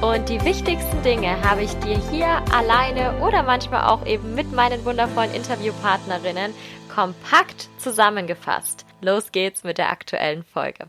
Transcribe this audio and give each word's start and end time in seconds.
und 0.00 0.28
die 0.28 0.42
wichtigsten 0.44 1.02
Dinge 1.02 1.42
habe 1.42 1.62
ich 1.62 1.72
dir 1.80 1.98
hier 2.10 2.42
alleine 2.52 3.18
oder 3.20 3.42
manchmal 3.42 3.88
auch 3.88 4.06
eben 4.06 4.34
mit 4.34 4.52
meinen 4.52 4.84
wundervollen 4.84 5.34
Interviewpartnerinnen 5.34 6.54
kompakt 6.94 7.68
zusammengefasst. 7.78 8.86
Los 9.02 9.30
geht's 9.32 9.62
mit 9.62 9.78
der 9.78 9.90
aktuellen 9.90 10.42
Folge. 10.44 10.88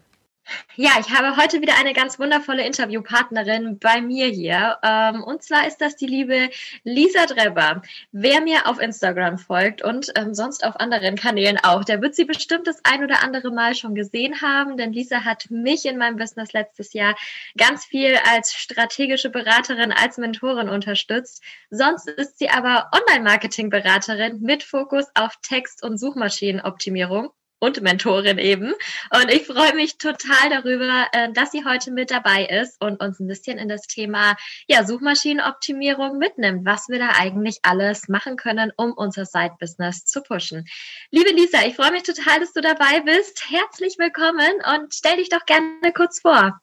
Ja, 0.76 0.91
ich 1.00 1.10
habe 1.12 1.36
heute 1.36 1.62
wieder 1.62 1.78
eine 1.78 1.94
ganz 1.94 2.18
wundervolle 2.18 2.66
Interviewpartnerin 2.66 3.78
bei 3.78 4.02
mir 4.02 4.28
hier. 4.28 4.77
Ähm, 4.84 5.24
und 5.24 5.44
zwar 5.44 5.68
ist 5.68 5.82
das 5.82 5.96
die 5.96 6.08
liebe 6.08 6.50
Lisa 6.84 7.26
Drebber. 7.26 7.82
Wer 8.12 8.41
mir 8.41 8.68
auf 8.68 8.80
Instagram 8.80 9.38
folgt 9.38 9.84
und 9.84 10.12
ähm, 10.16 10.34
sonst 10.34 10.66
auf 10.66 10.80
anderen 10.80 11.16
Kanälen 11.16 11.58
auch, 11.62 11.84
der 11.84 12.02
wird 12.02 12.16
sie 12.16 12.26
bestimmt 12.26 12.68
das 12.68 12.80
ein 12.84 13.04
oder 13.04 13.24
andere 13.24 13.52
Mal 13.52 13.76
schon 13.76 13.96
gesehen 13.96 14.41
haben, 14.41 14.77
denn 14.77 14.94
Lisa 14.94 15.24
hat 15.26 15.52
mich 15.52 15.86
in 15.86 15.98
meinem 15.98 16.18
Business 16.18 16.54
letztes 16.54 16.94
Jahr 16.94 17.16
ganz 17.58 17.86
viel 17.86 18.18
als 18.32 18.54
strategische 18.54 19.30
Beraterin, 19.30 19.91
als 19.91 20.18
Mentorin 20.18 20.70
unterstützt. 20.70 21.44
Sonst 21.70 22.08
ist 22.08 22.40
sie 22.40 22.49
aber 22.49 22.90
Online-Marketing-Beraterin 22.94 24.40
mit 24.41 24.63
Fokus 24.63 25.05
auf 25.16 25.36
Text- 25.41 25.84
und 25.84 25.98
Suchmaschinenoptimierung 25.98 27.29
und 27.62 27.81
Mentorin 27.81 28.40
eben. 28.40 28.73
Und 29.12 29.31
ich 29.31 29.45
freue 29.45 29.73
mich 29.76 29.98
total 29.98 30.49
darüber, 30.49 31.07
äh, 31.13 31.31
dass 31.31 31.51
sie 31.51 31.63
heute 31.63 31.91
mit 31.91 32.12
dabei 32.12 32.45
ist 32.45 32.81
und 32.81 32.99
uns 32.99 33.20
ein 33.20 33.27
bisschen 33.27 33.57
in 33.57 33.70
das 33.70 33.84
Thema 33.84 34.35
ja, 34.67 34.84
Suchmaschinenoptimierung 34.84 36.17
mitnimmt, 36.17 36.65
was 36.65 36.89
wir 36.89 36.99
da 36.99 37.12
eigentlich 37.17 37.59
alles 37.62 38.09
machen 38.09 38.35
können, 38.35 38.73
um 38.76 38.93
unser 38.93 39.26
Side-Business 39.26 40.05
zu 40.05 40.21
pushen. 40.21 40.65
Liebe 41.12 41.29
Lisa, 41.29 41.59
ich 41.65 41.76
freue 41.76 41.91
mich 41.91 42.04
total, 42.04 42.39
dass 42.39 42.51
du 42.51 42.62
dabei 42.62 43.01
bist. 43.05 43.43
Herzlich 43.49 43.95
willkommen 43.99 44.51
und 44.76 44.93
stell 44.93 45.17
dich 45.17 45.29
doch 45.29 45.45
gerne 45.45 45.93
kurz 45.93 46.20
vor. 46.20 46.59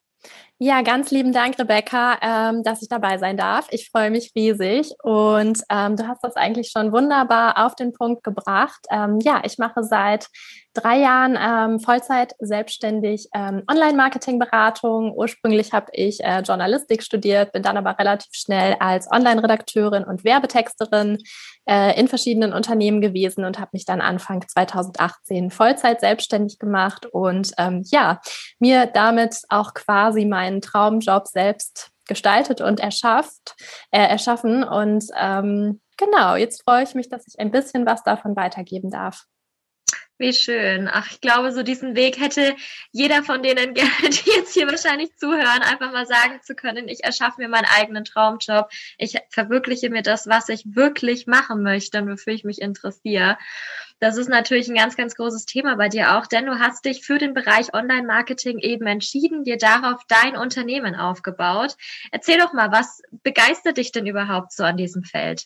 Ja, 0.61 0.81
ganz 0.81 1.09
lieben 1.09 1.31
Dank, 1.31 1.57
Rebecca, 1.57 2.17
ähm, 2.21 2.63
dass 2.63 2.81
ich 2.81 2.89
dabei 2.89 3.17
sein 3.17 3.37
darf. 3.37 3.67
Ich 3.71 3.89
freue 3.89 4.11
mich 4.11 4.33
riesig 4.35 4.91
und 5.03 5.61
ähm, 5.69 5.95
du 5.95 6.05
hast 6.05 6.21
das 6.21 6.35
eigentlich 6.35 6.71
schon 6.71 6.91
wunderbar 6.91 7.65
auf 7.65 7.75
den 7.75 7.93
Punkt 7.93 8.25
gebracht. 8.25 8.85
Ähm, 8.91 9.19
ja, 9.21 9.41
ich 9.45 9.57
mache 9.57 9.85
seit 9.85 10.27
drei 10.73 10.99
Jahren 10.99 11.37
ähm, 11.39 11.79
Vollzeit 11.79 12.33
selbstständig 12.39 13.29
ähm, 13.33 13.63
Online-Marketing-Beratung. 13.69 15.13
Ursprünglich 15.13 15.73
habe 15.73 15.87
ich 15.93 16.23
äh, 16.23 16.41
Journalistik 16.41 17.03
studiert, 17.03 17.51
bin 17.51 17.63
dann 17.63 17.77
aber 17.77 17.97
relativ 17.97 18.31
schnell 18.33 18.75
als 18.79 19.11
Online-Redakteurin 19.11 20.03
und 20.03 20.23
Werbetexterin 20.23 21.17
äh, 21.67 21.99
in 21.99 22.07
verschiedenen 22.07 22.53
Unternehmen 22.53 23.01
gewesen 23.01 23.45
und 23.45 23.59
habe 23.59 23.71
mich 23.73 23.85
dann 23.85 24.01
Anfang 24.01 24.47
2018 24.47 25.51
Vollzeit 25.51 25.99
selbstständig 26.01 26.59
gemacht 26.59 27.05
und 27.05 27.51
ähm, 27.57 27.83
ja, 27.85 28.21
mir 28.59 28.85
damit 28.85 29.41
auch 29.49 29.73
quasi 29.73 30.25
meinen 30.25 30.61
Traumjob 30.61 31.27
selbst 31.27 31.91
gestaltet 32.07 32.59
und 32.59 32.81
erschafft, 32.81 33.55
äh, 33.91 33.99
erschaffen. 34.01 34.63
Und 34.63 35.05
ähm, 35.17 35.79
genau, 35.95 36.35
jetzt 36.35 36.63
freue 36.63 36.83
ich 36.83 36.95
mich, 36.95 37.07
dass 37.07 37.25
ich 37.27 37.39
ein 37.39 37.51
bisschen 37.51 37.85
was 37.85 38.03
davon 38.03 38.35
weitergeben 38.35 38.89
darf. 38.89 39.25
Wie 40.21 40.33
schön. 40.33 40.89
Ach, 40.91 41.09
ich 41.09 41.21
glaube, 41.21 41.53
so 41.53 41.63
diesen 41.63 41.95
Weg 41.95 42.19
hätte 42.19 42.53
jeder 42.91 43.23
von 43.23 43.41
denen, 43.41 43.73
die 43.75 44.29
jetzt 44.35 44.53
hier 44.53 44.67
wahrscheinlich 44.67 45.15
zuhören, 45.15 45.61
einfach 45.61 45.93
mal 45.93 46.05
sagen 46.05 46.41
zu 46.43 46.55
können, 46.55 46.89
ich 46.89 47.05
erschaffe 47.05 47.39
mir 47.39 47.47
meinen 47.47 47.67
eigenen 47.77 48.03
Traumjob. 48.03 48.69
Ich 48.97 49.15
verwirkliche 49.29 49.89
mir 49.89 50.01
das, 50.01 50.27
was 50.27 50.49
ich 50.49 50.65
wirklich 50.75 51.25
machen 51.25 51.63
möchte 51.63 51.99
und 52.01 52.11
wofür 52.11 52.33
ich 52.33 52.43
mich 52.43 52.61
interessiere. 52.61 53.37
Das 54.01 54.17
ist 54.17 54.27
natürlich 54.27 54.67
ein 54.67 54.75
ganz, 54.75 54.97
ganz 54.97 55.15
großes 55.15 55.45
Thema 55.45 55.77
bei 55.77 55.87
dir 55.87 56.17
auch, 56.17 56.27
denn 56.27 56.45
du 56.45 56.59
hast 56.59 56.83
dich 56.83 57.05
für 57.05 57.17
den 57.17 57.33
Bereich 57.33 57.73
Online-Marketing 57.73 58.59
eben 58.59 58.87
entschieden, 58.87 59.45
dir 59.45 59.57
darauf 59.57 60.01
dein 60.09 60.35
Unternehmen 60.35 60.95
aufgebaut. 60.95 61.77
Erzähl 62.11 62.39
doch 62.39 62.51
mal, 62.51 62.73
was 62.73 63.01
begeistert 63.23 63.77
dich 63.77 63.93
denn 63.93 64.05
überhaupt 64.05 64.51
so 64.51 64.65
an 64.65 64.75
diesem 64.75 65.03
Feld? 65.03 65.45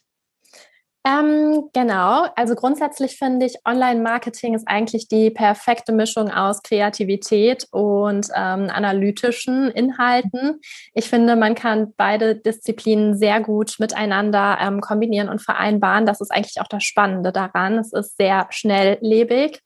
Ähm, 1.06 1.69
genau, 1.74 2.28
also 2.38 2.56
grundsätzlich 2.56 3.18
finde 3.18 3.46
ich, 3.46 3.58
Online-Marketing 3.66 4.53
ist 4.53 4.66
eigentlich 4.69 5.09
die 5.09 5.31
perfekte 5.31 5.91
Mischung 5.91 6.31
aus 6.31 6.64
Kreativität 6.64 7.68
und 7.72 8.28
ähm, 8.34 8.69
analytischen 8.69 9.69
Inhalten. 9.72 10.62
Ich 10.94 11.09
finde, 11.09 11.36
man 11.36 11.56
kann 11.56 11.94
beide 11.97 12.38
Disziplinen 12.38 13.18
sehr 13.18 13.42
gut 13.42 13.75
miteinander 13.80 14.58
ähm, 14.62 14.80
kombinieren 14.80 15.28
und 15.28 15.42
vereinbaren. 15.42 16.06
Das 16.06 16.22
ist 16.22 16.31
eigentlich 16.31 16.62
auch 16.62 16.69
das 16.69 16.86
Spannende 16.86 17.34
daran. 17.34 17.80
Es 17.80 17.92
ist 17.92 18.16
sehr 18.16 18.47
schnelllebig. 18.50 19.62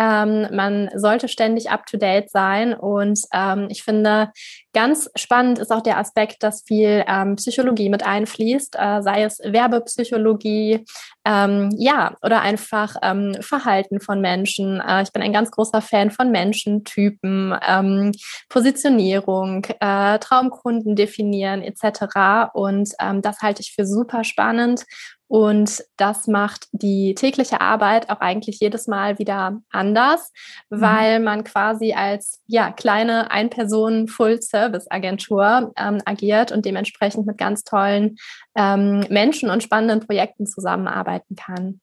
Ähm, 0.00 0.46
man 0.50 0.88
sollte 0.94 1.28
ständig 1.28 1.70
up-to-date 1.70 2.30
sein. 2.30 2.72
Und 2.72 3.20
ähm, 3.34 3.66
ich 3.68 3.82
finde, 3.82 4.30
ganz 4.72 5.10
spannend 5.14 5.58
ist 5.58 5.70
auch 5.70 5.82
der 5.82 5.98
Aspekt, 5.98 6.42
dass 6.42 6.62
viel 6.66 7.04
ähm, 7.06 7.36
Psychologie 7.36 7.90
mit 7.90 8.02
einfließt, 8.02 8.76
äh, 8.78 9.02
sei 9.02 9.24
es 9.24 9.40
Werbepsychologie, 9.44 10.86
ähm, 11.26 11.68
ja, 11.76 12.16
oder 12.22 12.40
einfach 12.40 12.96
ähm, 13.02 13.34
Verhalten 13.42 14.00
von 14.00 14.22
Menschen. 14.22 14.80
Äh, 14.80 15.02
ich 15.02 15.12
bin 15.12 15.20
ein 15.20 15.34
ganz 15.34 15.50
großer 15.50 15.82
Fan 15.82 16.10
von 16.10 16.30
Menschentypen, 16.30 17.54
ähm, 17.68 18.12
Positionierung, 18.48 19.66
äh, 19.80 20.18
Traumkunden 20.18 20.96
definieren 20.96 21.60
etc. 21.60 22.54
Und 22.54 22.94
das 23.22 23.40
halte 23.40 23.60
ich 23.60 23.74
für 23.74 23.84
super 23.84 24.24
spannend 24.24 24.84
und 25.30 25.82
das 25.96 26.26
macht 26.26 26.66
die 26.72 27.14
tägliche 27.14 27.60
Arbeit 27.60 28.10
auch 28.10 28.18
eigentlich 28.18 28.58
jedes 28.58 28.88
Mal 28.88 29.20
wieder 29.20 29.60
anders, 29.70 30.32
mhm. 30.70 30.80
weil 30.80 31.20
man 31.20 31.44
quasi 31.44 31.92
als 31.92 32.42
ja, 32.48 32.72
kleine 32.72 33.30
Ein-Personen-Full-Service-Agentur 33.30 35.72
ähm, 35.76 36.02
agiert 36.04 36.50
und 36.50 36.64
dementsprechend 36.64 37.28
mit 37.28 37.38
ganz 37.38 37.62
tollen 37.62 38.16
ähm, 38.56 39.06
Menschen 39.08 39.50
und 39.50 39.62
spannenden 39.62 40.04
Projekten 40.04 40.48
zusammenarbeiten 40.48 41.36
kann. 41.36 41.80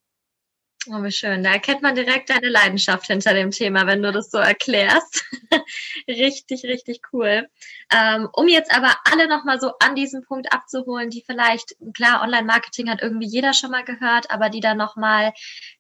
Oh, 0.90 1.03
wie 1.03 1.12
schön. 1.12 1.44
Da 1.44 1.52
erkennt 1.52 1.81
man 1.81 1.96
direkt 1.96 2.30
deine 2.30 2.48
Leidenschaft 2.48 3.08
hinter 3.08 3.34
dem 3.34 3.52
Thema, 3.52 3.88
wenn 3.88 4.02
du 4.02 4.12
das 4.12 4.31
so 4.31 4.38
erklärst. 4.38 5.25
richtig, 6.08 6.64
richtig 6.64 7.02
cool. 7.12 7.50
Ähm, 7.94 8.30
um 8.34 8.48
jetzt 8.48 8.74
aber 8.74 8.96
alle 9.03 9.28
nochmal 9.28 9.59
so 9.59 9.74
an 9.80 9.96
diesen 9.96 10.24
Punkt 10.24 10.53
abzuholen, 10.53 11.09
die 11.09 11.24
vielleicht, 11.26 11.76
klar, 11.94 12.22
Online-Marketing 12.22 12.90
hat 12.90 13.02
irgendwie 13.02 13.28
jeder 13.28 13.53
schon 13.53 13.72
mal 13.72 13.84
gehört, 13.84 14.31
aber 14.31 14.50
die 14.50 14.62
da 14.62 14.76
nochmal 14.76 15.34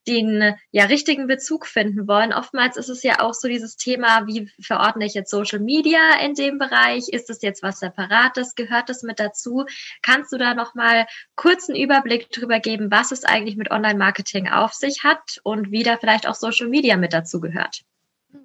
den 0.07 0.55
ja 0.71 0.85
richtigen 0.85 1.27
Bezug 1.27 1.67
finden 1.67 2.07
wollen. 2.07 2.33
Oftmals 2.33 2.77
ist 2.77 2.89
es 2.89 3.03
ja 3.03 3.19
auch 3.21 3.33
so 3.33 3.47
dieses 3.47 3.75
Thema, 3.75 4.25
wie 4.27 4.49
verordne 4.61 5.05
ich 5.05 5.13
jetzt 5.13 5.29
Social 5.29 5.59
Media 5.59 5.99
in 6.23 6.33
dem 6.33 6.57
Bereich? 6.57 7.09
Ist 7.09 7.29
es 7.29 7.41
jetzt 7.41 7.63
was 7.63 7.79
Separates? 7.79 8.55
Gehört 8.55 8.89
das 8.89 9.03
mit 9.03 9.19
dazu? 9.19 9.65
Kannst 10.01 10.31
du 10.31 10.37
da 10.37 10.53
nochmal 10.53 11.05
kurzen 11.35 11.75
Überblick 11.75 12.31
drüber 12.31 12.59
geben, 12.59 12.89
was 12.91 13.11
es 13.11 13.23
eigentlich 13.23 13.57
mit 13.57 13.71
Online-Marketing 13.71 14.47
auf 14.47 14.73
sich 14.73 15.03
hat 15.03 15.39
und 15.43 15.71
wie 15.71 15.83
da 15.83 15.97
vielleicht 15.97 16.27
auch 16.27 16.35
Social 16.35 16.67
Media 16.67 16.97
mit 16.97 17.13
dazu 17.13 17.39
gehört? 17.39 17.81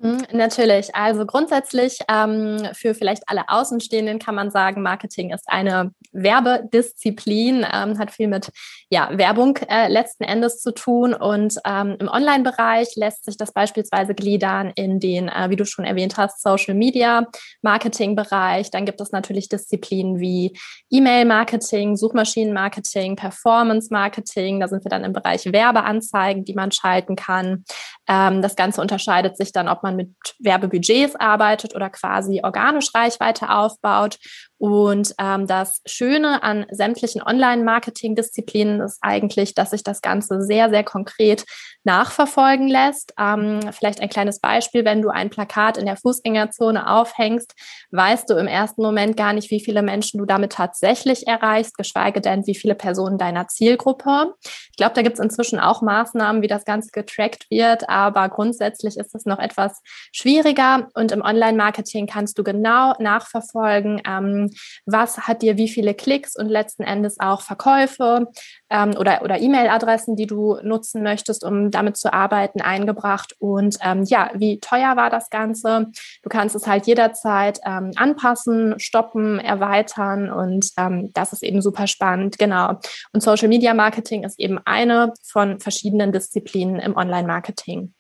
Mhm, 0.00 0.26
natürlich. 0.32 0.94
Also 0.94 1.26
grundsätzlich 1.26 1.98
ähm, 2.08 2.69
für 2.72 2.94
vielleicht 2.94 3.25
alle 3.26 3.48
Außenstehenden 3.48 4.19
kann 4.19 4.34
man 4.34 4.50
sagen, 4.50 4.82
Marketing 4.82 5.32
ist 5.32 5.48
eine 5.48 5.92
Werbedisziplin, 6.12 7.66
ähm, 7.72 7.98
hat 7.98 8.10
viel 8.10 8.28
mit 8.28 8.50
ja, 8.91 9.10
Werbung 9.12 9.56
äh, 9.69 9.88
letzten 9.88 10.25
Endes 10.25 10.60
zu 10.60 10.72
tun. 10.72 11.15
Und 11.15 11.59
ähm, 11.65 11.97
im 11.98 12.09
Online-Bereich 12.09 12.94
lässt 12.97 13.24
sich 13.24 13.36
das 13.36 13.53
beispielsweise 13.53 14.15
gliedern 14.15 14.72
in 14.74 15.00
den, 15.00 15.28
äh, 15.28 15.50
wie 15.50 15.56
du 15.56 15.65
schon 15.65 15.84
erwähnt 15.84 16.16
hast, 16.16 16.42
Social 16.42 16.74
Media 16.74 17.27
Marketing-Bereich. 17.62 18.71
Dann 18.71 18.86
gibt 18.86 19.00
es 19.00 19.12
natürlich 19.12 19.48
Disziplinen 19.48 20.21
wie 20.21 20.56
E-Mail-Marketing, 20.91 21.97
Suchmaschinen-Marketing, 21.97 23.16
Performance-Marketing. 23.16 24.60
Da 24.60 24.68
sind 24.68 24.84
wir 24.84 24.91
dann 24.91 25.04
im 25.04 25.12
Bereich 25.12 25.45
Werbeanzeigen, 25.47 26.45
die 26.45 26.54
man 26.54 26.71
schalten 26.71 27.16
kann. 27.16 27.65
Ähm, 28.09 28.42
das 28.42 28.56
Ganze 28.56 28.80
unterscheidet 28.80 29.36
sich 29.36 29.53
dann, 29.53 29.68
ob 29.68 29.82
man 29.83 29.97
mit 29.97 30.11
Werbebudgets 30.39 31.17
arbeitet 31.17 31.75
oder 31.75 31.91
quasi 31.91 32.41
organisch 32.43 32.95
Reichweite 32.95 33.51
aufbaut. 33.51 34.19
Und 34.62 35.12
ähm, 35.18 35.48
das 35.48 35.82
Schöne 35.86 36.44
an 36.44 36.66
sämtlichen 36.70 37.20
Online-Marketing-Disziplinen 37.20 38.80
ist 38.80 38.98
eigentlich, 39.00 39.54
dass 39.54 39.70
sich 39.70 39.82
das 39.82 40.03
Ganze 40.03 40.41
sehr, 40.41 40.70
sehr 40.70 40.84
konkret 40.84 41.44
nachverfolgen 41.82 42.68
lässt. 42.68 43.12
Ähm, 43.18 43.59
vielleicht 43.72 44.00
ein 44.00 44.09
kleines 44.09 44.38
Beispiel, 44.38 44.84
wenn 44.84 45.03
du 45.03 45.09
ein 45.09 45.30
Plakat 45.30 45.78
in 45.78 45.86
der 45.86 45.97
Fußgängerzone 45.97 46.88
aufhängst, 46.88 47.56
weißt 47.91 48.30
du 48.30 48.34
im 48.34 48.47
ersten 48.47 48.82
Moment 48.82 49.16
gar 49.16 49.32
nicht, 49.32 49.50
wie 49.50 49.59
viele 49.59 49.82
Menschen 49.82 50.18
du 50.18 50.26
damit 50.26 50.53
tatsächlich 50.53 51.26
erreichst, 51.26 51.76
geschweige 51.76 52.20
denn, 52.20 52.47
wie 52.47 52.54
viele 52.54 52.76
Personen 52.76 53.18
deiner 53.18 53.48
Zielgruppe. 53.48 54.34
Ich 54.44 54.76
glaube, 54.76 54.94
da 54.94 55.03
gibt 55.03 55.14
es 55.14 55.24
inzwischen 55.24 55.59
auch 55.59 55.82
Maßnahmen, 55.82 56.41
wie 56.41 56.47
das 56.47 56.64
Ganze 56.64 56.92
getrackt 56.92 57.50
wird, 57.50 57.88
aber 57.88 58.28
grundsätzlich 58.28 58.97
ist 58.97 59.12
es 59.12 59.26
noch 59.26 59.41
etwas 59.41 59.80
schwieriger 60.12 60.86
und 60.94 61.10
im 61.10 61.22
Online-Marketing 61.22 62.06
kannst 62.06 62.38
du 62.38 62.44
genau 62.44 62.94
nachverfolgen, 63.00 64.00
ähm, 64.06 64.52
was 64.87 65.19
hat 65.19 65.43
dir 65.43 65.57
wie 65.57 65.69
viele 65.69 65.95
Klicks 65.95 66.37
und 66.37 66.49
letzten 66.49 66.83
Endes 66.83 67.19
auch 67.21 67.43
Verkäufe 67.43 68.28
ähm, 68.71 68.95
oder, 68.99 69.22
oder 69.22 69.41
E-Mail-Adressen, 69.41 70.16
die 70.16 70.27
du 70.27 70.59
nutzen 70.63 71.03
möchtest, 71.03 71.45
um 71.45 71.71
damit 71.71 71.97
zu 71.97 72.13
arbeiten, 72.13 72.60
eingebracht 72.60 73.34
und 73.39 73.77
ähm, 73.83 74.04
ja, 74.04 74.31
wie 74.34 74.60
teuer 74.60 74.97
war 74.97 75.10
das 75.10 75.31
Ganze? 75.31 75.91
Du 76.22 76.28
kannst 76.28 76.54
es 76.57 76.66
halt 76.66 76.87
jederzeit 76.87 77.60
ähm, 77.65 77.93
anpassen, 77.97 78.78
stoppen, 78.78 79.39
erweitern 79.39 80.31
und 80.31 80.71
ähm, 80.77 81.10
das 81.13 81.33
ist 81.33 81.43
eben 81.43 81.63
super 81.63 81.87
spannend, 81.87 82.39
genau. 82.39 82.78
Und 83.13 83.22
Social 83.22 83.48
Media 83.48 83.75
Marketing 83.75 84.25
ist 84.25 84.39
eben 84.39 84.59
eine 84.65 85.13
von 85.25 85.60
verschiedenen 85.60 86.13
Disziplinen 86.13 86.78
im 86.78 86.97
Online-Marketing. 86.97 87.93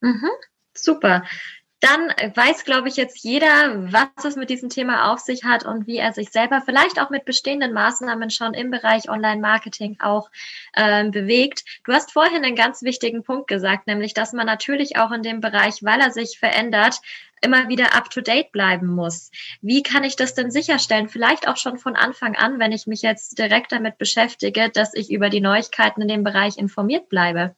Mhm, 0.00 0.30
super 0.74 1.22
dann 1.82 2.10
weiß, 2.36 2.64
glaube 2.64 2.86
ich, 2.86 2.96
jetzt 2.96 3.24
jeder, 3.24 3.92
was 3.92 4.24
es 4.24 4.36
mit 4.36 4.50
diesem 4.50 4.68
Thema 4.68 5.12
auf 5.12 5.18
sich 5.18 5.42
hat 5.42 5.64
und 5.64 5.88
wie 5.88 5.96
er 5.96 6.12
sich 6.12 6.30
selber 6.30 6.62
vielleicht 6.64 7.00
auch 7.00 7.10
mit 7.10 7.24
bestehenden 7.24 7.72
Maßnahmen 7.72 8.30
schon 8.30 8.54
im 8.54 8.70
Bereich 8.70 9.10
Online-Marketing 9.10 9.98
auch 10.00 10.30
ähm, 10.76 11.10
bewegt. 11.10 11.64
Du 11.84 11.92
hast 11.92 12.12
vorhin 12.12 12.44
einen 12.44 12.54
ganz 12.54 12.82
wichtigen 12.82 13.24
Punkt 13.24 13.48
gesagt, 13.48 13.88
nämlich, 13.88 14.14
dass 14.14 14.32
man 14.32 14.46
natürlich 14.46 14.96
auch 14.96 15.10
in 15.10 15.24
dem 15.24 15.40
Bereich, 15.40 15.82
weil 15.82 16.00
er 16.00 16.12
sich 16.12 16.38
verändert, 16.38 17.00
immer 17.40 17.68
wieder 17.68 17.96
up-to-date 17.96 18.52
bleiben 18.52 18.86
muss. 18.86 19.32
Wie 19.60 19.82
kann 19.82 20.04
ich 20.04 20.14
das 20.14 20.34
denn 20.34 20.52
sicherstellen? 20.52 21.08
Vielleicht 21.08 21.48
auch 21.48 21.56
schon 21.56 21.78
von 21.78 21.96
Anfang 21.96 22.36
an, 22.36 22.60
wenn 22.60 22.70
ich 22.70 22.86
mich 22.86 23.02
jetzt 23.02 23.40
direkt 23.40 23.72
damit 23.72 23.98
beschäftige, 23.98 24.70
dass 24.70 24.94
ich 24.94 25.10
über 25.10 25.30
die 25.30 25.40
Neuigkeiten 25.40 26.02
in 26.02 26.08
dem 26.08 26.22
Bereich 26.22 26.58
informiert 26.58 27.08
bleibe. 27.08 27.56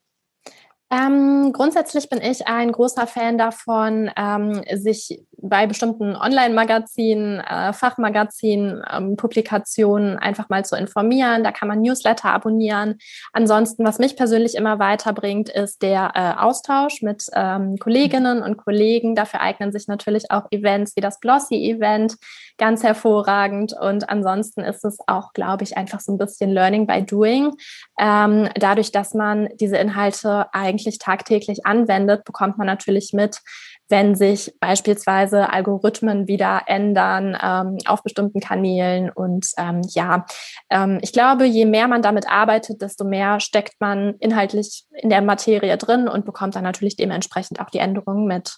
Ähm, 0.91 1.53
grundsätzlich 1.53 2.09
bin 2.09 2.21
ich 2.21 2.47
ein 2.47 2.71
großer 2.71 3.07
Fan 3.07 3.39
davon, 3.39 4.11
ähm, 4.17 4.63
sich 4.75 5.23
bei 5.49 5.67
bestimmten 5.67 6.15
Online-Magazinen, 6.17 7.41
äh, 7.41 7.73
Fachmagazinen, 7.73 8.83
ähm, 8.93 9.17
Publikationen 9.17 10.19
einfach 10.19 10.49
mal 10.49 10.65
zu 10.65 10.77
informieren. 10.77 11.43
Da 11.45 11.53
kann 11.53 11.69
man 11.69 11.81
Newsletter 11.81 12.31
abonnieren. 12.31 12.99
Ansonsten, 13.33 13.85
was 13.85 13.99
mich 13.99 14.17
persönlich 14.17 14.55
immer 14.55 14.79
weiterbringt, 14.79 15.49
ist 15.49 15.83
der 15.83 16.13
äh, 16.15 16.41
Austausch 16.41 17.03
mit 17.03 17.27
ähm, 17.35 17.77
Kolleginnen 17.79 18.43
und 18.43 18.57
Kollegen. 18.57 19.15
Dafür 19.15 19.41
eignen 19.41 19.73
sich 19.73 19.89
natürlich 19.89 20.31
auch 20.31 20.47
Events 20.51 20.95
wie 20.97 21.01
das 21.01 21.21
Glossy-Event 21.21 22.17
ganz 22.57 22.83
hervorragend. 22.83 23.73
Und 23.73 24.09
ansonsten 24.09 24.61
ist 24.61 24.85
es 24.85 24.99
auch, 25.07 25.33
glaube 25.33 25.65
ich, 25.65 25.77
einfach 25.77 26.01
so 26.01 26.13
ein 26.13 26.19
bisschen 26.19 26.51
Learning 26.51 26.87
by 26.87 27.03
Doing. 27.03 27.53
Ähm, 27.99 28.49
dadurch, 28.55 28.93
dass 28.93 29.15
man 29.15 29.49
diese 29.59 29.77
Inhalte 29.77 30.47
eigentlich 30.53 30.85
eigentlich 30.85 30.99
tagtäglich 30.99 31.67
anwendet, 31.67 32.25
bekommt 32.25 32.59
man 32.59 32.67
natürlich 32.67 33.13
mit, 33.13 33.41
wenn 33.89 34.15
sich 34.15 34.53
beispielsweise 34.61 35.53
Algorithmen 35.53 36.27
wieder 36.27 36.63
ändern 36.67 37.37
ähm, 37.41 37.79
auf 37.87 38.03
bestimmten 38.03 38.41
Kanälen. 38.41 39.11
Und 39.11 39.47
ähm, 39.59 39.83
ja, 39.91 40.25
ähm, 40.71 40.99
ich 41.03 41.13
glaube, 41.13 41.45
je 41.45 41.67
mehr 41.67 41.89
man 41.89 42.03
damit 42.03 42.29
arbeitet, 42.29 42.81
desto 42.81 43.05
mehr 43.05 43.41
steckt 43.41 43.81
man 43.81 44.15
inhaltlich 44.21 44.85
in 44.93 45.11
der 45.11 45.23
Materie 45.23 45.77
drin 45.77 46.09
und 46.09 46.25
bekommt 46.25 46.57
dann 46.57 46.65
natürlich 46.65 46.97
dementsprechend 46.97 47.61
auch 47.61 47.71
die 47.71 47.79
Änderungen 47.79 48.27
mit. 48.27 48.57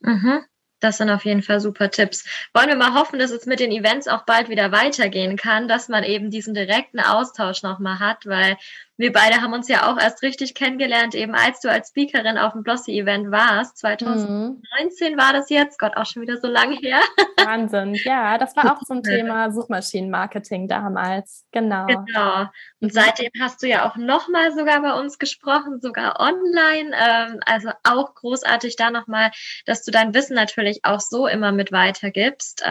Mhm. 0.00 0.40
Das 0.80 0.98
sind 0.98 1.08
auf 1.08 1.24
jeden 1.24 1.42
Fall 1.42 1.60
super 1.60 1.90
Tipps. 1.90 2.26
Wollen 2.52 2.68
wir 2.68 2.76
mal 2.76 2.92
hoffen, 2.92 3.18
dass 3.18 3.30
es 3.30 3.46
mit 3.46 3.60
den 3.60 3.72
Events 3.72 4.08
auch 4.08 4.26
bald 4.26 4.50
wieder 4.50 4.72
weitergehen 4.72 5.36
kann, 5.36 5.68
dass 5.68 5.88
man 5.88 6.04
eben 6.04 6.30
diesen 6.30 6.52
direkten 6.52 7.00
Austausch 7.00 7.62
nochmal 7.62 7.98
hat, 7.98 8.26
weil 8.26 8.58
wir 8.98 9.12
beide 9.12 9.42
haben 9.42 9.52
uns 9.52 9.68
ja 9.68 9.90
auch 9.90 10.00
erst 10.00 10.22
richtig 10.22 10.54
kennengelernt, 10.54 11.14
eben 11.14 11.34
als 11.34 11.60
du 11.60 11.70
als 11.70 11.88
Speakerin 11.88 12.38
auf 12.38 12.52
dem 12.52 12.62
Blossy-Event 12.62 13.30
warst. 13.30 13.78
2019 13.78 15.14
mhm. 15.14 15.18
war 15.18 15.32
das 15.32 15.50
jetzt, 15.50 15.78
Gott, 15.78 15.96
auch 15.96 16.06
schon 16.06 16.22
wieder 16.22 16.38
so 16.38 16.48
lange 16.48 16.76
her. 16.76 17.00
Wahnsinn, 17.44 17.94
ja, 17.94 18.38
das 18.38 18.56
war 18.56 18.72
auch 18.72 18.82
zum 18.84 19.02
Thema 19.02 19.50
Suchmaschinenmarketing 19.50 20.66
damals, 20.66 21.44
genau. 21.52 21.86
Genau. 21.86 22.40
Und 22.80 22.88
mhm. 22.88 22.90
seitdem 22.90 23.30
hast 23.40 23.62
du 23.62 23.68
ja 23.68 23.88
auch 23.88 23.96
nochmal 23.96 24.52
sogar 24.52 24.80
bei 24.80 24.94
uns 24.94 25.18
gesprochen, 25.18 25.80
sogar 25.80 26.18
online. 26.18 26.90
Ähm, 26.94 27.40
also 27.44 27.70
auch 27.84 28.14
großartig 28.14 28.76
da 28.76 28.90
nochmal, 28.90 29.30
dass 29.66 29.84
du 29.84 29.90
dein 29.90 30.14
Wissen 30.14 30.34
natürlich 30.34 30.80
auch 30.84 31.00
so 31.00 31.26
immer 31.26 31.52
mit 31.52 31.70
weitergibst. 31.70 32.62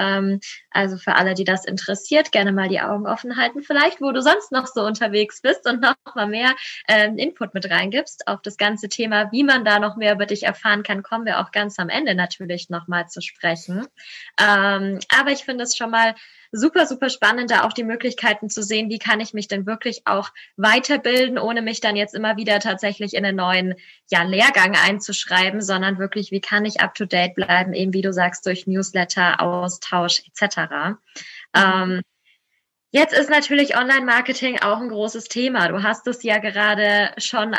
Also 0.76 0.98
für 0.98 1.16
alle, 1.16 1.36
die 1.36 1.46
das 1.46 1.64
interessiert, 1.64 2.34
gerne 2.34 2.52
mal 2.52 2.68
die 2.68 2.82
Augen 2.82 3.08
offen 3.08 3.38
halten, 3.38 3.64
vielleicht, 3.64 4.02
wo 4.02 4.12
du 4.12 4.22
sonst 4.22 4.52
noch 4.52 4.68
so 4.68 4.86
unterwegs 4.86 5.42
bist 5.42 5.66
und 5.68 5.82
noch 5.82 5.96
mal 6.16 6.28
mehr 6.28 6.54
ähm, 6.90 7.18
Input 7.18 7.54
mit 7.54 7.70
reingibst 7.72 8.28
auf 8.28 8.42
das 8.42 8.58
ganze 8.58 8.90
Thema, 8.90 9.32
wie 9.32 9.44
man 9.44 9.64
da 9.64 9.80
noch 9.80 9.96
mehr 9.96 10.14
über 10.14 10.26
dich 10.26 10.44
erfahren 10.44 10.84
kann, 10.84 11.02
kommen 11.02 11.26
wir 11.26 11.40
auch 11.40 11.52
ganz 11.52 11.80
am 11.80 11.88
Ende 11.88 12.14
natürlich 12.14 12.70
nochmal 12.70 13.08
zu 13.08 13.22
sprechen. 13.22 13.88
Ähm, 14.38 15.00
aber 15.18 15.32
ich 15.32 15.46
finde 15.46 15.64
es 15.64 15.78
schon 15.78 15.92
mal 15.92 16.14
super, 16.52 16.86
super 16.86 17.10
spannend, 17.10 17.52
da 17.52 17.64
auch 17.64 17.74
die 17.74 17.84
Möglichkeiten 17.84 18.50
zu 18.50 18.64
sehen, 18.64 18.90
wie 18.90 19.00
kann 19.00 19.20
ich 19.20 19.34
mich 19.34 19.48
denn 19.48 19.66
wirklich 19.66 20.02
auch 20.06 20.30
weiterbilden, 20.58 21.38
ohne 21.38 21.62
mich 21.62 21.82
dann 21.82 21.96
jetzt 21.96 22.16
immer 22.16 22.38
wieder 22.38 22.60
tatsächlich 22.60 23.14
in 23.14 23.26
einen 23.26 23.38
neuen 23.38 23.76
ja, 24.10 24.24
Lehrgang 24.24 24.76
einzuschreiben, 24.76 25.62
sondern 25.62 26.00
wirklich, 26.00 26.32
wie 26.32 26.42
kann 26.42 26.66
ich 26.66 26.82
up-to-date 26.82 27.36
bleiben, 27.36 27.74
eben 27.74 27.94
wie 27.94 28.02
du 28.02 28.14
sagst, 28.14 28.46
durch 28.46 28.68
Newsletter, 28.68 29.42
Austausch 29.42 30.22
etc. 30.28 30.98
Ähm, 31.56 32.02
Jetzt 32.96 33.12
ist 33.12 33.30
natürlich 33.30 33.76
Online-Marketing 33.76 34.62
auch 34.62 34.80
ein 34.80 34.88
großes 34.88 35.26
Thema. 35.26 35.68
Du 35.68 35.84
hast 35.84 36.08
es 36.08 36.24
ja 36.24 36.38
gerade 36.38 37.12
schon 37.18 37.54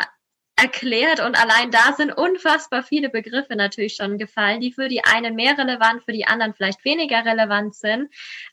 erklärt 0.59 1.19
und 1.19 1.39
allein 1.39 1.69
da 1.69 1.93
sind 1.93 2.11
unfassbar 2.11 2.81
viele 2.83 3.09
Begriffe 3.09 3.55
natürlich 3.55 3.95
schon 3.95 4.17
gefallen, 4.17 4.59
die 4.59 4.71
für 4.71 4.87
die 4.87 5.03
einen 5.03 5.35
mehr 5.35 5.55
relevant, 5.57 6.03
für 6.03 6.13
die 6.13 6.25
anderen 6.25 6.55
vielleicht 6.55 6.83
weniger 6.83 7.23
relevant 7.23 7.75
sind. 7.75 8.09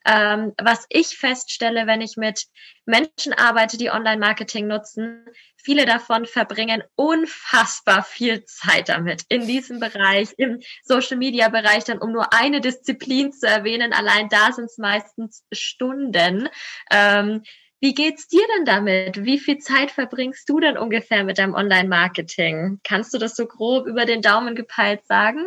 Ähm, 0.06 0.52
was 0.62 0.84
ich 0.90 1.16
feststelle, 1.16 1.86
wenn 1.86 2.02
ich 2.02 2.16
mit 2.18 2.44
Menschen 2.84 3.32
arbeite, 3.32 3.78
die 3.78 3.90
Online-Marketing 3.90 4.66
nutzen, 4.66 5.24
viele 5.56 5.86
davon 5.86 6.26
verbringen 6.26 6.84
unfassbar 6.94 8.04
viel 8.04 8.44
Zeit 8.44 8.90
damit 8.90 9.22
in 9.30 9.46
diesem 9.46 9.80
Bereich, 9.80 10.34
im 10.36 10.60
Social-Media-Bereich, 10.82 11.84
dann 11.84 11.98
um 11.98 12.12
nur 12.12 12.34
eine 12.34 12.60
Disziplin 12.60 13.32
zu 13.32 13.46
erwähnen. 13.46 13.94
Allein 13.94 14.28
da 14.28 14.52
sind 14.52 14.66
es 14.66 14.76
meistens 14.76 15.42
Stunden. 15.52 16.50
Ähm, 16.90 17.42
wie 17.84 17.92
geht's 17.92 18.28
dir 18.28 18.40
denn 18.56 18.64
damit? 18.64 19.26
Wie 19.26 19.38
viel 19.38 19.58
Zeit 19.58 19.90
verbringst 19.90 20.48
du 20.48 20.58
denn 20.58 20.78
ungefähr 20.78 21.22
mit 21.22 21.36
deinem 21.36 21.52
Online-Marketing? 21.52 22.80
Kannst 22.82 23.12
du 23.12 23.18
das 23.18 23.36
so 23.36 23.44
grob 23.44 23.86
über 23.86 24.06
den 24.06 24.22
Daumen 24.22 24.54
gepeilt 24.54 25.04
sagen? 25.06 25.44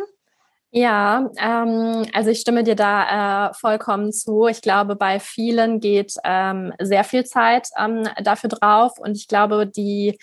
Ja, 0.70 1.28
ähm, 1.36 2.06
also 2.12 2.30
ich 2.30 2.38
stimme 2.38 2.62
dir 2.62 2.76
da 2.76 3.48
äh, 3.48 3.54
vollkommen 3.54 4.12
zu. 4.12 4.46
Ich 4.46 4.62
glaube, 4.62 4.94
bei 4.94 5.18
vielen 5.18 5.80
geht 5.80 6.14
ähm, 6.22 6.72
sehr 6.78 7.02
viel 7.02 7.24
Zeit 7.24 7.70
ähm, 7.76 8.08
dafür 8.22 8.50
drauf 8.50 9.00
und 9.00 9.16
ich 9.16 9.26
glaube, 9.26 9.66
die 9.66 10.16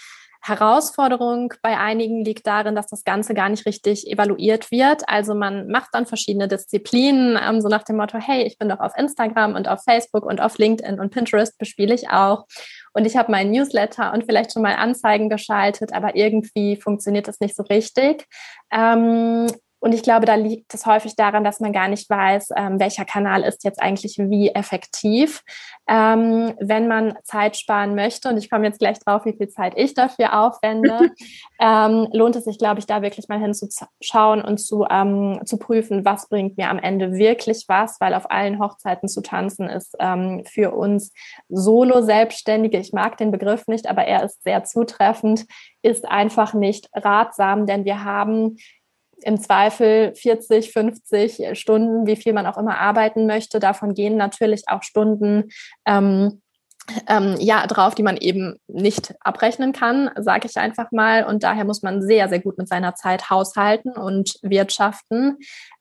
Herausforderung 0.47 1.53
bei 1.63 1.77
einigen 1.77 2.23
liegt 2.23 2.45
darin, 2.45 2.75
dass 2.75 2.85
das 2.85 3.03
Ganze 3.03 3.33
gar 3.33 3.49
nicht 3.49 3.65
richtig 3.65 4.07
evaluiert 4.07 4.69
wird. 4.69 5.01
Also 5.09 5.33
man 5.33 5.67
macht 5.69 5.89
dann 5.93 6.05
verschiedene 6.05 6.47
Disziplinen, 6.47 7.39
ähm, 7.41 7.61
so 7.61 7.67
nach 7.67 7.83
dem 7.83 7.97
Motto, 7.97 8.19
hey, 8.19 8.43
ich 8.43 8.59
bin 8.59 8.69
doch 8.69 8.79
auf 8.79 8.93
Instagram 8.95 9.55
und 9.55 9.67
auf 9.67 9.83
Facebook 9.83 10.23
und 10.23 10.41
auf 10.41 10.59
LinkedIn 10.59 10.99
und 10.99 11.11
Pinterest 11.11 11.57
bespiele 11.57 11.95
ich 11.95 12.09
auch. 12.09 12.45
Und 12.93 13.05
ich 13.05 13.17
habe 13.17 13.31
meinen 13.31 13.51
Newsletter 13.51 14.13
und 14.13 14.25
vielleicht 14.25 14.53
schon 14.53 14.61
mal 14.61 14.75
Anzeigen 14.75 15.29
geschaltet, 15.29 15.93
aber 15.93 16.15
irgendwie 16.15 16.75
funktioniert 16.75 17.27
das 17.27 17.39
nicht 17.39 17.55
so 17.55 17.63
richtig. 17.63 18.25
Ähm, 18.71 19.47
und 19.85 19.93
ich 19.93 20.01
glaube, 20.01 20.25
da 20.25 20.33
liegt 20.33 20.73
es 20.73 20.87
häufig 20.87 21.15
daran, 21.15 21.43
dass 21.43 21.59
man 21.59 21.71
gar 21.71 21.87
nicht 21.87 22.09
weiß, 22.09 22.49
ähm, 22.55 22.79
welcher 22.79 23.05
Kanal 23.05 23.43
ist 23.43 23.63
jetzt 23.63 23.79
eigentlich 23.79 24.17
wie 24.17 24.49
effektiv. 24.49 25.43
Ähm, 25.87 26.55
wenn 26.59 26.87
man 26.87 27.13
Zeit 27.23 27.55
sparen 27.55 27.93
möchte, 27.93 28.29
und 28.29 28.37
ich 28.37 28.49
komme 28.49 28.65
jetzt 28.65 28.79
gleich 28.79 28.97
drauf, 28.97 29.25
wie 29.25 29.37
viel 29.37 29.47
Zeit 29.47 29.73
ich 29.75 29.93
dafür 29.93 30.39
aufwende, 30.39 31.11
ähm, 31.59 32.07
lohnt 32.13 32.35
es 32.35 32.45
sich, 32.45 32.57
glaube 32.57 32.79
ich, 32.79 32.87
da 32.87 33.03
wirklich 33.03 33.27
mal 33.27 33.39
hinzuschauen 33.39 34.41
und 34.41 34.57
zu, 34.57 34.87
ähm, 34.89 35.41
zu 35.45 35.59
prüfen, 35.59 36.03
was 36.03 36.29
bringt 36.29 36.57
mir 36.57 36.71
am 36.71 36.79
Ende 36.79 37.13
wirklich 37.13 37.65
was, 37.67 38.01
weil 38.01 38.15
auf 38.15 38.31
allen 38.31 38.57
Hochzeiten 38.57 39.07
zu 39.07 39.21
tanzen 39.21 39.69
ist 39.69 39.95
ähm, 39.99 40.45
für 40.47 40.71
uns 40.71 41.13
Solo-Selbstständige, 41.49 42.79
ich 42.79 42.91
mag 42.91 43.17
den 43.17 43.29
Begriff 43.29 43.67
nicht, 43.67 43.85
aber 43.87 44.05
er 44.05 44.23
ist 44.23 44.41
sehr 44.41 44.63
zutreffend, 44.63 45.45
ist 45.83 46.07
einfach 46.07 46.55
nicht 46.55 46.89
ratsam, 46.95 47.67
denn 47.67 47.85
wir 47.85 48.03
haben 48.03 48.57
im 49.24 49.39
Zweifel 49.39 50.13
40, 50.15 50.72
50 50.72 51.57
Stunden, 51.57 52.05
wie 52.07 52.15
viel 52.15 52.34
man 52.34 52.45
auch 52.45 52.57
immer 52.57 52.77
arbeiten 52.79 53.25
möchte. 53.25 53.60
Davon 53.60 53.93
gehen 53.93 54.17
natürlich 54.17 54.63
auch 54.67 54.84
Stunden 54.84 55.50
ähm, 55.86 56.41
ähm, 57.07 57.36
ja 57.39 57.65
drauf, 57.67 57.95
die 57.95 58.03
man 58.03 58.17
eben 58.17 58.60
nicht 58.67 59.15
abrechnen 59.19 59.74
kann, 59.74 60.10
sage 60.17 60.48
ich 60.48 60.57
einfach 60.57 60.91
mal. 60.91 61.25
Und 61.25 61.43
daher 61.43 61.65
muss 61.65 61.81
man 61.81 62.01
sehr, 62.01 62.29
sehr 62.29 62.39
gut 62.39 62.57
mit 62.57 62.67
seiner 62.67 62.95
Zeit 62.95 63.29
haushalten 63.29 63.91
und 63.91 64.36
wirtschaften. 64.41 65.38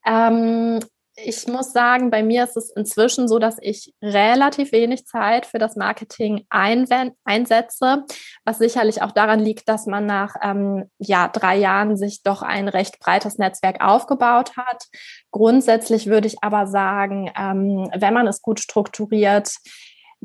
Ähm, 0.06 0.80
ich 1.16 1.46
muss 1.46 1.72
sagen, 1.72 2.10
bei 2.10 2.22
mir 2.22 2.44
ist 2.44 2.56
es 2.56 2.70
inzwischen 2.70 3.28
so, 3.28 3.38
dass 3.38 3.56
ich 3.60 3.94
relativ 4.02 4.72
wenig 4.72 5.06
Zeit 5.06 5.46
für 5.46 5.58
das 5.58 5.76
Marketing 5.76 6.44
einsetze, 6.50 8.04
was 8.44 8.58
sicherlich 8.58 9.02
auch 9.02 9.12
daran 9.12 9.38
liegt, 9.38 9.68
dass 9.68 9.86
man 9.86 10.06
nach 10.06 10.34
ähm, 10.42 10.90
ja, 10.98 11.28
drei 11.28 11.56
Jahren 11.56 11.96
sich 11.96 12.22
doch 12.22 12.42
ein 12.42 12.68
recht 12.68 12.98
breites 12.98 13.38
Netzwerk 13.38 13.80
aufgebaut 13.80 14.56
hat. 14.56 14.84
Grundsätzlich 15.30 16.06
würde 16.06 16.26
ich 16.26 16.42
aber 16.42 16.66
sagen, 16.66 17.30
ähm, 17.38 17.90
wenn 17.94 18.14
man 18.14 18.26
es 18.26 18.42
gut 18.42 18.58
strukturiert, 18.58 19.54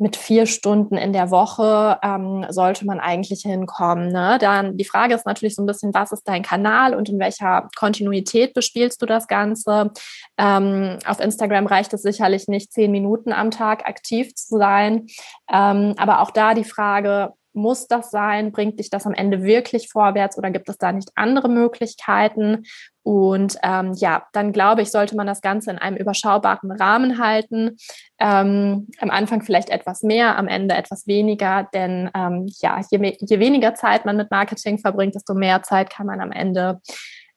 mit 0.01 0.15
vier 0.15 0.46
Stunden 0.46 0.96
in 0.96 1.13
der 1.13 1.32
Woche 1.32 2.00
ähm, 2.03 2.46
sollte 2.50 2.86
man 2.86 3.00
eigentlich 3.00 3.41
hinkommen. 3.41 4.10
Ne? 4.10 4.38
Dann 4.39 4.77
die 4.77 4.86
Frage 4.86 5.13
ist 5.13 5.25
natürlich 5.25 5.56
so 5.56 5.63
ein 5.63 5.65
bisschen, 5.65 5.94
was 5.94 6.12
ist 6.12 6.27
dein 6.27 6.44
Kanal 6.44 6.96
und 6.96 7.10
in 7.10 7.20
welcher 7.20 7.68
Kontinuität 7.77 8.53
bespielst 8.53 9.01
du 9.01 9.06
das 9.06 9.27
Ganze? 9.27 9.91
Ähm, 10.38 11.00
auf 11.06 11.20
Instagram 11.20 11.68
reicht 11.68 11.94
es 11.94 12.01
sicherlich 12.01 12.48
nicht, 12.48 12.72
zehn 12.72 12.91
Minuten 12.91 13.34
am 13.34 13.51
Tag 13.51 13.88
aktiv 13.88 14.34
zu 14.36 14.58
sein. 14.58 15.08
Ähm, 15.51 15.96
aber 15.98 16.22
auch 16.22 16.32
da 16.32 16.53
die 16.53 16.63
Frage, 16.63 17.34
muss 17.53 17.88
das 17.88 18.12
sein? 18.12 18.51
Bringt 18.51 18.79
dich 18.79 18.89
das 18.89 19.06
am 19.06 19.13
Ende 19.13 19.44
wirklich 19.44 19.89
vorwärts 19.89 20.38
oder 20.38 20.51
gibt 20.51 20.70
es 20.70 20.77
da 20.77 20.91
nicht 20.91 21.12
andere 21.15 21.50
Möglichkeiten? 21.50 22.65
Und 23.03 23.58
ähm, 23.63 23.94
ja, 23.94 24.27
dann 24.34 24.51
glaube 24.51 24.82
ich, 24.82 24.91
sollte 24.91 25.15
man 25.15 25.25
das 25.25 25.41
Ganze 25.41 25.72
in 25.72 25.77
einem 25.77 25.98
überschaubaren 25.98 26.72
Rahmen 26.72 27.18
halten. 27.18 27.77
Ähm, 28.20 28.88
am 29.00 29.10
Anfang 29.10 29.41
vielleicht 29.41 29.70
etwas 29.70 30.03
mehr, 30.03 30.38
am 30.38 30.48
Ende 30.48 30.75
etwas 30.75 31.08
weniger, 31.08 31.68
denn 31.74 32.10
ähm, 32.15 32.48
ja, 32.60 32.82
je, 32.91 33.18
je 33.20 33.39
weniger 33.39 33.74
Zeit 33.74 34.06
man 34.06 34.18
mit 34.18 34.29
Marketing 34.29 34.77
verbringt, 34.77 35.15
desto 35.15 35.34
mehr 35.34 35.63
Zeit 35.63 35.89
kann 35.89 36.06
man 36.06 36.22
am 36.22 36.32
Ende, 36.32 36.82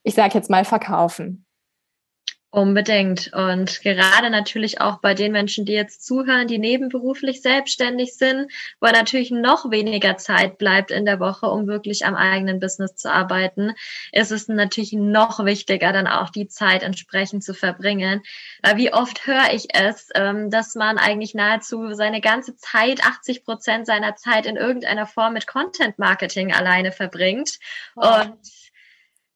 ich 0.02 0.14
sage 0.14 0.35
jetzt 0.35 0.50
mal, 0.50 0.64
verkaufen. 0.64 1.47
Unbedingt. 2.54 3.32
Und 3.32 3.80
gerade 3.80 4.28
natürlich 4.28 4.82
auch 4.82 4.99
bei 4.99 5.14
den 5.14 5.32
Menschen, 5.32 5.64
die 5.64 5.73
jetzt 5.73 6.04
zuhören, 6.04 6.47
die 6.47 6.59
nebenberuflich 6.59 7.40
selbstständig 7.40 8.14
sind, 8.18 8.52
wo 8.78 8.88
natürlich 8.88 9.30
noch 9.30 9.71
weniger 9.71 10.18
Zeit 10.18 10.59
bleibt 10.59 10.90
in 10.90 11.06
der 11.06 11.18
Woche, 11.18 11.47
um 11.47 11.66
wirklich 11.66 12.04
am 12.04 12.14
eigenen 12.14 12.61
Business 12.61 12.94
zu 12.94 13.11
arbeiten, 13.11 13.73
ist 14.12 14.32
es 14.32 14.49
natürlich 14.49 14.92
noch 14.92 15.42
wichtiger, 15.47 15.94
dann 15.94 16.06
auch 16.06 16.28
die 16.28 16.47
Zeit 16.47 16.82
entsprechend 16.82 17.42
zu 17.42 17.54
verbringen. 17.54 18.21
Weil 18.62 18.76
wie 18.76 18.92
oft 18.92 19.26
höre 19.26 19.54
ich 19.54 19.68
es, 19.73 20.11
ähm, 20.14 20.50
dass 20.50 20.75
man 20.75 20.99
eigentlich 20.99 21.32
nahezu 21.32 21.94
seine 21.94 22.21
ganze 22.21 22.54
Zeit, 22.59 23.02
80 23.02 23.47
Prozent 23.47 23.87
seiner 23.87 24.14
Zeit 24.16 24.44
in 24.44 24.56
irgendeiner 24.59 25.06
Form 25.06 25.32
mit 25.32 25.47
Content 25.47 25.99
Marketing 25.99 26.52
alleine 26.52 26.92
verbringt. 26.92 27.59
Und 27.94 28.37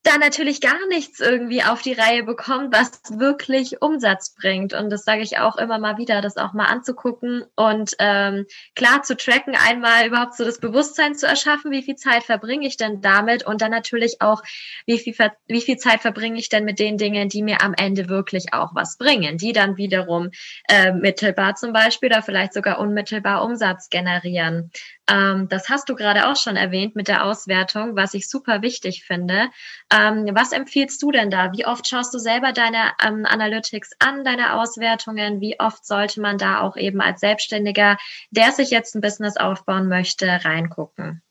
da 0.07 0.19
natürlich 0.19 0.61
gar 0.61 0.87
nichts 0.89 1.21
irgendwie 1.21 1.63
auf 1.63 1.83
die 1.83 1.93
Reihe 1.93 2.23
bekommt, 2.23 2.73
was 2.73 3.01
wirklich 3.11 3.83
Umsatz 3.83 4.35
bringt. 4.35 4.73
Und 4.73 4.91
das 4.91 5.05
sage 5.05 5.23
ich 5.23 5.39
auch 5.39 5.57
immer 5.57 5.79
mal 5.79 5.99
wieder, 5.99 6.21
das 6.21 6.37
auch 6.37 6.53
mal 6.53 6.67
anzugucken 6.67 7.45
und 7.57 7.95
ähm, 7.99 8.47
klar 8.75 9.03
zu 9.03 9.17
tracken, 9.17 9.57
einmal 9.57 10.07
überhaupt 10.07 10.35
so 10.35 10.45
das 10.45 10.61
Bewusstsein 10.61 11.15
zu 11.15 11.27
erschaffen, 11.27 11.71
wie 11.71 11.83
viel 11.83 11.97
Zeit 11.97 12.23
verbringe 12.23 12.67
ich 12.67 12.77
denn 12.77 13.01
damit 13.01 13.45
und 13.45 13.61
dann 13.61 13.71
natürlich 13.71 14.23
auch, 14.23 14.43
wie 14.87 14.99
viel, 14.99 15.15
wie 15.49 15.61
viel 15.61 15.77
Zeit 15.77 16.01
verbringe 16.01 16.39
ich 16.39 16.49
denn 16.49 16.65
mit 16.65 16.79
den 16.79 16.99
Dingen, 16.99 17.29
die 17.29 17.43
mir 17.43 17.63
am 17.63 17.75
Ende 17.75 18.09
wirklich 18.09 18.53
auch 18.53 18.75
was 18.75 18.99
bringen, 18.99 19.39
die 19.39 19.53
dann 19.53 19.77
wiederum 19.77 20.31
äh, 20.69 20.93
mittelbar 20.93 21.57
zum 21.57 21.73
Beispiel 21.73 22.11
oder 22.11 22.23
vielleicht 22.23 22.55
sogar 22.55 22.79
unmittelbar 22.79 23.45
Umsatz 23.45 23.89
generieren. 23.91 24.71
Ähm, 25.09 25.49
das 25.49 25.69
hast 25.69 25.89
du 25.89 25.95
gerade 25.95 26.29
auch 26.29 26.37
schon 26.37 26.57
erwähnt 26.57 26.97
mit 26.97 27.09
der 27.09 27.25
Auswertung, 27.25 27.97
was 27.97 28.15
ich 28.15 28.29
super 28.29 28.63
wichtig 28.63 29.05
finde. 29.05 29.51
Ähm, 29.97 30.29
was 30.35 30.53
empfiehlst 30.53 31.03
du 31.03 31.11
denn 31.11 31.31
da? 31.31 31.53
Wie 31.53 31.67
oft 31.67 31.87
schaust 31.87 32.13
du 32.13 32.19
selber 32.19 32.53
deine 32.53 32.93
ähm, 33.03 33.25
Analytics 33.25 33.93
an, 33.99 34.25
deine 34.25 34.55
Auswertungen? 34.55 35.41
Wie 35.41 35.59
oft 35.59 35.87
sollte 35.87 36.21
man 36.21 36.39
da 36.39 36.61
auch 36.61 36.77
eben 36.77 37.01
als 37.01 37.21
Selbstständiger, 37.21 37.97
der 38.31 38.53
sich 38.53 38.71
jetzt 38.71 38.95
ein 38.95 39.01
Business 39.01 39.37
aufbauen 39.37 39.89
möchte, 39.89 40.27
reingucken? 40.45 41.23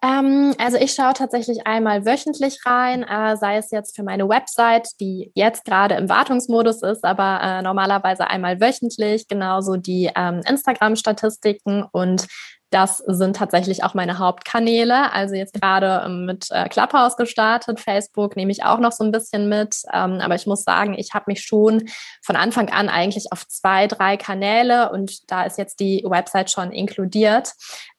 Ähm, 0.00 0.54
also 0.58 0.76
ich 0.76 0.92
schaue 0.92 1.12
tatsächlich 1.14 1.66
einmal 1.66 2.04
wöchentlich 2.04 2.58
rein, 2.64 3.02
äh, 3.02 3.36
sei 3.36 3.56
es 3.56 3.72
jetzt 3.72 3.96
für 3.96 4.04
meine 4.04 4.28
Website, 4.28 4.88
die 5.00 5.32
jetzt 5.34 5.64
gerade 5.64 5.96
im 5.96 6.08
Wartungsmodus 6.08 6.82
ist, 6.82 7.04
aber 7.04 7.40
äh, 7.42 7.62
normalerweise 7.62 8.28
einmal 8.28 8.60
wöchentlich, 8.60 9.26
genauso 9.26 9.76
die 9.76 10.10
ähm, 10.14 10.42
Instagram-Statistiken 10.46 11.84
und 11.90 12.28
das 12.70 12.98
sind 12.98 13.36
tatsächlich 13.36 13.82
auch 13.82 13.94
meine 13.94 14.18
Hauptkanäle. 14.18 15.12
Also 15.12 15.34
jetzt 15.34 15.54
gerade 15.54 16.02
ähm, 16.04 16.26
mit 16.26 16.48
äh, 16.50 16.68
Clubhouse 16.68 17.16
gestartet, 17.16 17.80
Facebook 17.80 18.36
nehme 18.36 18.52
ich 18.52 18.64
auch 18.64 18.78
noch 18.78 18.92
so 18.92 19.04
ein 19.04 19.12
bisschen 19.12 19.48
mit. 19.48 19.76
Ähm, 19.92 20.20
aber 20.20 20.34
ich 20.34 20.46
muss 20.46 20.64
sagen, 20.64 20.94
ich 20.98 21.14
habe 21.14 21.24
mich 21.28 21.42
schon 21.42 21.88
von 22.22 22.36
Anfang 22.36 22.68
an 22.70 22.88
eigentlich 22.88 23.32
auf 23.32 23.46
zwei, 23.48 23.86
drei 23.86 24.16
Kanäle 24.16 24.90
und 24.90 25.30
da 25.30 25.44
ist 25.44 25.56
jetzt 25.56 25.80
die 25.80 26.04
Website 26.06 26.50
schon 26.50 26.70
inkludiert. 26.70 27.52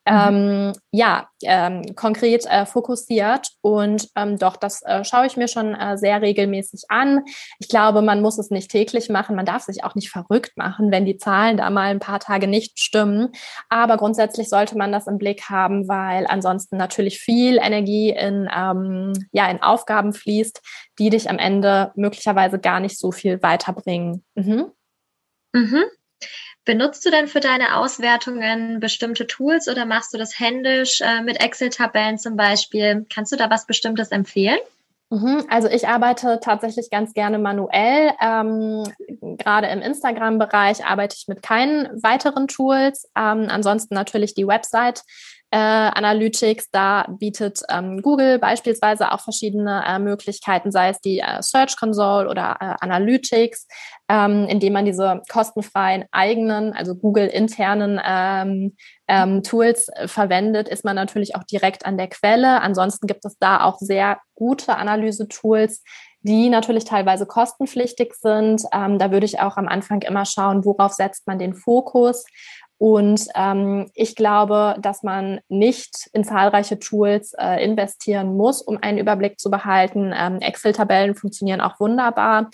Ähm, 0.06 0.72
ja, 0.92 1.28
ähm, 1.42 1.94
konkret 1.94 2.46
äh, 2.46 2.64
fokussiert. 2.64 3.48
Und 3.60 4.08
ähm, 4.16 4.38
doch, 4.38 4.56
das 4.56 4.82
äh, 4.82 5.04
schaue 5.04 5.26
ich 5.26 5.36
mir 5.36 5.46
schon 5.46 5.74
äh, 5.74 5.98
sehr 5.98 6.22
regelmäßig 6.22 6.84
an. 6.88 7.22
Ich 7.58 7.68
glaube, 7.68 8.02
man 8.02 8.22
muss 8.22 8.38
es 8.38 8.50
nicht 8.50 8.70
täglich 8.70 9.08
machen. 9.08 9.36
Man 9.36 9.46
darf 9.46 9.62
sich 9.62 9.84
auch 9.84 9.94
nicht 9.94 10.10
verrückt 10.10 10.56
machen, 10.56 10.90
wenn 10.90 11.04
die 11.04 11.18
Zahlen 11.18 11.58
da 11.58 11.68
mal 11.70 11.90
ein 11.90 12.00
paar 12.00 12.18
Tage 12.18 12.46
nicht 12.46 12.78
stimmen. 12.80 13.28
Aber 13.68 13.98
grundsätzlich 13.98 14.48
sollte 14.48 14.76
man 14.76 14.90
das 14.90 15.06
im 15.06 15.18
Blick 15.18 15.50
haben, 15.50 15.86
weil 15.86 16.26
ansonsten 16.26 16.76
natürlich 16.76 17.18
viel 17.18 17.58
Energie 17.58 18.10
in, 18.10 18.48
ähm, 18.54 19.12
ja, 19.32 19.50
in 19.50 19.62
Aufgaben 19.62 20.12
fließt, 20.12 20.60
die 20.98 21.10
dich 21.10 21.28
am 21.28 21.38
Ende 21.38 21.92
möglicherweise 21.94 22.58
gar 22.58 22.80
nicht 22.80 22.98
so 22.98 23.12
viel 23.12 23.42
weiterbringen. 23.42 24.24
Mhm. 24.34 24.72
Mhm. 25.52 25.84
Benutzt 26.64 27.04
du 27.06 27.10
denn 27.10 27.26
für 27.26 27.40
deine 27.40 27.76
Auswertungen 27.76 28.80
bestimmte 28.80 29.26
Tools 29.26 29.68
oder 29.68 29.86
machst 29.86 30.12
du 30.12 30.18
das 30.18 30.38
händisch 30.38 31.00
äh, 31.00 31.22
mit 31.22 31.40
Excel-Tabellen 31.40 32.18
zum 32.18 32.36
Beispiel? 32.36 33.06
Kannst 33.12 33.32
du 33.32 33.36
da 33.36 33.48
was 33.48 33.66
Bestimmtes 33.66 34.10
empfehlen? 34.10 34.58
Mhm, 35.08 35.44
also 35.48 35.68
ich 35.68 35.88
arbeite 35.88 36.38
tatsächlich 36.40 36.88
ganz 36.88 37.14
gerne 37.14 37.38
manuell. 37.38 38.12
Ähm, 38.22 38.84
gerade 39.38 39.66
im 39.66 39.80
Instagram-Bereich 39.80 40.84
arbeite 40.84 41.16
ich 41.18 41.26
mit 41.26 41.42
keinen 41.42 42.02
weiteren 42.02 42.46
Tools. 42.46 43.10
Ähm, 43.16 43.46
ansonsten 43.48 43.94
natürlich 43.94 44.34
die 44.34 44.46
Website 44.46 45.02
äh, 45.50 45.56
Analytics. 45.56 46.70
Da 46.70 47.06
bietet 47.18 47.60
ähm, 47.68 48.02
Google 48.02 48.38
beispielsweise 48.38 49.12
auch 49.12 49.20
verschiedene 49.20 49.84
äh, 49.86 49.98
Möglichkeiten, 49.98 50.70
sei 50.70 50.90
es 50.90 51.00
die 51.00 51.18
äh, 51.18 51.42
Search 51.42 51.76
Console 51.76 52.28
oder 52.28 52.56
äh, 52.60 52.74
Analytics, 52.80 53.66
ähm, 54.08 54.46
indem 54.48 54.74
man 54.74 54.84
diese 54.84 55.22
kostenfreien 55.30 56.04
eigenen, 56.12 56.72
also 56.72 56.94
Google 56.94 57.26
internen 57.26 58.00
ähm, 58.04 58.76
ähm, 59.08 59.42
Tools 59.42 59.88
äh, 59.88 60.06
verwendet, 60.06 60.68
ist 60.68 60.84
man 60.84 60.96
natürlich 60.96 61.34
auch 61.34 61.44
direkt 61.44 61.84
an 61.84 61.98
der 61.98 62.08
Quelle. 62.08 62.60
Ansonsten 62.60 63.06
gibt 63.06 63.24
es 63.24 63.36
da 63.38 63.64
auch 63.64 63.78
sehr 63.78 64.18
gute 64.34 64.76
Analyse-Tools, 64.76 65.82
die 66.22 66.48
natürlich 66.50 66.84
teilweise 66.84 67.26
kostenpflichtig 67.26 68.14
sind. 68.14 68.62
Ähm, 68.72 68.98
da 68.98 69.10
würde 69.10 69.26
ich 69.26 69.40
auch 69.40 69.56
am 69.56 69.68
Anfang 69.68 70.02
immer 70.02 70.26
schauen, 70.26 70.64
worauf 70.64 70.92
setzt 70.92 71.26
man 71.26 71.38
den 71.38 71.54
Fokus. 71.54 72.24
Und 72.80 73.26
ähm, 73.34 73.90
ich 73.92 74.16
glaube, 74.16 74.74
dass 74.80 75.02
man 75.02 75.40
nicht 75.50 76.08
in 76.14 76.24
zahlreiche 76.24 76.78
Tools 76.78 77.34
äh, 77.38 77.62
investieren 77.62 78.34
muss, 78.38 78.62
um 78.62 78.78
einen 78.80 78.96
Überblick 78.96 79.38
zu 79.38 79.50
behalten. 79.50 80.14
Ähm, 80.16 80.38
Excel-Tabellen 80.40 81.14
funktionieren 81.14 81.60
auch 81.60 81.78
wunderbar. 81.78 82.48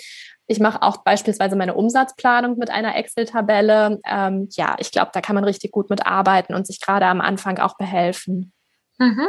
Ich 0.48 0.58
mache 0.58 0.82
auch 0.82 1.04
beispielsweise 1.04 1.54
meine 1.54 1.74
Umsatzplanung 1.74 2.58
mit 2.58 2.70
einer 2.70 2.96
Excel-Tabelle. 2.96 4.00
Ähm, 4.04 4.48
ja, 4.50 4.74
ich 4.80 4.90
glaube, 4.90 5.12
da 5.14 5.20
kann 5.20 5.36
man 5.36 5.44
richtig 5.44 5.70
gut 5.70 5.90
mitarbeiten 5.90 6.56
und 6.56 6.66
sich 6.66 6.80
gerade 6.80 7.06
am 7.06 7.20
Anfang 7.20 7.60
auch 7.60 7.76
behelfen. 7.76 8.52
Mhm. 8.98 9.28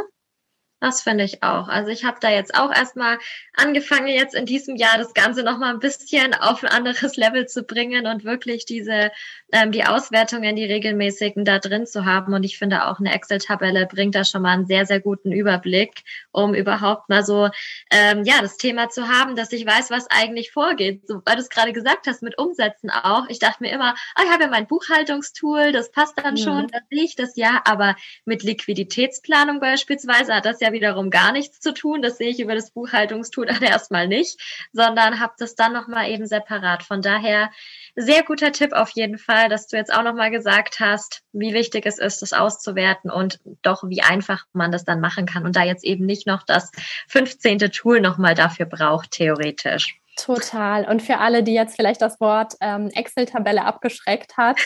Das 0.80 1.02
finde 1.02 1.24
ich 1.24 1.42
auch. 1.42 1.66
Also 1.66 1.90
ich 1.90 2.04
habe 2.04 2.18
da 2.20 2.30
jetzt 2.30 2.54
auch 2.54 2.72
erstmal 2.72 3.18
angefangen, 3.54 4.06
jetzt 4.06 4.36
in 4.36 4.46
diesem 4.46 4.76
Jahr 4.76 4.96
das 4.96 5.12
Ganze 5.12 5.42
nochmal 5.42 5.74
ein 5.74 5.80
bisschen 5.80 6.34
auf 6.34 6.62
ein 6.62 6.68
anderes 6.68 7.16
Level 7.16 7.46
zu 7.46 7.64
bringen 7.64 8.06
und 8.06 8.24
wirklich 8.24 8.64
diese, 8.64 9.10
ähm, 9.50 9.72
die 9.72 9.84
Auswertungen, 9.84 10.54
die 10.54 10.64
regelmäßigen 10.64 11.44
da 11.44 11.58
drin 11.58 11.84
zu 11.84 12.04
haben. 12.04 12.32
Und 12.32 12.44
ich 12.44 12.58
finde 12.58 12.86
auch 12.86 13.00
eine 13.00 13.12
Excel-Tabelle 13.12 13.86
bringt 13.86 14.14
da 14.14 14.24
schon 14.24 14.42
mal 14.42 14.52
einen 14.52 14.66
sehr, 14.66 14.86
sehr 14.86 15.00
guten 15.00 15.32
Überblick, 15.32 16.04
um 16.30 16.54
überhaupt 16.54 17.08
mal 17.08 17.24
so, 17.24 17.50
ähm, 17.90 18.22
ja, 18.22 18.40
das 18.40 18.56
Thema 18.56 18.88
zu 18.88 19.08
haben, 19.08 19.34
dass 19.34 19.50
ich 19.50 19.66
weiß, 19.66 19.90
was 19.90 20.06
eigentlich 20.10 20.52
vorgeht. 20.52 21.08
So, 21.08 21.22
weil 21.24 21.34
du 21.34 21.42
es 21.42 21.50
gerade 21.50 21.72
gesagt 21.72 22.06
hast, 22.06 22.22
mit 22.22 22.38
Umsätzen 22.38 22.90
auch. 22.90 23.28
Ich 23.28 23.40
dachte 23.40 23.64
mir 23.64 23.72
immer, 23.72 23.96
ah, 24.14 24.22
ich 24.24 24.30
habe 24.30 24.44
ja 24.44 24.48
mein 24.48 24.68
Buchhaltungstool, 24.68 25.72
das 25.72 25.90
passt 25.90 26.16
dann 26.18 26.34
mhm. 26.34 26.38
schon, 26.38 26.68
da 26.68 26.78
sehe 26.88 27.02
ich 27.02 27.16
das 27.16 27.34
ja. 27.34 27.62
Aber 27.64 27.96
mit 28.24 28.44
Liquiditätsplanung 28.44 29.58
beispielsweise 29.58 30.34
hat 30.34 30.44
das 30.44 30.60
ja 30.60 30.67
ja 30.68 30.72
wiederum 30.72 31.10
gar 31.10 31.32
nichts 31.32 31.60
zu 31.60 31.72
tun. 31.72 32.02
Das 32.02 32.18
sehe 32.18 32.30
ich 32.30 32.40
über 32.40 32.54
das 32.54 32.70
Buchhaltungstool 32.70 33.46
dann 33.46 33.62
erstmal 33.62 34.08
nicht, 34.08 34.40
sondern 34.72 35.20
habe 35.20 35.34
das 35.38 35.54
dann 35.54 35.72
nochmal 35.72 36.10
eben 36.10 36.26
separat. 36.26 36.82
Von 36.82 37.02
daher 37.02 37.50
sehr 37.96 38.22
guter 38.22 38.52
Tipp 38.52 38.72
auf 38.72 38.90
jeden 38.90 39.18
Fall, 39.18 39.48
dass 39.48 39.66
du 39.66 39.76
jetzt 39.76 39.92
auch 39.92 40.02
nochmal 40.02 40.30
gesagt 40.30 40.80
hast, 40.80 41.22
wie 41.32 41.52
wichtig 41.52 41.86
es 41.86 41.98
ist, 41.98 42.22
das 42.22 42.32
auszuwerten 42.32 43.10
und 43.10 43.40
doch 43.62 43.82
wie 43.88 44.02
einfach 44.02 44.44
man 44.52 44.72
das 44.72 44.84
dann 44.84 45.00
machen 45.00 45.26
kann 45.26 45.44
und 45.44 45.56
da 45.56 45.64
jetzt 45.64 45.84
eben 45.84 46.06
nicht 46.06 46.26
noch 46.26 46.42
das 46.42 46.70
15. 47.08 47.58
Tool 47.72 48.00
nochmal 48.00 48.34
dafür 48.34 48.66
braucht, 48.66 49.12
theoretisch. 49.12 50.00
Total. 50.18 50.84
Und 50.88 51.00
für 51.00 51.18
alle, 51.18 51.44
die 51.44 51.54
jetzt 51.54 51.76
vielleicht 51.76 52.02
das 52.02 52.20
Wort 52.20 52.54
ähm, 52.60 52.90
Excel-Tabelle 52.92 53.64
abgeschreckt 53.64 54.36
hat, 54.36 54.56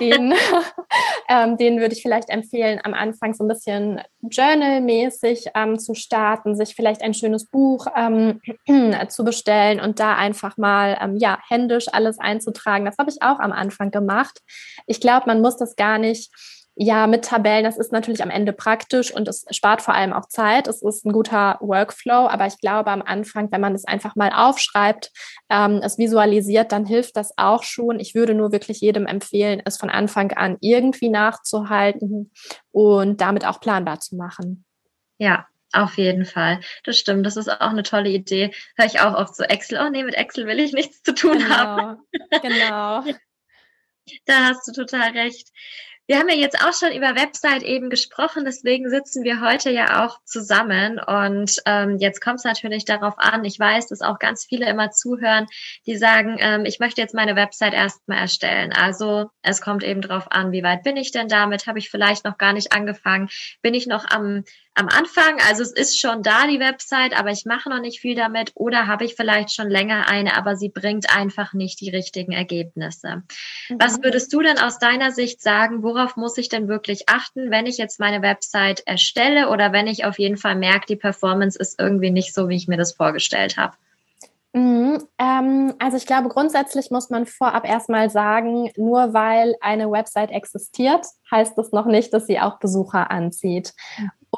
den, 0.00 0.34
ähm, 1.28 1.56
denen 1.56 1.78
würde 1.78 1.94
ich 1.94 2.02
vielleicht 2.02 2.28
empfehlen, 2.28 2.80
am 2.82 2.92
Anfang 2.92 3.32
so 3.32 3.44
ein 3.44 3.48
bisschen 3.48 4.00
Journal-mäßig 4.22 5.50
ähm, 5.54 5.78
zu 5.78 5.94
starten, 5.94 6.56
sich 6.56 6.74
vielleicht 6.74 7.02
ein 7.02 7.14
schönes 7.14 7.46
Buch 7.46 7.86
ähm, 7.96 8.40
zu 9.08 9.24
bestellen 9.24 9.78
und 9.78 10.00
da 10.00 10.16
einfach 10.16 10.56
mal 10.56 10.98
ähm, 11.00 11.16
ja 11.16 11.38
händisch 11.48 11.86
alles 11.92 12.18
einzutragen. 12.18 12.84
Das 12.84 12.98
habe 12.98 13.10
ich 13.10 13.22
auch 13.22 13.38
am 13.38 13.52
Anfang 13.52 13.92
gemacht. 13.92 14.40
Ich 14.86 15.00
glaube, 15.00 15.26
man 15.26 15.40
muss 15.40 15.56
das 15.56 15.76
gar 15.76 15.98
nicht 15.98 16.32
ja, 16.78 17.06
mit 17.06 17.24
Tabellen, 17.24 17.64
das 17.64 17.78
ist 17.78 17.90
natürlich 17.90 18.22
am 18.22 18.28
Ende 18.28 18.52
praktisch 18.52 19.10
und 19.10 19.26
es 19.28 19.46
spart 19.50 19.80
vor 19.80 19.94
allem 19.94 20.12
auch 20.12 20.26
Zeit. 20.26 20.68
Es 20.68 20.82
ist 20.82 21.06
ein 21.06 21.12
guter 21.12 21.56
Workflow, 21.60 22.28
aber 22.28 22.46
ich 22.46 22.58
glaube 22.58 22.90
am 22.90 23.00
Anfang, 23.00 23.50
wenn 23.50 23.62
man 23.62 23.72
das 23.72 23.86
einfach 23.86 24.14
mal 24.14 24.30
aufschreibt, 24.30 25.10
ähm, 25.48 25.80
es 25.82 25.96
visualisiert, 25.96 26.72
dann 26.72 26.84
hilft 26.84 27.16
das 27.16 27.32
auch 27.38 27.62
schon. 27.62 27.98
Ich 27.98 28.14
würde 28.14 28.34
nur 28.34 28.52
wirklich 28.52 28.82
jedem 28.82 29.06
empfehlen, 29.06 29.62
es 29.64 29.78
von 29.78 29.88
Anfang 29.88 30.32
an 30.32 30.58
irgendwie 30.60 31.08
nachzuhalten 31.08 32.30
und 32.72 33.22
damit 33.22 33.46
auch 33.46 33.58
planbar 33.58 34.00
zu 34.00 34.14
machen. 34.14 34.66
Ja, 35.16 35.46
auf 35.72 35.96
jeden 35.96 36.26
Fall. 36.26 36.60
Das 36.84 36.98
stimmt. 36.98 37.24
Das 37.24 37.38
ist 37.38 37.48
auch 37.48 37.70
eine 37.70 37.84
tolle 37.84 38.10
Idee. 38.10 38.50
Höre 38.76 38.86
ich 38.86 39.00
auch 39.00 39.14
oft 39.14 39.34
so 39.34 39.44
Excel. 39.44 39.78
Oh 39.82 39.88
nee, 39.88 40.04
mit 40.04 40.14
Excel 40.14 40.46
will 40.46 40.60
ich 40.60 40.74
nichts 40.74 41.02
zu 41.02 41.14
tun 41.14 41.38
genau, 41.38 41.54
haben. 41.54 41.98
Genau. 42.42 43.02
Da 44.24 44.44
hast 44.44 44.68
du 44.68 44.72
total 44.72 45.10
recht. 45.18 45.48
Wir 46.08 46.18
haben 46.20 46.28
ja 46.28 46.36
jetzt 46.36 46.64
auch 46.64 46.72
schon 46.72 46.92
über 46.92 47.16
Website 47.16 47.64
eben 47.64 47.90
gesprochen, 47.90 48.44
deswegen 48.44 48.88
sitzen 48.88 49.24
wir 49.24 49.40
heute 49.40 49.70
ja 49.70 50.04
auch 50.04 50.20
zusammen. 50.24 51.00
Und 51.00 51.56
ähm, 51.66 51.98
jetzt 51.98 52.20
kommt 52.20 52.38
es 52.38 52.44
natürlich 52.44 52.84
darauf 52.84 53.18
an, 53.18 53.44
ich 53.44 53.58
weiß, 53.58 53.88
dass 53.88 54.02
auch 54.02 54.20
ganz 54.20 54.44
viele 54.44 54.68
immer 54.68 54.92
zuhören, 54.92 55.46
die 55.84 55.96
sagen, 55.96 56.36
ähm, 56.38 56.64
ich 56.64 56.78
möchte 56.78 57.00
jetzt 57.00 57.14
meine 57.14 57.34
Website 57.34 57.74
erstmal 57.74 58.18
erstellen. 58.18 58.72
Also 58.72 59.30
es 59.42 59.60
kommt 59.60 59.82
eben 59.82 60.00
darauf 60.00 60.30
an, 60.30 60.52
wie 60.52 60.62
weit 60.62 60.84
bin 60.84 60.96
ich 60.96 61.10
denn 61.10 61.26
damit? 61.26 61.66
Habe 61.66 61.80
ich 61.80 61.90
vielleicht 61.90 62.24
noch 62.24 62.38
gar 62.38 62.52
nicht 62.52 62.72
angefangen? 62.72 63.28
Bin 63.60 63.74
ich 63.74 63.88
noch 63.88 64.08
am 64.08 64.44
am 64.76 64.88
Anfang, 64.88 65.38
also 65.48 65.62
es 65.62 65.72
ist 65.72 65.98
schon 65.98 66.22
da 66.22 66.46
die 66.46 66.60
Website, 66.60 67.18
aber 67.18 67.30
ich 67.30 67.46
mache 67.46 67.70
noch 67.70 67.80
nicht 67.80 67.98
viel 67.98 68.14
damit 68.14 68.52
oder 68.54 68.86
habe 68.86 69.06
ich 69.06 69.14
vielleicht 69.14 69.52
schon 69.54 69.70
länger 69.70 70.06
eine, 70.08 70.36
aber 70.36 70.54
sie 70.56 70.68
bringt 70.68 71.16
einfach 71.16 71.54
nicht 71.54 71.80
die 71.80 71.88
richtigen 71.88 72.32
Ergebnisse. 72.32 73.22
Mhm. 73.70 73.78
Was 73.80 74.02
würdest 74.02 74.32
du 74.34 74.42
denn 74.42 74.58
aus 74.58 74.78
deiner 74.78 75.12
Sicht 75.12 75.40
sagen, 75.40 75.82
worauf 75.82 76.16
muss 76.16 76.36
ich 76.36 76.50
denn 76.50 76.68
wirklich 76.68 77.08
achten, 77.08 77.50
wenn 77.50 77.64
ich 77.64 77.78
jetzt 77.78 77.98
meine 77.98 78.20
Website 78.20 78.86
erstelle 78.86 79.48
oder 79.48 79.72
wenn 79.72 79.86
ich 79.86 80.04
auf 80.04 80.18
jeden 80.18 80.36
Fall 80.36 80.56
merke, 80.56 80.86
die 80.86 80.96
Performance 80.96 81.58
ist 81.58 81.80
irgendwie 81.80 82.10
nicht 82.10 82.34
so, 82.34 82.50
wie 82.50 82.56
ich 82.56 82.68
mir 82.68 82.76
das 82.76 82.92
vorgestellt 82.92 83.56
habe? 83.56 83.76
Mhm, 84.52 85.02
ähm, 85.18 85.74
also 85.78 85.98
ich 85.98 86.06
glaube, 86.06 86.28
grundsätzlich 86.28 86.90
muss 86.90 87.10
man 87.10 87.26
vorab 87.26 87.66
erstmal 87.66 88.08
sagen, 88.08 88.70
nur 88.76 89.12
weil 89.12 89.54
eine 89.60 89.90
Website 89.90 90.30
existiert, 90.30 91.06
heißt 91.30 91.58
das 91.58 91.72
noch 91.72 91.86
nicht, 91.86 92.12
dass 92.14 92.26
sie 92.26 92.40
auch 92.40 92.58
Besucher 92.58 93.10
anzieht. 93.10 93.74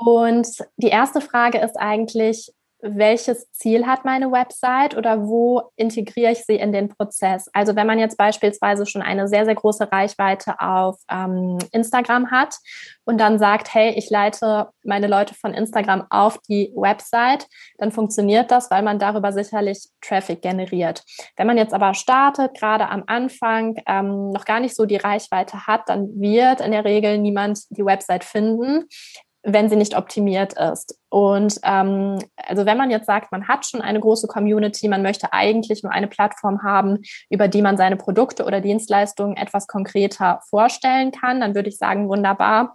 Und 0.01 0.49
die 0.77 0.89
erste 0.89 1.21
Frage 1.21 1.59
ist 1.59 1.77
eigentlich, 1.77 2.53
welches 2.81 3.51
Ziel 3.53 3.87
hat 3.87 4.05
meine 4.05 4.31
Website 4.31 4.97
oder 4.97 5.27
wo 5.27 5.63
integriere 5.75 6.33
ich 6.33 6.45
sie 6.45 6.55
in 6.55 6.73
den 6.73 6.89
Prozess? 6.89 7.49
Also 7.53 7.75
wenn 7.75 7.87
man 7.87 7.99
jetzt 7.99 8.17
beispielsweise 8.17 8.87
schon 8.87 9.03
eine 9.03 9.27
sehr, 9.27 9.45
sehr 9.45 9.57
große 9.57 9.91
Reichweite 9.91 10.61
auf 10.61 10.97
ähm, 11.11 11.59
Instagram 11.73 12.31
hat 12.31 12.57
und 13.05 13.19
dann 13.19 13.39
sagt, 13.39 13.75
hey, 13.75 13.95
ich 13.97 14.11
leite 14.11 14.69
meine 14.85 15.09
Leute 15.09 15.35
von 15.35 15.55
Instagram 15.55 16.07
auf 16.11 16.39
die 16.49 16.73
Website, 16.77 17.49
dann 17.79 17.91
funktioniert 17.91 18.51
das, 18.53 18.71
weil 18.71 18.83
man 18.83 19.01
darüber 19.01 19.33
sicherlich 19.33 19.89
Traffic 20.01 20.41
generiert. 20.41 21.03
Wenn 21.37 21.49
man 21.49 21.59
jetzt 21.59 21.75
aber 21.75 21.95
startet, 21.95 22.55
gerade 22.55 22.89
am 22.89 23.03
Anfang 23.09 23.75
ähm, 23.87 24.31
noch 24.31 24.45
gar 24.45 24.61
nicht 24.61 24.77
so 24.77 24.87
die 24.87 24.97
Reichweite 24.97 25.67
hat, 25.67 25.89
dann 25.89 26.09
wird 26.21 26.61
in 26.61 26.71
der 26.71 26.85
Regel 26.85 27.19
niemand 27.19 27.61
die 27.71 27.85
Website 27.85 28.23
finden 28.23 28.85
wenn 29.53 29.69
sie 29.69 29.77
nicht 29.77 29.97
optimiert 29.97 30.55
ist. 30.55 30.99
Und 31.09 31.59
ähm, 31.65 32.19
also 32.37 32.67
wenn 32.67 32.77
man 32.77 32.91
jetzt 32.91 33.07
sagt, 33.07 33.33
man 33.33 33.49
hat 33.49 33.67
schon 33.67 33.81
eine 33.81 34.01
große 34.01 34.27
Community, 34.27 34.89
man 34.89 35.03
möchte 35.03 35.33
eigentlich 35.33 35.83
nur 35.83 35.93
eine 35.93 36.09
Plattform 36.09 36.63
haben, 36.63 36.99
über 37.31 37.49
die 37.49 37.63
man 37.63 37.77
seine 37.77 37.97
Produkte 37.97 38.45
oder 38.45 38.61
Dienstleistungen 38.61 39.37
etwas 39.37 39.67
konkreter 39.67 40.41
vorstellen 40.49 41.13
kann, 41.13 41.41
dann 41.41 41.55
würde 41.55 41.69
ich 41.69 41.79
sagen, 41.79 42.09
wunderbar 42.09 42.75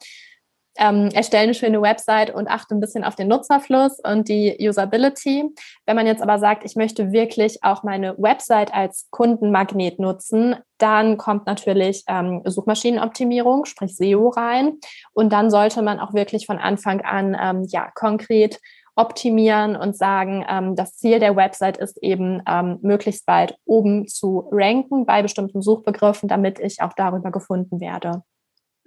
ähm, 0.77 1.09
erstelle 1.13 1.43
eine 1.43 1.53
schöne 1.53 1.81
Website 1.81 2.33
und 2.33 2.47
achte 2.49 2.75
ein 2.75 2.79
bisschen 2.79 3.03
auf 3.03 3.15
den 3.15 3.27
Nutzerfluss 3.27 3.99
und 3.99 4.27
die 4.27 4.57
Usability. 4.59 5.45
Wenn 5.85 5.95
man 5.95 6.07
jetzt 6.07 6.21
aber 6.21 6.39
sagt, 6.39 6.65
ich 6.65 6.75
möchte 6.75 7.11
wirklich 7.11 7.63
auch 7.63 7.83
meine 7.83 8.17
Website 8.17 8.73
als 8.73 9.07
Kundenmagnet 9.11 9.99
nutzen, 9.99 10.55
dann 10.77 11.17
kommt 11.17 11.45
natürlich 11.45 12.03
ähm, 12.07 12.41
Suchmaschinenoptimierung, 12.45 13.65
sprich 13.65 13.95
SEO 13.95 14.29
rein. 14.29 14.79
Und 15.13 15.31
dann 15.31 15.49
sollte 15.49 15.81
man 15.81 15.99
auch 15.99 16.13
wirklich 16.13 16.45
von 16.45 16.57
Anfang 16.57 17.01
an 17.01 17.37
ähm, 17.39 17.65
ja 17.69 17.91
konkret 17.93 18.59
optimieren 18.95 19.75
und 19.75 19.97
sagen, 19.97 20.45
ähm, 20.47 20.75
das 20.75 20.97
Ziel 20.97 21.19
der 21.19 21.35
Website 21.35 21.77
ist 21.77 21.97
eben, 22.03 22.41
ähm, 22.47 22.79
möglichst 22.81 23.27
weit 23.27 23.57
oben 23.65 24.07
zu 24.07 24.47
ranken 24.51 25.05
bei 25.05 25.21
bestimmten 25.21 25.61
Suchbegriffen, 25.61 26.29
damit 26.29 26.59
ich 26.59 26.81
auch 26.81 26.93
darüber 26.93 27.31
gefunden 27.31 27.79
werde. 27.79 28.23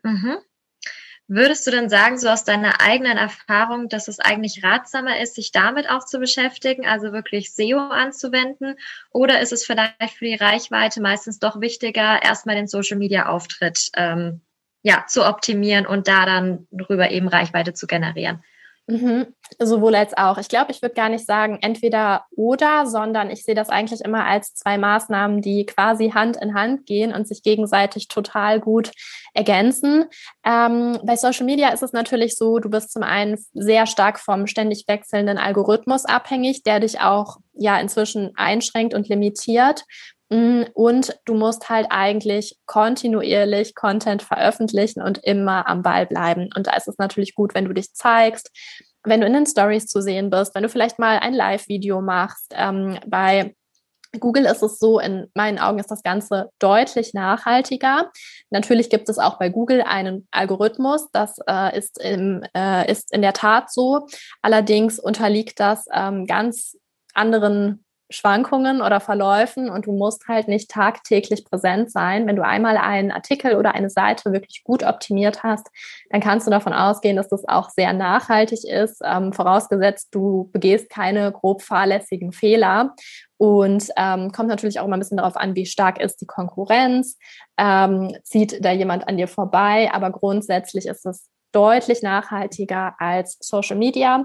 Mhm. 0.03 0.37
Würdest 1.29 1.67
du 1.67 1.73
denn 1.73 1.89
sagen, 1.89 2.19
so 2.19 2.29
aus 2.29 2.45
deiner 2.45 2.81
eigenen 2.81 3.19
Erfahrung, 3.19 3.89
dass 3.89 4.07
es 4.07 4.21
eigentlich 4.21 4.63
ratsamer 4.63 5.19
ist, 5.19 5.35
sich 5.35 5.51
damit 5.51 5.91
auch 5.91 6.05
zu 6.05 6.21
beschäftigen, 6.21 6.87
also 6.87 7.13
wirklich 7.13 7.53
SEO 7.53 7.79
anzuwenden? 7.79 8.77
Oder 9.11 9.41
ist 9.41 9.53
es 9.53 9.67
vielleicht 9.67 10.17
für 10.17 10.25
die 10.25 10.37
Reichweite 10.37 11.01
meistens 11.01 11.41
doch 11.41 11.61
wichtiger, 11.61 12.23
erstmal 12.23 12.55
den 12.55 12.69
Social 12.69 12.97
Media 12.97 13.27
Auftritt 13.27 13.91
ähm, 13.97 14.41
ja, 14.83 15.05
zu 15.09 15.27
optimieren 15.27 15.85
und 15.85 16.07
da 16.07 16.27
dann 16.27 16.69
drüber 16.71 17.11
eben 17.11 17.27
Reichweite 17.27 17.75
zu 17.75 17.89
generieren? 17.89 18.45
Mhm. 18.89 19.35
Sowohl 19.59 19.97
als 19.97 20.17
auch. 20.17 20.39
Ich 20.39 20.49
glaube, 20.49 20.71
ich 20.71 20.81
würde 20.81 20.95
gar 20.95 21.09
nicht 21.09 21.27
sagen 21.27 21.59
entweder 21.61 22.25
oder, 22.37 22.87
sondern 22.87 23.31
ich 23.31 23.45
sehe 23.45 23.57
das 23.57 23.69
eigentlich 23.69 24.01
immer 24.03 24.25
als 24.27 24.55
zwei 24.55 24.79
Maßnahmen, 24.79 25.43
die 25.43 25.67
quasi 25.67 26.11
Hand 26.11 26.37
in 26.37 26.55
Hand 26.55 26.87
gehen 26.87 27.13
und 27.13 27.27
sich 27.27 27.43
gegenseitig 27.43 28.07
total 28.07 28.61
gut 28.61 28.93
ergänzen. 29.35 30.05
Ähm, 30.45 31.01
bei 31.03 31.17
Social 31.17 31.47
Media 31.47 31.71
ist 31.71 31.83
es 31.83 31.93
natürlich 31.93 32.37
so, 32.37 32.61
du 32.61 32.71
bist 32.71 32.93
zum 32.93 33.03
einen 33.03 33.37
sehr 33.55 33.87
stark 33.87 34.21
vom 34.21 34.47
ständig 34.47 34.85
wechselnden 34.87 35.39
Algorithmus 35.39 36.05
abhängig, 36.05 36.63
der 36.63 36.79
dich 36.79 37.01
auch 37.01 37.39
ja 37.55 37.81
inzwischen 37.81 38.33
einschränkt 38.37 38.95
und 38.95 39.09
limitiert. 39.09 39.85
Mm, 40.29 40.65
und 40.75 41.19
du 41.25 41.35
musst 41.35 41.69
halt 41.69 41.87
eigentlich 41.91 42.59
kontinuierlich 42.67 43.75
Content 43.75 44.23
veröffentlichen 44.23 45.03
und 45.03 45.19
immer 45.19 45.69
am 45.69 45.83
Ball 45.83 46.07
bleiben. 46.07 46.49
Und 46.57 46.67
da 46.67 46.77
ist 46.77 46.89
es 46.89 46.99
natürlich 46.99 47.35
gut, 47.35 47.55
wenn 47.55 47.67
du 47.67 47.73
dich 47.73 47.93
zeigst, 47.95 48.51
wenn 49.05 49.21
du 49.21 49.27
in 49.27 49.35
den 49.35 49.47
Stories 49.47 49.87
zu 49.87 50.03
sehen 50.03 50.31
bist, 50.31 50.55
wenn 50.55 50.65
du 50.65 50.69
vielleicht 50.69 50.99
mal 50.99 51.19
ein 51.19 51.33
Live-Video 51.33 52.01
machst. 52.01 52.53
Ähm, 52.57 52.99
bei 53.07 53.55
Google 54.19 54.47
ist 54.47 54.63
es 54.63 54.79
so, 54.79 54.99
in 54.99 55.31
meinen 55.35 55.59
Augen 55.59 55.79
ist 55.79 55.91
das 55.91 56.03
Ganze 56.03 56.51
deutlich 56.59 57.15
nachhaltiger. 57.15 58.11
Natürlich 58.51 58.91
gibt 58.91 59.09
es 59.09 59.19
auch 59.19 59.39
bei 59.39 59.49
Google 59.49 59.83
einen 59.83 60.27
Algorithmus, 60.31 61.09
das 61.13 61.39
äh, 61.47 61.77
ist, 61.79 62.03
im, 62.03 62.43
äh, 62.57 62.91
ist 62.91 63.13
in 63.13 63.23
der 63.23 63.33
Tat 63.33 63.71
so. 63.71 64.07
Allerdings 64.43 64.99
unterliegt 64.99 65.61
das 65.61 65.87
ähm, 65.93 66.27
ganz 66.27 66.77
anderen 67.15 67.86
Schwankungen 68.09 68.81
oder 68.83 69.01
Verläufen 69.01 69.69
und 69.69 69.87
du 69.87 69.93
musst 69.93 70.29
halt 70.29 70.49
nicht 70.49 70.71
tagtäglich 70.71 71.45
präsent 71.45 71.91
sein. 71.91 72.27
Wenn 72.27 72.37
du 72.37 72.45
einmal 72.45 72.77
einen 72.77 73.11
Artikel 73.11 73.57
oder 73.57 73.75
eine 73.75 73.91
Seite 73.91 74.33
wirklich 74.33 74.63
gut 74.65 74.85
optimiert 74.85 75.43
hast, 75.43 75.67
dann 76.11 76.21
kannst 76.21 76.47
du 76.47 76.51
davon 76.51 76.73
ausgehen, 76.73 77.17
dass 77.17 77.29
das 77.29 77.47
auch 77.49 77.71
sehr 77.71 77.93
nachhaltig 77.93 78.65
ist, 78.65 79.03
ähm, 79.05 79.33
vorausgesetzt 79.33 80.15
du 80.15 80.49
begehst 80.53 80.89
keine 80.89 81.33
grob 81.33 81.63
fahrlässigen 81.63 82.33
Fehler. 82.33 82.95
Und 83.39 83.91
ähm, 83.99 84.33
kommt 84.33 84.49
natürlich 84.49 84.81
auch 84.81 84.87
immer 84.87 84.97
ein 84.97 85.01
bisschen 85.01 85.19
darauf 85.19 85.37
an, 85.37 85.55
wie 85.55 85.67
stark 85.67 86.01
ist 86.01 86.23
die 86.23 86.27
Konkurrenz, 86.27 87.19
ähm, 87.59 88.17
zieht 88.23 88.65
da 88.65 88.73
jemand 88.73 89.09
an 89.09 89.19
dir 89.19 89.29
vorbei, 89.29 89.91
aber 89.93 90.11
grundsätzlich 90.11 90.87
ist 90.87 91.05
es 91.05 91.29
deutlich 91.53 92.03
nachhaltiger 92.03 92.95
als 92.99 93.39
Social 93.41 93.77
Media. 93.77 94.25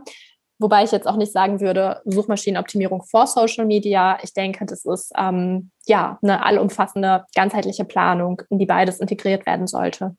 Wobei 0.62 0.84
ich 0.84 0.92
jetzt 0.92 1.08
auch 1.08 1.16
nicht 1.16 1.32
sagen 1.32 1.60
würde, 1.60 2.02
Suchmaschinenoptimierung 2.06 3.02
vor 3.02 3.26
Social 3.26 3.66
Media. 3.66 4.20
Ich 4.22 4.34
denke, 4.34 4.64
das 4.68 4.86
ist 4.86 5.12
ähm, 5.18 5.72
ja 5.88 6.20
eine 6.22 6.46
allumfassende, 6.46 7.26
ganzheitliche 7.34 7.84
Planung, 7.84 8.44
in 8.52 8.60
die 8.60 8.68
beides 8.68 9.00
integriert 9.00 9.48
werden 9.48 9.66
sollte. 9.66 10.16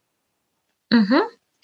Mhm. 0.91 1.21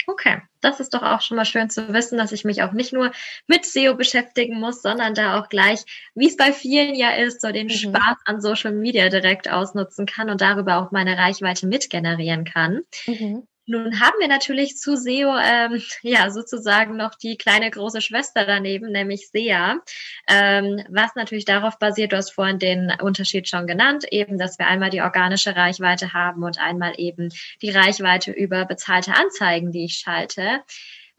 Okay, 0.07 0.41
das 0.61 0.79
ist 0.79 0.93
doch 0.93 1.03
auch 1.03 1.21
schon 1.21 1.35
mal 1.35 1.45
schön 1.45 1.69
zu 1.69 1.93
wissen, 1.93 2.17
dass 2.17 2.31
ich 2.31 2.45
mich 2.45 2.63
auch 2.63 2.71
nicht 2.71 2.93
nur 2.93 3.11
mit 3.47 3.65
SEO 3.65 3.95
beschäftigen 3.95 4.57
muss, 4.59 4.81
sondern 4.81 5.13
da 5.13 5.39
auch 5.39 5.49
gleich, 5.49 5.83
wie 6.15 6.27
es 6.27 6.37
bei 6.37 6.53
vielen 6.53 6.95
ja 6.95 7.11
ist, 7.11 7.41
so 7.41 7.51
den 7.51 7.67
mhm. 7.67 7.71
Spaß 7.71 8.17
an 8.25 8.39
Social 8.39 8.71
Media 8.71 9.09
direkt 9.09 9.51
ausnutzen 9.51 10.05
kann 10.05 10.29
und 10.29 10.39
darüber 10.39 10.77
auch 10.77 10.91
meine 10.91 11.17
Reichweite 11.17 11.67
mitgenerieren 11.67 12.45
kann. 12.45 12.79
Mhm. 13.05 13.43
Nun 13.69 13.99
haben 13.99 14.19
wir 14.19 14.27
natürlich 14.27 14.77
zu 14.77 14.97
SEO 14.97 15.37
ähm, 15.37 15.79
ja 16.01 16.31
sozusagen 16.31 16.97
noch 16.97 17.13
die 17.13 17.37
kleine 17.37 17.69
große 17.69 18.01
Schwester 18.01 18.47
daneben, 18.47 18.91
nämlich 18.91 19.29
SEA, 19.29 19.79
ähm, 20.27 20.83
was 20.89 21.13
natürlich 21.13 21.45
darauf 21.45 21.77
basiert, 21.77 22.11
du 22.11 22.17
hast 22.17 22.31
vorhin 22.31 22.57
den 22.57 22.91
Unterschied 22.99 23.47
schon 23.47 23.67
genannt, 23.67 24.05
eben, 24.09 24.39
dass 24.39 24.57
wir 24.57 24.65
einmal 24.65 24.89
die 24.89 25.01
organische 25.01 25.55
Reichweite 25.55 26.13
haben 26.13 26.41
und 26.43 26.59
einmal 26.59 26.95
eben 26.97 27.29
die 27.61 27.69
Reichweite 27.69 28.31
über 28.31 28.65
bezahlte 28.65 29.13
Anzeigen, 29.13 29.71
die 29.71 29.85
ich 29.85 29.97
schalte 29.97 30.63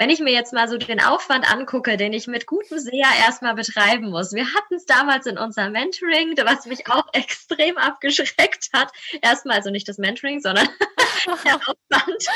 wenn 0.00 0.08
ich 0.08 0.20
mir 0.20 0.32
jetzt 0.32 0.54
mal 0.54 0.66
so 0.66 0.78
den 0.78 0.98
Aufwand 0.98 1.52
angucke, 1.52 1.98
den 1.98 2.14
ich 2.14 2.26
mit 2.26 2.46
gutem 2.46 2.78
SEA 2.78 3.06
erstmal 3.22 3.54
betreiben 3.54 4.08
muss. 4.08 4.32
Wir 4.32 4.46
hatten 4.46 4.76
es 4.76 4.86
damals 4.86 5.26
in 5.26 5.36
unserem 5.36 5.72
Mentoring, 5.72 6.34
was 6.38 6.64
mich 6.64 6.90
auch 6.90 7.04
extrem 7.12 7.76
abgeschreckt 7.76 8.70
hat. 8.72 8.90
Erstmal 9.20 9.58
also 9.58 9.68
nicht 9.68 9.86
das 9.86 9.98
Mentoring, 9.98 10.40
sondern 10.40 10.66
der 11.44 11.56
Aufwand, 11.56 12.26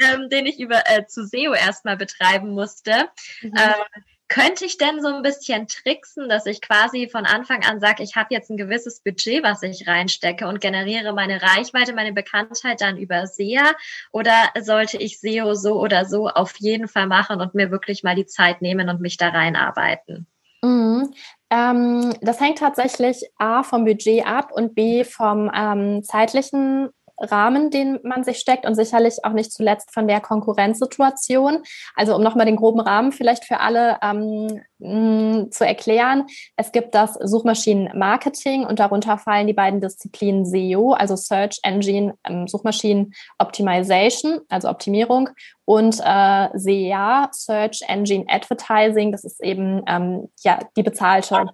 ähm, 0.00 0.28
den 0.28 0.44
ich 0.44 0.60
über 0.60 0.82
äh, 0.84 1.06
zu 1.06 1.26
SEO 1.26 1.54
erstmal 1.54 1.96
betreiben 1.96 2.50
musste. 2.50 3.08
Mhm. 3.40 3.54
Ähm, 3.56 4.04
könnte 4.28 4.64
ich 4.64 4.78
denn 4.78 5.02
so 5.02 5.08
ein 5.08 5.22
bisschen 5.22 5.68
tricksen, 5.68 6.28
dass 6.28 6.46
ich 6.46 6.60
quasi 6.60 7.08
von 7.08 7.26
Anfang 7.26 7.62
an 7.64 7.80
sage, 7.80 8.02
ich 8.02 8.16
habe 8.16 8.28
jetzt 8.30 8.50
ein 8.50 8.56
gewisses 8.56 9.00
Budget, 9.00 9.42
was 9.42 9.62
ich 9.62 9.86
reinstecke 9.86 10.48
und 10.48 10.60
generiere 10.60 11.12
meine 11.12 11.42
Reichweite, 11.42 11.92
meine 11.92 12.12
Bekanntheit 12.12 12.80
dann 12.80 12.96
über 12.96 13.26
SEA? 13.26 13.72
Oder 14.12 14.34
sollte 14.60 14.96
ich 14.96 15.20
SEO 15.20 15.54
so 15.54 15.80
oder 15.80 16.04
so 16.04 16.28
auf 16.28 16.56
jeden 16.58 16.88
Fall 16.88 17.06
machen 17.06 17.40
und 17.40 17.54
mir 17.54 17.70
wirklich 17.70 18.02
mal 18.02 18.14
die 18.14 18.26
Zeit 18.26 18.62
nehmen 18.62 18.88
und 18.88 19.00
mich 19.00 19.16
da 19.16 19.28
reinarbeiten? 19.28 20.26
Mhm. 20.62 21.12
Ähm, 21.50 22.14
das 22.22 22.40
hängt 22.40 22.58
tatsächlich 22.58 23.22
A 23.38 23.62
vom 23.62 23.84
Budget 23.84 24.26
ab 24.26 24.50
und 24.52 24.74
B 24.74 25.04
vom 25.04 25.50
ähm, 25.54 26.02
zeitlichen 26.02 26.90
Rahmen, 27.18 27.70
den 27.70 27.98
man 28.02 28.24
sich 28.24 28.38
steckt 28.38 28.66
und 28.66 28.74
sicherlich 28.74 29.24
auch 29.24 29.32
nicht 29.32 29.52
zuletzt 29.52 29.92
von 29.92 30.08
der 30.08 30.20
Konkurrenzsituation. 30.20 31.62
Also 31.94 32.14
um 32.14 32.22
nochmal 32.22 32.46
den 32.46 32.56
groben 32.56 32.80
Rahmen 32.80 33.12
vielleicht 33.12 33.44
für 33.44 33.60
alle 33.60 33.98
ähm, 34.02 34.62
mh, 34.78 35.50
zu 35.50 35.66
erklären. 35.66 36.26
Es 36.56 36.72
gibt 36.72 36.94
das 36.94 37.14
Suchmaschinenmarketing 37.14 38.64
und 38.64 38.78
darunter 38.78 39.18
fallen 39.18 39.46
die 39.46 39.52
beiden 39.52 39.80
Disziplinen 39.80 40.44
SEO, 40.44 40.92
also 40.92 41.16
Search 41.16 41.58
Engine 41.62 42.14
ähm, 42.28 42.46
Suchmaschinen 42.46 43.12
Optimization, 43.38 44.40
also 44.48 44.68
Optimierung 44.68 45.30
und 45.64 46.00
äh, 46.04 46.48
SEA, 46.54 47.28
Search 47.32 47.82
Engine 47.88 48.24
Advertising, 48.28 49.12
das 49.12 49.24
ist 49.24 49.42
eben 49.42 49.82
ähm, 49.86 50.28
ja 50.42 50.58
die 50.76 50.82
bezahlte 50.82 51.46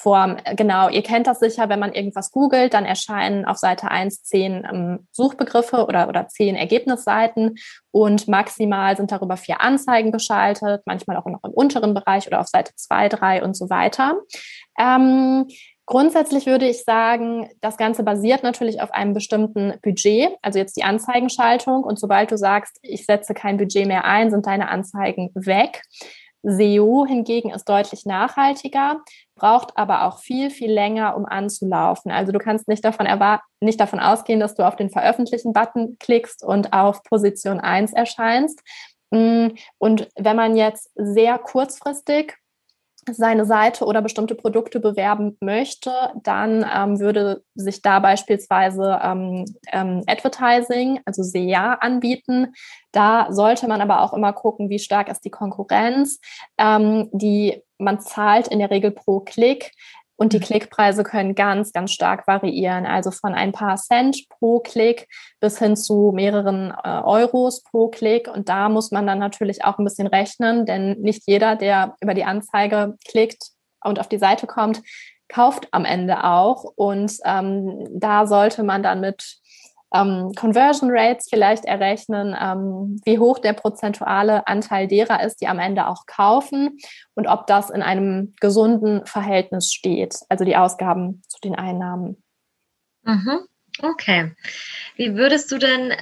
Form. 0.00 0.36
Genau, 0.54 0.88
ihr 0.88 1.02
kennt 1.02 1.26
das 1.26 1.40
sicher, 1.40 1.68
wenn 1.68 1.80
man 1.80 1.92
irgendwas 1.92 2.30
googelt, 2.30 2.72
dann 2.72 2.84
erscheinen 2.84 3.44
auf 3.44 3.56
Seite 3.56 3.90
1 3.90 4.22
zehn 4.22 4.64
ähm, 4.64 5.08
Suchbegriffe 5.10 5.86
oder, 5.86 6.08
oder 6.08 6.28
zehn 6.28 6.54
Ergebnisseiten 6.54 7.56
und 7.90 8.28
maximal 8.28 8.96
sind 8.96 9.10
darüber 9.10 9.36
vier 9.36 9.60
Anzeigen 9.60 10.12
geschaltet, 10.12 10.82
manchmal 10.86 11.16
auch 11.16 11.26
noch 11.26 11.42
im 11.42 11.50
unteren 11.50 11.94
Bereich 11.94 12.28
oder 12.28 12.38
auf 12.38 12.46
Seite 12.46 12.72
2, 12.76 13.08
3 13.08 13.42
und 13.42 13.56
so 13.56 13.68
weiter. 13.70 14.20
Ähm, 14.78 15.46
Grundsätzlich 15.90 16.44
würde 16.44 16.68
ich 16.68 16.84
sagen, 16.84 17.48
das 17.62 17.78
Ganze 17.78 18.02
basiert 18.02 18.42
natürlich 18.42 18.82
auf 18.82 18.90
einem 18.90 19.14
bestimmten 19.14 19.72
Budget, 19.82 20.36
also 20.42 20.58
jetzt 20.58 20.76
die 20.76 20.84
Anzeigenschaltung. 20.84 21.82
Und 21.82 21.98
sobald 21.98 22.30
du 22.30 22.36
sagst, 22.36 22.78
ich 22.82 23.06
setze 23.06 23.32
kein 23.32 23.56
Budget 23.56 23.86
mehr 23.86 24.04
ein, 24.04 24.30
sind 24.30 24.44
deine 24.44 24.68
Anzeigen 24.68 25.30
weg. 25.34 25.80
SEO 26.42 27.06
hingegen 27.06 27.50
ist 27.50 27.68
deutlich 27.68 28.04
nachhaltiger, 28.04 29.00
braucht 29.38 29.76
aber 29.76 30.04
auch 30.04 30.18
viel, 30.18 30.50
viel 30.50 30.70
länger, 30.70 31.16
um 31.16 31.24
anzulaufen. 31.24 32.10
Also 32.10 32.32
du 32.32 32.38
kannst 32.38 32.68
nicht 32.68 32.84
davon, 32.84 33.06
nicht 33.60 33.80
davon 33.80 34.00
ausgehen, 34.00 34.40
dass 34.40 34.54
du 34.54 34.66
auf 34.66 34.76
den 34.76 34.90
Veröffentlichen-Button 34.90 35.96
klickst 35.98 36.44
und 36.44 36.72
auf 36.72 37.02
Position 37.04 37.60
1 37.60 37.92
erscheinst. 37.92 38.60
Mm, 39.10 39.48
und 39.78 40.08
wenn 40.16 40.36
man 40.36 40.56
jetzt 40.56 40.90
sehr 40.94 41.38
kurzfristig 41.38 42.34
seine 43.10 43.46
Seite 43.46 43.86
oder 43.86 44.02
bestimmte 44.02 44.34
Produkte 44.34 44.80
bewerben 44.80 45.36
möchte, 45.40 45.92
dann 46.22 46.66
ähm, 46.74 47.00
würde 47.00 47.42
sich 47.54 47.80
da 47.80 48.00
beispielsweise 48.00 49.00
ähm, 49.02 49.44
ähm, 49.72 50.02
Advertising, 50.06 51.00
also 51.06 51.22
SEA, 51.22 51.74
anbieten. 51.74 52.52
Da 52.92 53.28
sollte 53.30 53.68
man 53.68 53.80
aber 53.80 54.02
auch 54.02 54.12
immer 54.12 54.32
gucken, 54.32 54.68
wie 54.68 54.78
stark 54.78 55.08
ist 55.08 55.24
die 55.24 55.30
Konkurrenz. 55.30 56.20
Ähm, 56.58 57.08
die 57.12 57.62
man 57.78 58.00
zahlt 58.00 58.48
in 58.48 58.58
der 58.58 58.70
Regel 58.70 58.90
pro 58.90 59.20
Klick. 59.20 59.72
Und 60.20 60.32
die 60.32 60.38
mhm. 60.38 60.42
Klickpreise 60.42 61.04
können 61.04 61.36
ganz, 61.36 61.72
ganz 61.72 61.92
stark 61.92 62.26
variieren. 62.26 62.86
Also 62.86 63.12
von 63.12 63.34
ein 63.34 63.52
paar 63.52 63.76
Cent 63.76 64.28
pro 64.28 64.58
Klick 64.58 65.06
bis 65.40 65.58
hin 65.58 65.76
zu 65.76 66.10
mehreren 66.12 66.74
äh, 66.82 67.00
Euros 67.04 67.62
pro 67.62 67.88
Klick. 67.88 68.28
Und 68.28 68.48
da 68.48 68.68
muss 68.68 68.90
man 68.90 69.06
dann 69.06 69.20
natürlich 69.20 69.64
auch 69.64 69.78
ein 69.78 69.84
bisschen 69.84 70.08
rechnen, 70.08 70.66
denn 70.66 71.00
nicht 71.00 71.22
jeder, 71.26 71.54
der 71.54 71.94
über 72.00 72.14
die 72.14 72.24
Anzeige 72.24 72.96
klickt 73.06 73.44
und 73.84 74.00
auf 74.00 74.08
die 74.08 74.18
Seite 74.18 74.48
kommt, 74.48 74.82
kauft 75.28 75.68
am 75.70 75.84
Ende 75.84 76.24
auch. 76.24 76.64
Und 76.64 77.12
ähm, 77.24 77.86
da 77.92 78.26
sollte 78.26 78.64
man 78.64 78.82
dann 78.82 79.00
mit 79.00 79.38
ähm, 79.94 80.32
Conversion 80.36 80.90
Rates 80.92 81.28
vielleicht 81.30 81.64
errechnen, 81.64 82.36
ähm, 82.38 83.00
wie 83.04 83.18
hoch 83.18 83.38
der 83.38 83.52
prozentuale 83.54 84.46
Anteil 84.46 84.86
derer 84.86 85.22
ist, 85.22 85.40
die 85.40 85.48
am 85.48 85.58
Ende 85.58 85.86
auch 85.86 86.06
kaufen 86.06 86.78
und 87.14 87.26
ob 87.26 87.46
das 87.46 87.70
in 87.70 87.82
einem 87.82 88.34
gesunden 88.40 89.06
Verhältnis 89.06 89.72
steht, 89.72 90.16
also 90.28 90.44
die 90.44 90.56
Ausgaben 90.56 91.22
zu 91.28 91.38
den 91.40 91.54
Einnahmen. 91.54 92.22
Mhm. 93.02 93.40
Okay. 93.80 94.32
Wie 94.96 95.14
würdest 95.14 95.50
du 95.52 95.58
denn 95.58 95.94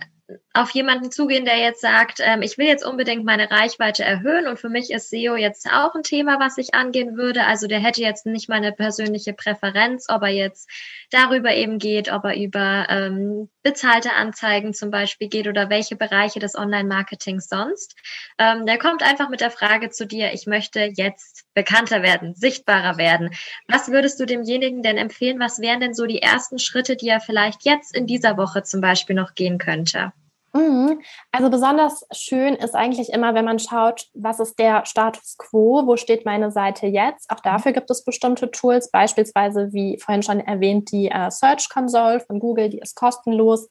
auf 0.53 0.71
jemanden 0.71 1.13
zugehen, 1.13 1.45
der 1.45 1.59
jetzt 1.59 1.81
sagt, 1.81 2.19
ähm, 2.21 2.43
ich 2.43 2.59
will 2.59 2.67
jetzt 2.67 2.85
unbedingt 2.85 3.25
meine 3.25 3.51
Reichweite 3.51 4.03
erhöhen 4.03 4.49
und 4.49 4.59
für 4.59 4.69
mich 4.69 4.91
ist 4.91 5.11
SEO 5.11 5.37
jetzt 5.37 5.69
auch 5.71 5.95
ein 5.95 6.03
Thema, 6.03 6.41
was 6.41 6.59
ich 6.59 6.75
angehen 6.75 7.17
würde. 7.17 7.45
Also 7.45 7.69
der 7.69 7.79
hätte 7.79 8.01
jetzt 8.01 8.27
nicht 8.27 8.49
meine 8.49 8.73
persönliche 8.73 9.35
Präferenz, 9.35 10.07
ob 10.09 10.23
er 10.23 10.31
jetzt 10.31 10.69
darüber 11.11 11.55
eben 11.55 11.79
geht, 11.79 12.11
ob 12.11 12.25
er 12.25 12.37
über 12.37 12.87
ähm, 12.89 13.51
bezahlte 13.63 14.15
Anzeigen 14.15 14.75
zum 14.75 14.91
Beispiel 14.91 15.29
geht 15.29 15.47
oder 15.47 15.71
welche 15.71 15.95
Bereiche 15.95 16.41
des 16.41 16.57
Online-Marketings 16.57 17.49
sonst. 17.49 17.95
Ähm, 18.39 18.67
der 18.67 18.79
kommt 18.79 19.03
einfach 19.03 19.29
mit 19.29 19.41
der 19.41 19.51
Frage 19.51 19.91
zu 19.91 20.07
dir, 20.07 20.33
ich 20.33 20.47
möchte 20.47 20.91
jetzt 20.97 21.36
bekannter 21.57 22.03
werden, 22.03 22.35
sichtbarer 22.37 22.99
werden. 22.99 23.31
Was 23.67 23.89
würdest 23.91 24.21
du 24.21 24.27
demjenigen 24.27 24.83
denn 24.83 24.99
empfehlen? 24.99 25.41
Was 25.41 25.59
wären 25.59 25.81
denn 25.81 25.95
so 25.95 26.07
die 26.07 26.23
ersten 26.23 26.61
Schritte, 26.61 26.95
die 26.97 27.09
er 27.09 27.21
vielleicht 27.21 27.65
jetzt 27.65 27.97
in 27.97 28.07
dieser 28.07 28.37
Woche 28.37 28.63
zum 28.63 28.81
Beispiel 28.81 29.17
noch 29.17 29.35
gehen 29.35 29.59
könnte? 29.59 30.13
Mhm. 30.57 31.03
Also 31.33 31.51
besonders 31.51 32.07
schön 32.13 32.55
ist 32.55 32.75
eigentlich 32.75 33.11
immer, 33.11 33.35
wenn 33.35 33.45
man 33.45 33.59
schaut, 33.59 34.07
was 34.15 34.41
ist 34.41 34.59
der 34.59 34.87
Status 34.87 35.37
quo, 35.39 35.87
wo 35.87 35.97
steht 35.97 36.25
meine 36.25 36.51
Seite 36.51 36.87
jetzt. 36.87 37.31
Auch 37.31 37.41
dafür 37.41 37.73
gibt 37.73 37.91
es 37.91 38.05
bestimmte 38.05 38.51
Tools, 38.51 38.91
beispielsweise 38.91 39.73
wie 39.73 39.99
vorhin 39.99 40.23
schon 40.23 40.41
erwähnt 40.41 40.93
die 40.93 41.09
äh, 41.09 41.31
Search 41.31 41.69
Console 41.69 42.21
von 42.21 42.39
Google, 42.39 42.71
die 42.71 42.79
ist 42.79 42.97
kostenlos 42.97 43.69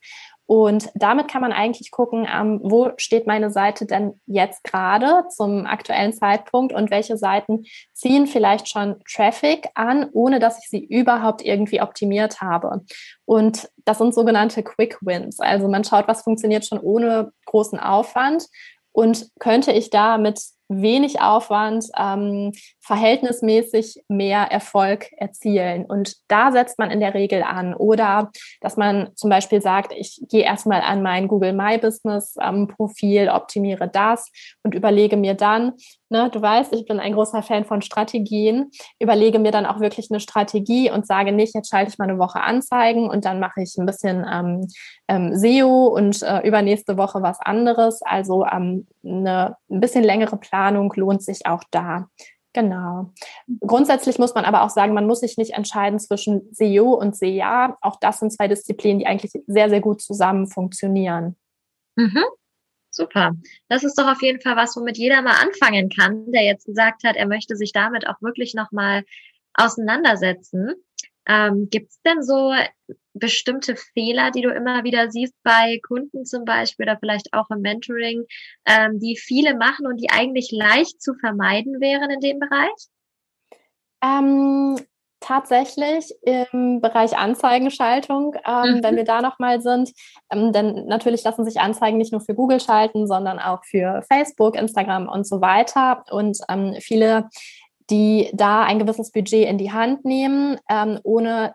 und 0.47 0.89
damit 0.93 1.27
kann 1.27 1.41
man 1.41 1.51
eigentlich 1.51 1.89
gucken, 1.89 2.27
ähm, 2.31 2.59
wo 2.61 2.91
steht 2.97 3.25
meine 3.25 3.49
Seite 3.49 3.85
denn 3.85 4.19
jetzt 4.27 4.63
gerade 4.63 5.25
zum 5.29 5.65
aktuellen 5.65 6.13
Zeitpunkt 6.13 6.71
und 6.71 6.91
welche 6.91 7.17
Seiten 7.17 7.65
ziehen 7.93 8.27
vielleicht 8.27 8.69
schon 8.69 8.97
Traffic 9.11 9.69
an, 9.73 10.07
ohne 10.13 10.39
dass 10.39 10.59
ich 10.59 10.69
sie 10.69 10.85
überhaupt 10.85 11.43
irgendwie 11.43 11.81
optimiert 11.81 12.41
habe. 12.41 12.81
Und 13.25 13.69
das 13.85 13.97
sind 13.97 14.13
sogenannte 14.13 14.61
Quick 14.61 14.99
Wins. 15.01 15.39
Also 15.39 15.67
man 15.67 15.83
schaut, 15.83 16.07
was 16.07 16.21
funktioniert 16.21 16.65
schon 16.65 16.79
ohne 16.79 17.31
großen 17.45 17.79
Aufwand 17.79 18.45
und 18.91 19.29
könnte 19.39 19.71
ich 19.71 19.89
da 19.89 20.19
mit 20.19 20.39
wenig 20.67 21.21
Aufwand 21.21 21.85
ähm, 21.97 22.51
verhältnismäßig 22.81 24.03
mehr 24.07 24.51
Erfolg 24.51 25.11
erzielen. 25.17 25.85
Und 25.85 26.15
da 26.27 26.51
setzt 26.51 26.79
man 26.79 26.91
in 26.91 26.99
der 26.99 27.13
Regel 27.13 27.43
an. 27.43 27.73
Oder 27.73 28.31
dass 28.61 28.77
man 28.77 29.09
zum 29.15 29.29
Beispiel 29.29 29.61
sagt, 29.61 29.93
ich 29.95 30.21
gehe 30.29 30.43
erstmal 30.43 30.81
an 30.81 31.01
mein 31.01 31.27
Google 31.27 31.53
My 31.53 31.77
Business 31.77 32.35
ähm, 32.41 32.67
Profil, 32.67 33.29
optimiere 33.29 33.87
das 33.87 34.31
und 34.63 34.73
überlege 34.73 35.17
mir 35.17 35.35
dann, 35.35 35.73
ne, 36.09 36.29
du 36.29 36.41
weißt, 36.41 36.73
ich 36.73 36.85
bin 36.85 36.99
ein 36.99 37.13
großer 37.13 37.43
Fan 37.43 37.65
von 37.65 37.81
Strategien, 37.81 38.71
überlege 38.99 39.39
mir 39.39 39.51
dann 39.51 39.65
auch 39.65 39.79
wirklich 39.79 40.09
eine 40.11 40.19
Strategie 40.19 40.89
und 40.91 41.07
sage 41.07 41.31
nicht, 41.31 41.55
jetzt 41.55 41.69
schalte 41.69 41.91
ich 41.91 41.97
mal 41.97 42.09
eine 42.09 42.19
Woche 42.19 42.41
Anzeigen 42.41 43.09
und 43.09 43.25
dann 43.25 43.39
mache 43.39 43.61
ich 43.61 43.75
ein 43.77 43.85
bisschen 43.85 44.25
ähm, 44.31 44.67
ähm, 45.07 45.35
SEO 45.35 45.87
und 45.87 46.21
äh, 46.23 46.45
übernächste 46.47 46.97
Woche 46.97 47.21
was 47.21 47.39
anderes. 47.39 48.01
Also 48.01 48.45
ähm, 48.45 48.87
eine 49.05 49.57
ein 49.69 49.79
bisschen 49.79 50.03
längere 50.03 50.37
Planung 50.37 50.91
lohnt 50.95 51.23
sich 51.23 51.45
auch 51.45 51.63
da. 51.71 52.09
Genau. 52.53 53.11
Grundsätzlich 53.59 54.17
muss 54.17 54.33
man 54.33 54.45
aber 54.45 54.63
auch 54.63 54.69
sagen, 54.69 54.93
man 54.93 55.07
muss 55.07 55.19
sich 55.19 55.37
nicht 55.37 55.51
entscheiden 55.51 55.99
zwischen 55.99 56.47
SEO 56.53 56.93
und 56.93 57.15
SEA. 57.15 57.77
Auch 57.81 57.97
das 57.99 58.19
sind 58.19 58.31
zwei 58.31 58.47
Disziplinen, 58.47 58.99
die 58.99 59.07
eigentlich 59.07 59.33
sehr, 59.45 59.69
sehr 59.69 59.81
gut 59.81 60.01
zusammen 60.01 60.47
funktionieren. 60.47 61.35
Mhm. 61.97 62.23
Super. 62.91 63.33
Das 63.67 63.83
ist 63.83 63.99
doch 63.99 64.09
auf 64.09 64.21
jeden 64.21 64.39
Fall 64.39 64.55
was, 64.55 64.77
womit 64.77 64.97
jeder 64.97 65.21
mal 65.21 65.35
anfangen 65.41 65.89
kann, 65.89 66.31
der 66.31 66.43
jetzt 66.43 66.65
gesagt 66.65 67.03
hat, 67.03 67.17
er 67.17 67.27
möchte 67.27 67.57
sich 67.57 67.73
damit 67.73 68.07
auch 68.07 68.21
wirklich 68.21 68.53
nochmal 68.53 69.03
auseinandersetzen. 69.53 70.75
Ähm, 71.27 71.67
Gibt 71.69 71.91
es 71.91 72.01
denn 72.03 72.23
so 72.23 72.53
bestimmte 73.15 73.75
Fehler, 73.75 74.31
die 74.31 74.41
du 74.41 74.49
immer 74.49 74.83
wieder 74.83 75.09
siehst 75.09 75.33
bei 75.43 75.79
Kunden 75.87 76.25
zum 76.25 76.45
Beispiel 76.45 76.85
oder 76.85 76.97
vielleicht 76.99 77.33
auch 77.33 77.49
im 77.49 77.61
Mentoring, 77.61 78.25
ähm, 78.65 78.99
die 78.99 79.17
viele 79.17 79.55
machen 79.55 79.87
und 79.87 79.97
die 79.97 80.09
eigentlich 80.09 80.51
leicht 80.51 81.01
zu 81.01 81.13
vermeiden 81.15 81.79
wären 81.81 82.11
in 82.11 82.19
dem 82.19 82.39
Bereich? 82.39 82.89
Ähm, 84.03 84.77
tatsächlich 85.19 86.13
im 86.21 86.81
Bereich 86.81 87.17
Anzeigenschaltung, 87.17 88.35
ähm, 88.45 88.75
mhm. 88.75 88.83
wenn 88.83 88.95
wir 88.95 89.05
da 89.05 89.21
nochmal 89.21 89.61
sind. 89.61 89.91
Ähm, 90.31 90.51
denn 90.51 90.85
natürlich 90.85 91.23
lassen 91.23 91.45
sich 91.45 91.59
Anzeigen 91.59 91.97
nicht 91.97 92.11
nur 92.11 92.21
für 92.21 92.35
Google 92.35 92.59
schalten, 92.59 93.07
sondern 93.07 93.39
auch 93.39 93.63
für 93.63 94.03
Facebook, 94.07 94.55
Instagram 94.55 95.07
und 95.07 95.25
so 95.25 95.41
weiter. 95.41 96.03
Und 96.11 96.37
ähm, 96.49 96.75
viele, 96.79 97.29
die 97.89 98.29
da 98.33 98.63
ein 98.63 98.79
gewisses 98.79 99.11
Budget 99.11 99.47
in 99.47 99.57
die 99.57 99.71
Hand 99.71 100.05
nehmen, 100.05 100.59
ähm, 100.69 100.99
ohne 101.03 101.53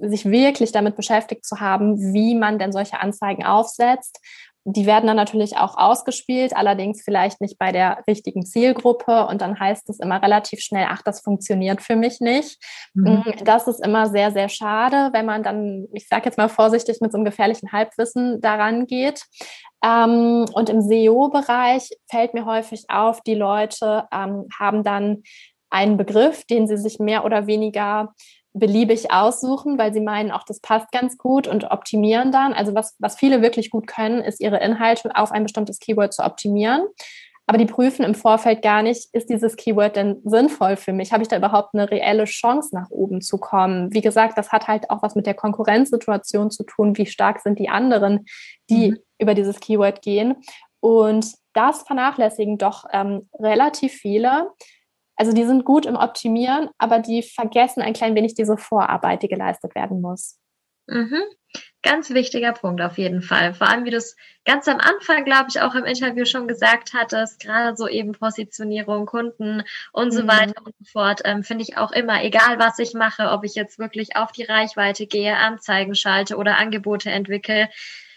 sich 0.00 0.24
wirklich 0.24 0.72
damit 0.72 0.96
beschäftigt 0.96 1.44
zu 1.44 1.60
haben, 1.60 2.12
wie 2.14 2.34
man 2.34 2.58
denn 2.58 2.72
solche 2.72 3.00
Anzeigen 3.00 3.44
aufsetzt 3.44 4.20
die 4.64 4.84
werden 4.84 5.06
dann 5.06 5.16
natürlich 5.16 5.56
auch 5.56 5.76
ausgespielt, 5.78 6.54
allerdings 6.54 7.02
vielleicht 7.02 7.40
nicht 7.40 7.58
bei 7.58 7.72
der 7.72 8.02
richtigen 8.06 8.44
Zielgruppe. 8.44 9.26
Und 9.26 9.40
dann 9.40 9.58
heißt 9.58 9.88
es 9.88 9.98
immer 10.00 10.22
relativ 10.22 10.60
schnell, 10.60 10.86
ach, 10.88 11.02
das 11.02 11.22
funktioniert 11.22 11.80
für 11.80 11.96
mich 11.96 12.20
nicht. 12.20 12.62
Mhm. 12.92 13.24
Mm, 13.24 13.44
das 13.44 13.66
ist 13.66 13.84
immer 13.84 14.08
sehr, 14.08 14.32
sehr 14.32 14.50
schade, 14.50 15.10
wenn 15.12 15.24
man 15.24 15.42
dann, 15.42 15.86
ich 15.94 16.08
sage 16.08 16.26
jetzt 16.26 16.36
mal 16.36 16.48
vorsichtig, 16.48 17.00
mit 17.00 17.10
so 17.10 17.16
einem 17.16 17.24
gefährlichen 17.24 17.72
Halbwissen 17.72 18.40
daran 18.42 18.86
geht. 18.86 19.24
Ähm, 19.82 20.44
und 20.52 20.68
im 20.68 20.82
SEO-Bereich 20.82 21.90
fällt 22.10 22.34
mir 22.34 22.44
häufig 22.44 22.84
auf, 22.88 23.22
die 23.22 23.34
Leute 23.34 24.04
ähm, 24.12 24.46
haben 24.58 24.84
dann 24.84 25.22
einen 25.70 25.96
Begriff, 25.96 26.44
den 26.44 26.66
sie 26.66 26.76
sich 26.76 26.98
mehr 26.98 27.24
oder 27.24 27.46
weniger 27.46 28.12
beliebig 28.52 29.12
aussuchen, 29.12 29.78
weil 29.78 29.92
sie 29.92 30.00
meinen, 30.00 30.30
auch 30.32 30.44
das 30.44 30.60
passt 30.60 30.90
ganz 30.92 31.18
gut 31.18 31.46
und 31.46 31.70
optimieren 31.70 32.32
dann. 32.32 32.52
Also 32.52 32.74
was, 32.74 32.96
was 32.98 33.16
viele 33.16 33.42
wirklich 33.42 33.70
gut 33.70 33.86
können, 33.86 34.22
ist 34.22 34.40
ihre 34.40 34.58
Inhalte 34.58 35.10
auf 35.14 35.30
ein 35.30 35.44
bestimmtes 35.44 35.78
Keyword 35.78 36.12
zu 36.12 36.24
optimieren. 36.24 36.82
Aber 37.46 37.58
die 37.58 37.66
prüfen 37.66 38.04
im 38.04 38.14
Vorfeld 38.14 38.62
gar 38.62 38.82
nicht, 38.82 39.08
ist 39.12 39.28
dieses 39.28 39.56
Keyword 39.56 39.96
denn 39.96 40.20
sinnvoll 40.24 40.76
für 40.76 40.92
mich? 40.92 41.12
Habe 41.12 41.22
ich 41.22 41.28
da 41.28 41.36
überhaupt 41.36 41.74
eine 41.74 41.90
reelle 41.90 42.24
Chance, 42.24 42.68
nach 42.72 42.90
oben 42.90 43.20
zu 43.22 43.38
kommen? 43.38 43.92
Wie 43.92 44.02
gesagt, 44.02 44.38
das 44.38 44.52
hat 44.52 44.68
halt 44.68 44.88
auch 44.88 45.02
was 45.02 45.16
mit 45.16 45.26
der 45.26 45.34
Konkurrenzsituation 45.34 46.52
zu 46.52 46.62
tun. 46.62 46.96
Wie 46.96 47.06
stark 47.06 47.40
sind 47.40 47.58
die 47.58 47.68
anderen, 47.68 48.26
die 48.68 48.92
mhm. 48.92 48.98
über 49.18 49.34
dieses 49.34 49.58
Keyword 49.58 50.00
gehen? 50.00 50.36
Und 50.78 51.34
das 51.52 51.82
vernachlässigen 51.82 52.56
doch 52.56 52.84
ähm, 52.92 53.28
relativ 53.38 53.94
viele. 53.94 54.50
Also 55.20 55.34
die 55.34 55.44
sind 55.44 55.66
gut 55.66 55.84
im 55.84 55.96
Optimieren, 55.96 56.70
aber 56.78 56.98
die 56.98 57.22
vergessen 57.22 57.82
ein 57.82 57.92
klein 57.92 58.14
wenig 58.14 58.32
diese 58.32 58.56
Vorarbeit, 58.56 59.22
die 59.22 59.28
geleistet 59.28 59.74
werden 59.74 60.00
muss. 60.00 60.38
Mhm. 60.86 61.20
Ganz 61.82 62.08
wichtiger 62.08 62.54
Punkt 62.54 62.80
auf 62.80 62.96
jeden 62.96 63.20
Fall. 63.20 63.52
Vor 63.52 63.68
allem, 63.68 63.84
wie 63.84 63.90
du 63.90 63.98
es 63.98 64.16
ganz 64.46 64.66
am 64.66 64.78
Anfang, 64.78 65.26
glaube 65.26 65.48
ich, 65.50 65.60
auch 65.60 65.74
im 65.74 65.84
Interview 65.84 66.24
schon 66.24 66.48
gesagt 66.48 66.94
hattest, 66.94 67.38
gerade 67.38 67.76
so 67.76 67.86
eben 67.86 68.12
Positionierung, 68.12 69.04
Kunden 69.04 69.62
und 69.92 70.10
so 70.10 70.22
mhm. 70.22 70.28
weiter 70.28 70.62
und 70.64 70.74
so 70.78 70.90
fort, 70.90 71.20
ähm, 71.26 71.44
finde 71.44 71.64
ich 71.64 71.76
auch 71.76 71.92
immer, 71.92 72.24
egal 72.24 72.58
was 72.58 72.78
ich 72.78 72.94
mache, 72.94 73.28
ob 73.28 73.44
ich 73.44 73.54
jetzt 73.54 73.78
wirklich 73.78 74.16
auf 74.16 74.32
die 74.32 74.44
Reichweite 74.44 75.06
gehe, 75.06 75.36
Anzeigen 75.36 75.94
schalte 75.94 76.38
oder 76.38 76.56
Angebote 76.56 77.10
entwickle, 77.10 77.68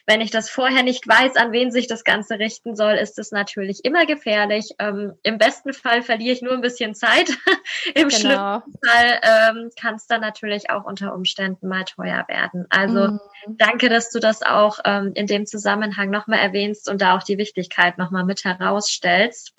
wenn 0.06 0.22
ich 0.22 0.32
das 0.32 0.50
vorher 0.50 0.84
nicht 0.84 1.08
weiß, 1.08 1.38
an 1.38 1.52
wen 1.54 1.72
sich 1.72 1.88
das 1.88 2.04
Ganze 2.04 2.38
richten 2.38 2.76
soll, 2.76 2.94
ist 2.94 3.18
es 3.20 3.32
natürlich 3.32 3.86
immer 3.86 4.06
gefährlich. 4.06 4.72
Ähm, 4.80 5.14
Im 5.24 5.38
besten 5.38 5.72
Fall 5.72 6.02
verliere 6.02 6.34
ich 6.34 6.42
nur 6.42 6.54
ein 6.54 6.62
bisschen 6.62 6.94
Zeit. 6.94 7.30
Im 7.96 8.10
genau. 8.10 8.62
schlimmsten 8.62 8.74
Fall 8.86 9.22
ähm, 9.24 9.70
kann 9.80 9.96
es 9.96 10.06
dann 10.08 10.22
natürlich 10.22 10.70
auch 10.70 10.84
unter 10.84 11.14
Umständen 11.14 11.70
mal 11.70 11.86
teuer 11.86 12.26
werden. 12.28 12.66
Also 12.70 13.14
mhm. 13.14 13.20
danke, 13.48 13.88
dass 13.88 14.10
du 14.12 14.20
das 14.20 14.42
auch 14.42 14.80
ähm, 14.84 15.12
in 15.16 15.28
dem 15.28 15.46
Zusammenhang 15.46 16.10
nochmal 16.10 16.40
erwähnst 16.40 16.90
und 16.90 17.02
da 17.02 17.16
auch 17.16 17.24
die 17.24 17.38
Wichtigkeit 17.38 17.98
nochmal 17.98 18.26
mit 18.26 18.44
herausstellst. 18.44 19.54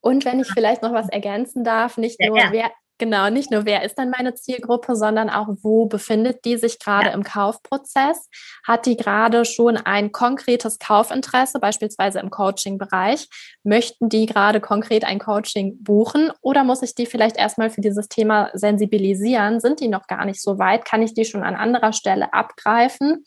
Und 0.00 0.24
wenn 0.24 0.40
ich 0.40 0.48
vielleicht 0.48 0.82
noch 0.82 0.92
was 0.92 1.08
ergänzen 1.10 1.64
darf, 1.64 1.96
nicht 1.96 2.18
nur 2.20 2.36
ja. 2.36 2.48
wer 2.50 2.70
Genau, 3.02 3.30
nicht 3.30 3.50
nur 3.50 3.64
wer 3.64 3.82
ist 3.82 3.98
dann 3.98 4.10
meine 4.10 4.36
Zielgruppe, 4.36 4.94
sondern 4.94 5.28
auch 5.28 5.48
wo 5.62 5.86
befindet 5.86 6.44
die 6.44 6.56
sich 6.56 6.78
gerade 6.78 7.08
ja. 7.08 7.14
im 7.14 7.24
Kaufprozess? 7.24 8.30
Hat 8.64 8.86
die 8.86 8.96
gerade 8.96 9.44
schon 9.44 9.76
ein 9.76 10.12
konkretes 10.12 10.78
Kaufinteresse, 10.78 11.58
beispielsweise 11.58 12.20
im 12.20 12.30
Coaching-Bereich? 12.30 13.26
Möchten 13.64 14.08
die 14.08 14.26
gerade 14.26 14.60
konkret 14.60 15.04
ein 15.04 15.18
Coaching 15.18 15.82
buchen 15.82 16.30
oder 16.42 16.62
muss 16.62 16.82
ich 16.82 16.94
die 16.94 17.06
vielleicht 17.06 17.36
erstmal 17.36 17.70
für 17.70 17.80
dieses 17.80 18.06
Thema 18.06 18.50
sensibilisieren? 18.52 19.58
Sind 19.58 19.80
die 19.80 19.88
noch 19.88 20.06
gar 20.06 20.24
nicht 20.24 20.40
so 20.40 20.60
weit? 20.60 20.84
Kann 20.84 21.02
ich 21.02 21.12
die 21.12 21.24
schon 21.24 21.42
an 21.42 21.56
anderer 21.56 21.92
Stelle 21.92 22.32
abgreifen? 22.32 23.24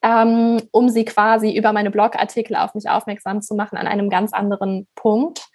Ähm, 0.00 0.62
um 0.72 0.88
sie 0.88 1.04
quasi 1.04 1.54
über 1.54 1.74
meine 1.74 1.90
Blogartikel 1.90 2.56
auf 2.56 2.74
mich 2.74 2.88
aufmerksam 2.88 3.42
zu 3.42 3.54
machen 3.54 3.76
an 3.76 3.86
einem 3.86 4.08
ganz 4.08 4.32
anderen 4.32 4.88
Punkt 4.94 5.46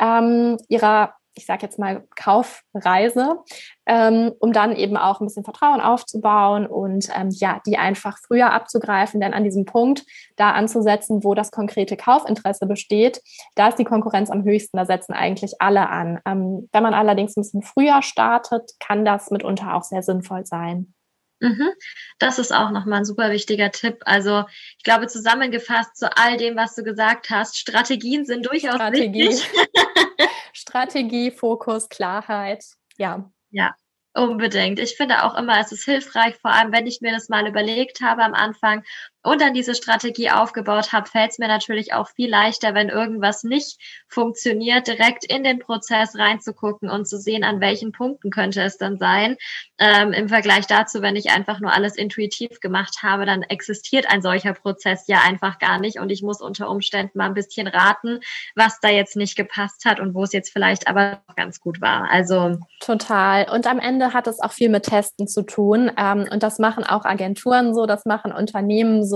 ähm, 0.00 0.56
ihrer 0.68 1.14
ich 1.40 1.46
sage 1.46 1.62
jetzt 1.62 1.78
mal, 1.78 2.04
Kaufreise, 2.16 3.38
ähm, 3.86 4.32
um 4.40 4.52
dann 4.52 4.76
eben 4.76 4.98
auch 4.98 5.20
ein 5.20 5.26
bisschen 5.26 5.42
Vertrauen 5.42 5.80
aufzubauen 5.80 6.66
und 6.66 7.08
ähm, 7.16 7.30
ja, 7.30 7.60
die 7.66 7.78
einfach 7.78 8.18
früher 8.18 8.52
abzugreifen, 8.52 9.20
denn 9.20 9.32
an 9.32 9.42
diesem 9.42 9.64
Punkt 9.64 10.04
da 10.36 10.50
anzusetzen, 10.52 11.24
wo 11.24 11.34
das 11.34 11.50
konkrete 11.50 11.96
Kaufinteresse 11.96 12.66
besteht, 12.66 13.22
da 13.54 13.68
ist 13.68 13.78
die 13.78 13.84
Konkurrenz 13.84 14.30
am 14.30 14.44
höchsten, 14.44 14.76
da 14.76 14.84
setzen 14.84 15.14
eigentlich 15.14 15.54
alle 15.60 15.88
an. 15.88 16.20
Ähm, 16.26 16.68
wenn 16.72 16.82
man 16.82 16.94
allerdings 16.94 17.36
ein 17.36 17.42
bisschen 17.42 17.62
früher 17.62 18.02
startet, 18.02 18.72
kann 18.78 19.06
das 19.06 19.30
mitunter 19.30 19.74
auch 19.74 19.82
sehr 19.82 20.02
sinnvoll 20.02 20.44
sein. 20.44 20.92
Mhm. 21.40 21.70
Das 22.18 22.38
ist 22.38 22.52
auch 22.52 22.70
nochmal 22.70 23.00
ein 23.00 23.04
super 23.04 23.30
wichtiger 23.30 23.70
Tipp. 23.70 24.02
Also 24.04 24.44
ich 24.76 24.84
glaube, 24.84 25.06
zusammengefasst 25.06 25.96
zu 25.96 26.16
all 26.16 26.36
dem, 26.36 26.54
was 26.56 26.74
du 26.74 26.82
gesagt 26.82 27.30
hast, 27.30 27.58
Strategien 27.58 28.24
sind 28.26 28.46
durchaus 28.46 28.74
Strategie. 28.74 29.28
wichtig. 29.28 29.48
Strategie, 30.52 31.30
Fokus, 31.30 31.88
Klarheit. 31.88 32.64
Ja. 32.98 33.30
Ja, 33.50 33.74
unbedingt. 34.14 34.78
Ich 34.78 34.96
finde 34.96 35.24
auch 35.24 35.36
immer, 35.36 35.58
es 35.60 35.72
ist 35.72 35.84
hilfreich, 35.84 36.36
vor 36.36 36.52
allem 36.52 36.72
wenn 36.72 36.86
ich 36.86 37.00
mir 37.00 37.12
das 37.12 37.28
mal 37.28 37.46
überlegt 37.48 38.00
habe 38.00 38.22
am 38.22 38.34
Anfang, 38.34 38.84
und 39.22 39.40
dann 39.40 39.52
diese 39.52 39.74
Strategie 39.74 40.30
aufgebaut 40.30 40.92
habe, 40.92 41.08
fällt 41.08 41.32
es 41.32 41.38
mir 41.38 41.48
natürlich 41.48 41.92
auch 41.92 42.08
viel 42.08 42.30
leichter, 42.30 42.74
wenn 42.74 42.88
irgendwas 42.88 43.44
nicht 43.44 43.78
funktioniert, 44.08 44.86
direkt 44.86 45.24
in 45.24 45.44
den 45.44 45.58
Prozess 45.58 46.16
reinzugucken 46.16 46.88
und 46.88 47.06
zu 47.06 47.18
sehen, 47.18 47.44
an 47.44 47.60
welchen 47.60 47.92
Punkten 47.92 48.30
könnte 48.30 48.62
es 48.62 48.78
dann 48.78 48.98
sein. 48.98 49.36
Ähm, 49.78 50.12
Im 50.12 50.28
Vergleich 50.28 50.66
dazu, 50.66 51.02
wenn 51.02 51.16
ich 51.16 51.30
einfach 51.30 51.60
nur 51.60 51.72
alles 51.72 51.96
intuitiv 51.96 52.60
gemacht 52.60 52.98
habe, 53.02 53.26
dann 53.26 53.42
existiert 53.42 54.10
ein 54.10 54.22
solcher 54.22 54.54
Prozess 54.54 55.04
ja 55.06 55.20
einfach 55.26 55.58
gar 55.58 55.78
nicht 55.78 55.98
und 55.98 56.10
ich 56.10 56.22
muss 56.22 56.40
unter 56.40 56.70
Umständen 56.70 57.18
mal 57.18 57.26
ein 57.26 57.34
bisschen 57.34 57.66
raten, 57.66 58.20
was 58.54 58.80
da 58.80 58.88
jetzt 58.88 59.16
nicht 59.16 59.36
gepasst 59.36 59.84
hat 59.84 60.00
und 60.00 60.14
wo 60.14 60.22
es 60.22 60.32
jetzt 60.32 60.52
vielleicht 60.52 60.88
aber 60.88 61.20
ganz 61.36 61.60
gut 61.60 61.82
war. 61.82 62.10
Also 62.10 62.56
total. 62.80 63.50
Und 63.50 63.66
am 63.66 63.78
Ende 63.78 64.14
hat 64.14 64.26
es 64.26 64.40
auch 64.40 64.52
viel 64.52 64.70
mit 64.70 64.84
Testen 64.84 65.28
zu 65.28 65.42
tun 65.42 65.90
ähm, 65.98 66.26
und 66.30 66.42
das 66.42 66.58
machen 66.58 66.84
auch 66.84 67.04
Agenturen 67.04 67.74
so, 67.74 67.84
das 67.84 68.06
machen 68.06 68.32
Unternehmen 68.32 69.04
so, 69.04 69.09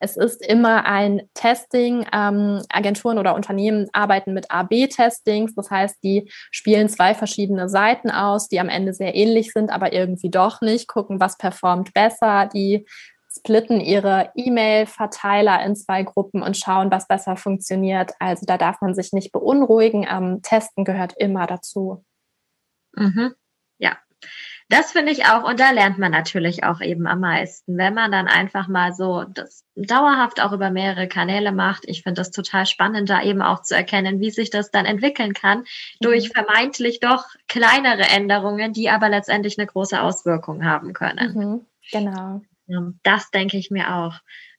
es 0.00 0.16
ist 0.16 0.46
immer 0.46 0.84
ein 0.84 1.22
Testing. 1.34 2.06
Ähm, 2.12 2.62
Agenturen 2.68 3.18
oder 3.18 3.34
Unternehmen 3.34 3.88
arbeiten 3.92 4.32
mit 4.34 4.50
A-B-Testings. 4.50 5.54
Das 5.54 5.70
heißt, 5.70 5.96
die 6.02 6.30
spielen 6.50 6.88
zwei 6.88 7.14
verschiedene 7.14 7.68
Seiten 7.68 8.10
aus, 8.10 8.48
die 8.48 8.60
am 8.60 8.68
Ende 8.68 8.92
sehr 8.92 9.14
ähnlich 9.14 9.52
sind, 9.52 9.70
aber 9.70 9.92
irgendwie 9.92 10.30
doch 10.30 10.60
nicht, 10.60 10.88
gucken, 10.88 11.20
was 11.20 11.38
performt 11.38 11.94
besser. 11.94 12.48
Die 12.52 12.86
splitten 13.36 13.80
ihre 13.80 14.32
E-Mail-Verteiler 14.34 15.64
in 15.64 15.76
zwei 15.76 16.02
Gruppen 16.02 16.42
und 16.42 16.56
schauen, 16.56 16.90
was 16.90 17.06
besser 17.06 17.36
funktioniert. 17.36 18.12
Also 18.18 18.46
da 18.46 18.56
darf 18.58 18.80
man 18.80 18.94
sich 18.94 19.12
nicht 19.12 19.32
beunruhigen. 19.32 20.06
Ähm, 20.08 20.40
Testen 20.42 20.84
gehört 20.84 21.14
immer 21.18 21.46
dazu. 21.46 22.04
Mhm. 22.94 23.34
Ja, 23.78 23.98
das 24.68 24.92
finde 24.92 25.12
ich 25.12 25.26
auch, 25.26 25.44
und 25.44 25.60
da 25.60 25.70
lernt 25.70 25.98
man 25.98 26.10
natürlich 26.10 26.64
auch 26.64 26.80
eben 26.80 27.06
am 27.06 27.20
meisten, 27.20 27.76
wenn 27.78 27.94
man 27.94 28.10
dann 28.10 28.26
einfach 28.26 28.66
mal 28.66 28.92
so 28.92 29.24
das 29.24 29.64
dauerhaft 29.76 30.40
auch 30.40 30.52
über 30.52 30.70
mehrere 30.70 31.06
Kanäle 31.06 31.52
macht. 31.52 31.84
Ich 31.86 32.02
finde 32.02 32.20
das 32.20 32.32
total 32.32 32.66
spannend, 32.66 33.08
da 33.08 33.22
eben 33.22 33.42
auch 33.42 33.62
zu 33.62 33.76
erkennen, 33.76 34.20
wie 34.20 34.30
sich 34.30 34.50
das 34.50 34.70
dann 34.70 34.84
entwickeln 34.84 35.34
kann, 35.34 35.60
mhm. 35.60 35.64
durch 36.00 36.30
vermeintlich 36.30 36.98
doch 36.98 37.26
kleinere 37.46 38.02
Änderungen, 38.02 38.72
die 38.72 38.90
aber 38.90 39.08
letztendlich 39.08 39.58
eine 39.58 39.68
große 39.68 40.00
Auswirkung 40.00 40.64
haben 40.64 40.92
können. 40.92 41.34
Mhm, 41.34 41.66
genau. 41.92 42.40
Das 43.04 43.30
denke 43.30 43.58
ich 43.58 43.70
mir 43.70 43.94
auch. 43.94 44.14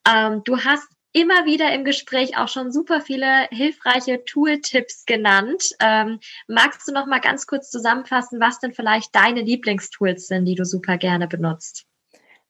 Ähm, 0.07 0.41
du 0.45 0.59
hast 0.59 0.87
immer 1.13 1.45
wieder 1.45 1.73
im 1.73 1.83
Gespräch 1.83 2.37
auch 2.37 2.47
schon 2.47 2.71
super 2.71 3.01
viele 3.01 3.47
hilfreiche 3.49 4.23
Tooltips 4.25 5.05
genannt. 5.05 5.71
Ähm, 5.79 6.19
magst 6.47 6.87
du 6.87 6.93
noch 6.93 7.07
mal 7.07 7.19
ganz 7.19 7.47
kurz 7.47 7.69
zusammenfassen, 7.69 8.39
was 8.39 8.59
denn 8.59 8.73
vielleicht 8.73 9.15
deine 9.15 9.41
Lieblingstools 9.41 10.27
sind, 10.27 10.45
die 10.45 10.55
du 10.55 10.65
super 10.65 10.97
gerne 10.97 11.27
benutzt? 11.27 11.85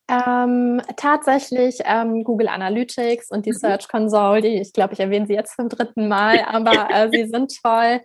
Ähm, 0.10 0.82
tatsächlich 0.96 1.80
ähm, 1.84 2.24
Google 2.24 2.48
Analytics 2.48 3.30
und 3.30 3.46
die 3.46 3.52
mhm. 3.52 3.58
Search 3.58 3.90
Console, 3.90 4.42
die 4.42 4.62
ich 4.62 4.72
glaube, 4.72 4.94
ich 4.94 5.02
erwähne 5.02 5.28
sie 5.28 5.34
jetzt 5.34 5.58
zum 5.58 5.68
dritten 5.68 6.08
Mal, 6.08 6.46
aber 6.48 6.90
äh, 6.90 7.10
sie 7.12 7.26
sind 7.26 7.54
toll. 7.62 8.02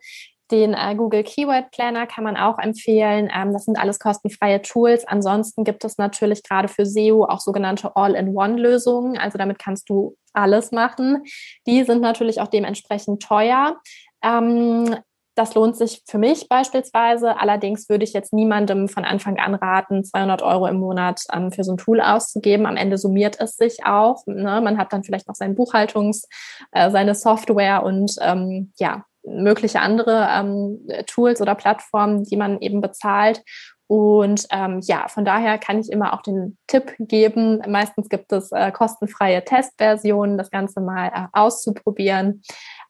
Den 0.52 0.74
äh, 0.74 0.94
Google 0.94 1.24
Keyword 1.24 1.70
Planner 1.70 2.06
kann 2.06 2.24
man 2.24 2.36
auch 2.36 2.58
empfehlen. 2.58 3.30
Ähm, 3.34 3.54
das 3.54 3.64
sind 3.64 3.78
alles 3.78 3.98
kostenfreie 3.98 4.60
Tools. 4.60 5.06
Ansonsten 5.06 5.64
gibt 5.64 5.84
es 5.84 5.96
natürlich 5.96 6.42
gerade 6.42 6.68
für 6.68 6.84
SEO 6.84 7.24
auch 7.24 7.40
sogenannte 7.40 7.96
All-in-One-Lösungen. 7.96 9.16
Also 9.16 9.38
damit 9.38 9.58
kannst 9.58 9.88
du 9.88 10.16
alles 10.34 10.70
machen. 10.70 11.24
Die 11.66 11.82
sind 11.84 12.02
natürlich 12.02 12.40
auch 12.40 12.48
dementsprechend 12.48 13.22
teuer. 13.22 13.76
Ähm, 14.22 14.96
das 15.34 15.54
lohnt 15.54 15.76
sich 15.76 16.02
für 16.06 16.18
mich 16.18 16.48
beispielsweise. 16.50 17.40
Allerdings 17.40 17.88
würde 17.88 18.04
ich 18.04 18.12
jetzt 18.12 18.34
niemandem 18.34 18.88
von 18.88 19.06
Anfang 19.06 19.38
an 19.38 19.54
raten, 19.54 20.04
200 20.04 20.42
Euro 20.42 20.66
im 20.66 20.76
Monat 20.78 21.22
ähm, 21.32 21.50
für 21.50 21.64
so 21.64 21.72
ein 21.72 21.78
Tool 21.78 22.02
auszugeben. 22.02 22.66
Am 22.66 22.76
Ende 22.76 22.98
summiert 22.98 23.40
es 23.40 23.56
sich 23.56 23.86
auch. 23.86 24.26
Ne? 24.26 24.60
Man 24.60 24.76
hat 24.76 24.92
dann 24.92 25.02
vielleicht 25.02 25.28
noch 25.28 25.34
seine 25.34 25.54
Buchhaltungs-, 25.54 26.26
äh, 26.72 26.90
seine 26.90 27.14
Software 27.14 27.82
und 27.82 28.14
ähm, 28.20 28.72
ja, 28.78 29.06
mögliche 29.24 29.80
andere 29.80 30.28
ähm, 30.30 30.86
Tools 31.06 31.40
oder 31.40 31.54
Plattformen, 31.54 32.24
die 32.24 32.36
man 32.36 32.60
eben 32.60 32.80
bezahlt. 32.80 33.42
Und 33.86 34.46
ähm, 34.50 34.80
ja, 34.84 35.06
von 35.08 35.24
daher 35.24 35.58
kann 35.58 35.78
ich 35.78 35.90
immer 35.90 36.14
auch 36.14 36.22
den 36.22 36.56
Tipp 36.66 36.94
geben. 36.98 37.60
Meistens 37.68 38.08
gibt 38.08 38.32
es 38.32 38.50
äh, 38.50 38.72
kostenfreie 38.72 39.44
Testversionen, 39.44 40.38
das 40.38 40.50
Ganze 40.50 40.80
mal 40.80 41.08
äh, 41.08 41.26
auszuprobieren. 41.32 42.42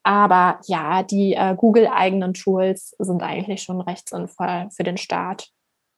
Aber 0.04 0.60
ja, 0.66 1.02
die 1.02 1.34
äh, 1.34 1.56
Google-eigenen 1.56 2.34
Tools 2.34 2.94
sind 2.98 3.22
eigentlich 3.22 3.62
schon 3.62 3.80
recht 3.80 4.08
sinnvoll 4.10 4.68
für 4.76 4.84
den 4.84 4.96
Start. 4.96 5.48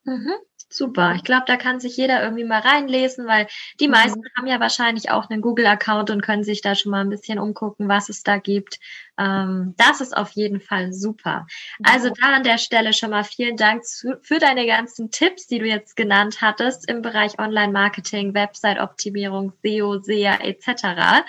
Mhm. 0.05 0.33
Super. 0.69 1.13
Ich 1.15 1.23
glaube, 1.23 1.43
da 1.45 1.57
kann 1.57 1.79
sich 1.79 1.95
jeder 1.95 2.23
irgendwie 2.23 2.43
mal 2.43 2.59
reinlesen, 2.59 3.27
weil 3.27 3.47
die 3.79 3.87
meisten 3.87 4.19
mhm. 4.19 4.37
haben 4.37 4.47
ja 4.47 4.59
wahrscheinlich 4.59 5.11
auch 5.11 5.29
einen 5.29 5.41
Google-Account 5.41 6.09
und 6.09 6.23
können 6.23 6.43
sich 6.43 6.61
da 6.61 6.75
schon 6.75 6.91
mal 6.91 7.01
ein 7.01 7.09
bisschen 7.09 7.39
umgucken, 7.39 7.87
was 7.87 8.09
es 8.09 8.23
da 8.23 8.37
gibt. 8.37 8.79
Ähm, 9.17 9.73
das 9.77 10.01
ist 10.01 10.15
auf 10.15 10.31
jeden 10.31 10.59
Fall 10.59 10.93
super. 10.93 11.47
Also 11.83 12.09
da 12.09 12.33
an 12.33 12.43
der 12.43 12.57
Stelle 12.57 12.93
schon 12.93 13.11
mal 13.11 13.23
vielen 13.23 13.57
Dank 13.57 13.85
zu, 13.85 14.17
für 14.21 14.39
deine 14.39 14.65
ganzen 14.65 15.11
Tipps, 15.11 15.47
die 15.47 15.59
du 15.59 15.65
jetzt 15.65 15.95
genannt 15.95 16.41
hattest 16.41 16.89
im 16.89 17.01
Bereich 17.01 17.39
Online-Marketing, 17.39 18.33
Website-Optimierung, 18.33 19.53
SEO, 19.63 19.99
SEA 20.01 20.39
etc. 20.41 21.23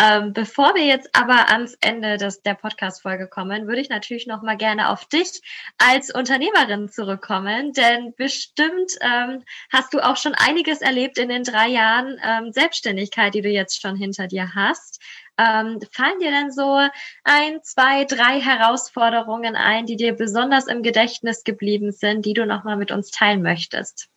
Ähm, 0.00 0.32
bevor 0.32 0.74
wir 0.74 0.84
jetzt 0.84 1.10
aber 1.14 1.50
ans 1.50 1.76
Ende 1.80 2.16
des, 2.16 2.42
der 2.42 2.54
Podcast-Folge 2.54 3.28
kommen, 3.28 3.66
würde 3.66 3.80
ich 3.80 3.88
natürlich 3.88 4.26
noch 4.26 4.42
mal 4.42 4.56
gerne 4.56 4.90
auf 4.90 5.06
dich 5.06 5.40
als 5.78 6.14
Unternehmerin 6.14 6.88
zurückkommen, 6.88 7.72
denn 7.72 8.14
bestimmt 8.16 8.92
ähm, 9.00 9.42
hast 9.72 9.92
du 9.92 10.00
auch 10.00 10.16
schon 10.16 10.34
einiges 10.34 10.80
erlebt 10.80 11.18
in 11.18 11.28
den 11.28 11.44
drei 11.44 11.68
Jahren 11.68 12.18
ähm, 12.22 12.52
Selbstständigkeit, 12.52 13.34
die 13.34 13.42
du 13.42 13.48
jetzt 13.48 13.80
schon 13.80 13.96
hinter 13.96 14.26
dir 14.26 14.54
hast. 14.54 15.00
Ähm, 15.38 15.80
fallen 15.92 16.18
dir 16.20 16.30
denn 16.30 16.50
so 16.50 16.78
ein, 17.24 17.62
zwei, 17.62 18.04
drei 18.04 18.40
Herausforderungen 18.40 19.54
ein, 19.54 19.86
die 19.86 19.96
dir 19.96 20.14
besonders 20.14 20.66
im 20.66 20.82
Gedächtnis 20.82 21.44
geblieben 21.44 21.92
sind, 21.92 22.24
die 22.24 22.34
du 22.34 22.46
nochmal 22.46 22.76
mit 22.76 22.90
uns 22.90 23.10
teilen 23.10 23.42
möchtest? 23.42 24.08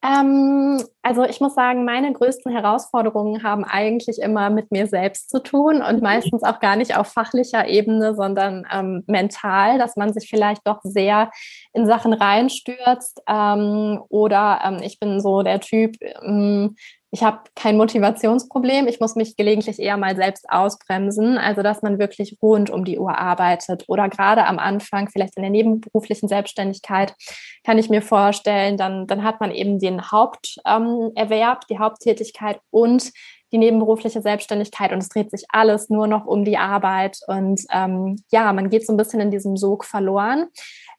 Ähm, 0.00 0.80
also 1.02 1.24
ich 1.24 1.40
muss 1.40 1.56
sagen, 1.56 1.84
meine 1.84 2.12
größten 2.12 2.52
Herausforderungen 2.52 3.42
haben 3.42 3.64
eigentlich 3.64 4.20
immer 4.20 4.48
mit 4.48 4.70
mir 4.70 4.86
selbst 4.86 5.28
zu 5.28 5.42
tun 5.42 5.82
und 5.82 6.02
meistens 6.02 6.44
auch 6.44 6.60
gar 6.60 6.76
nicht 6.76 6.96
auf 6.96 7.08
fachlicher 7.08 7.66
Ebene, 7.66 8.14
sondern 8.14 8.64
ähm, 8.72 9.02
mental, 9.08 9.76
dass 9.78 9.96
man 9.96 10.12
sich 10.12 10.30
vielleicht 10.30 10.64
doch 10.68 10.78
sehr 10.84 11.32
in 11.72 11.84
Sachen 11.84 12.12
reinstürzt. 12.12 13.22
Ähm, 13.28 14.00
oder 14.08 14.60
ähm, 14.64 14.78
ich 14.84 15.00
bin 15.00 15.20
so 15.20 15.42
der 15.42 15.60
Typ, 15.60 15.96
ähm, 16.00 16.76
ich 17.10 17.22
habe 17.22 17.40
kein 17.54 17.78
Motivationsproblem. 17.78 18.86
Ich 18.86 19.00
muss 19.00 19.14
mich 19.14 19.36
gelegentlich 19.36 19.78
eher 19.78 19.96
mal 19.96 20.14
selbst 20.14 20.48
ausbremsen. 20.50 21.38
Also, 21.38 21.62
dass 21.62 21.80
man 21.80 21.98
wirklich 21.98 22.36
rund 22.42 22.68
um 22.68 22.84
die 22.84 22.98
Uhr 22.98 23.16
arbeitet 23.18 23.84
oder 23.88 24.08
gerade 24.08 24.44
am 24.44 24.58
Anfang, 24.58 25.08
vielleicht 25.08 25.36
in 25.36 25.42
der 25.42 25.50
nebenberuflichen 25.50 26.28
Selbstständigkeit, 26.28 27.14
kann 27.64 27.78
ich 27.78 27.88
mir 27.88 28.02
vorstellen, 28.02 28.76
dann, 28.76 29.06
dann 29.06 29.24
hat 29.24 29.40
man 29.40 29.52
eben 29.52 29.78
den 29.78 30.10
Haupterwerb, 30.10 31.16
ähm, 31.16 31.66
die 31.70 31.78
Haupttätigkeit 31.78 32.60
und 32.70 33.10
die 33.52 33.58
nebenberufliche 33.58 34.20
Selbstständigkeit 34.20 34.92
und 34.92 34.98
es 34.98 35.08
dreht 35.08 35.30
sich 35.30 35.44
alles 35.48 35.88
nur 35.88 36.06
noch 36.06 36.26
um 36.26 36.44
die 36.44 36.58
Arbeit 36.58 37.18
und 37.28 37.62
ähm, 37.72 38.22
ja, 38.30 38.52
man 38.52 38.68
geht 38.68 38.86
so 38.86 38.92
ein 38.92 38.98
bisschen 38.98 39.20
in 39.20 39.30
diesem 39.30 39.56
Sog 39.56 39.84
verloren. 39.84 40.48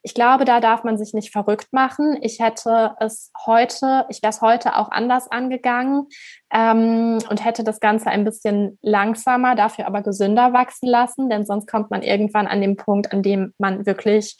Ich 0.02 0.14
glaube, 0.14 0.44
da 0.44 0.60
darf 0.60 0.84
man 0.84 0.96
sich 0.96 1.12
nicht 1.12 1.30
verrückt 1.30 1.68
machen. 1.72 2.18
Ich 2.22 2.40
hätte 2.40 2.96
es 3.00 3.30
heute, 3.46 4.06
ich 4.08 4.22
wäre 4.22 4.30
es 4.30 4.40
heute 4.40 4.76
auch 4.76 4.90
anders 4.90 5.30
angegangen 5.30 6.06
ähm, 6.52 7.18
und 7.28 7.44
hätte 7.44 7.64
das 7.64 7.80
Ganze 7.80 8.10
ein 8.10 8.24
bisschen 8.24 8.78
langsamer, 8.82 9.54
dafür 9.54 9.86
aber 9.86 10.02
gesünder 10.02 10.52
wachsen 10.52 10.88
lassen, 10.88 11.28
denn 11.28 11.44
sonst 11.44 11.66
kommt 11.66 11.90
man 11.90 12.02
irgendwann 12.02 12.46
an 12.46 12.60
den 12.60 12.76
Punkt, 12.76 13.12
an 13.12 13.22
dem 13.22 13.52
man 13.58 13.86
wirklich 13.86 14.36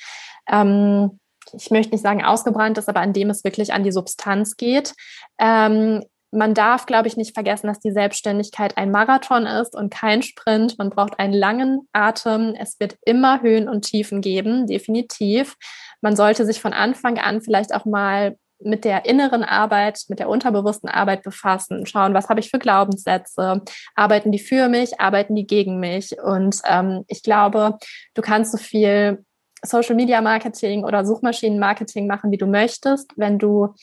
ähm, 0.51 1.18
ich 1.53 1.70
möchte 1.70 1.92
nicht 1.92 2.03
sagen 2.03 2.25
ausgebrannt 2.25 2.79
ist, 2.79 2.88
aber 2.88 3.01
an 3.01 3.12
dem 3.12 3.31
es 3.31 3.44
wirklich 3.44 3.73
an 3.73 3.83
die 3.83 3.92
Substanz 3.92 4.57
geht. 4.57 4.94
Ähm, 5.38 6.05
man 6.33 6.55
darf, 6.55 6.87
glaube 6.87 7.09
ich, 7.09 7.16
nicht 7.16 7.35
vergessen, 7.35 7.66
dass 7.66 7.81
die 7.81 7.93
Selbstständigkeit 7.93 8.77
ein 8.77 8.90
Marathon 8.90 9.47
ist 9.47 9.75
und 9.75 9.93
kein 9.93 10.23
Sprint. 10.23 10.79
Man 10.79 10.90
braucht 10.90 11.19
einen 11.19 11.35
langen 11.35 11.88
Atem. 11.93 12.55
Es 12.59 12.79
wird 12.79 12.97
immer 13.05 13.43
Höhen 13.43 13.69
und 13.69 13.83
Tiefen 13.83 14.21
geben, 14.21 14.66
definitiv. 14.66 15.57
Man 16.01 16.16
sollte 16.16 16.47
sich 16.47 16.61
von 16.61 16.73
Anfang 16.73 17.19
an 17.19 17.40
vielleicht 17.40 17.75
auch 17.75 17.85
mal 17.85 18.37
mit 18.62 18.85
der 18.85 19.07
inneren 19.07 19.43
Arbeit, 19.43 20.05
mit 20.09 20.19
der 20.19 20.29
unterbewussten 20.29 20.88
Arbeit 20.88 21.23
befassen, 21.23 21.87
schauen, 21.87 22.14
was 22.14 22.29
habe 22.29 22.40
ich 22.40 22.51
für 22.51 22.59
Glaubenssätze, 22.59 23.62
arbeiten 23.95 24.33
die 24.33 24.38
für 24.38 24.69
mich, 24.69 25.01
arbeiten 25.01 25.35
die 25.35 25.47
gegen 25.47 25.81
mich. 25.81 26.16
Und 26.23 26.61
ähm, 26.69 27.05
ich 27.09 27.23
glaube, 27.23 27.79
du 28.14 28.23
kannst 28.23 28.53
so 28.53 28.59
viel 28.59 29.25
Social 29.62 29.95
Media 29.95 30.21
Marketing 30.21 30.85
oder 30.85 31.05
Suchmaschinen 31.05 31.59
Marketing 31.59 32.07
machen, 32.07 32.31
wie 32.31 32.38
du 32.38 32.47
möchtest, 32.47 33.12
wenn 33.16 33.38
du 33.38 33.75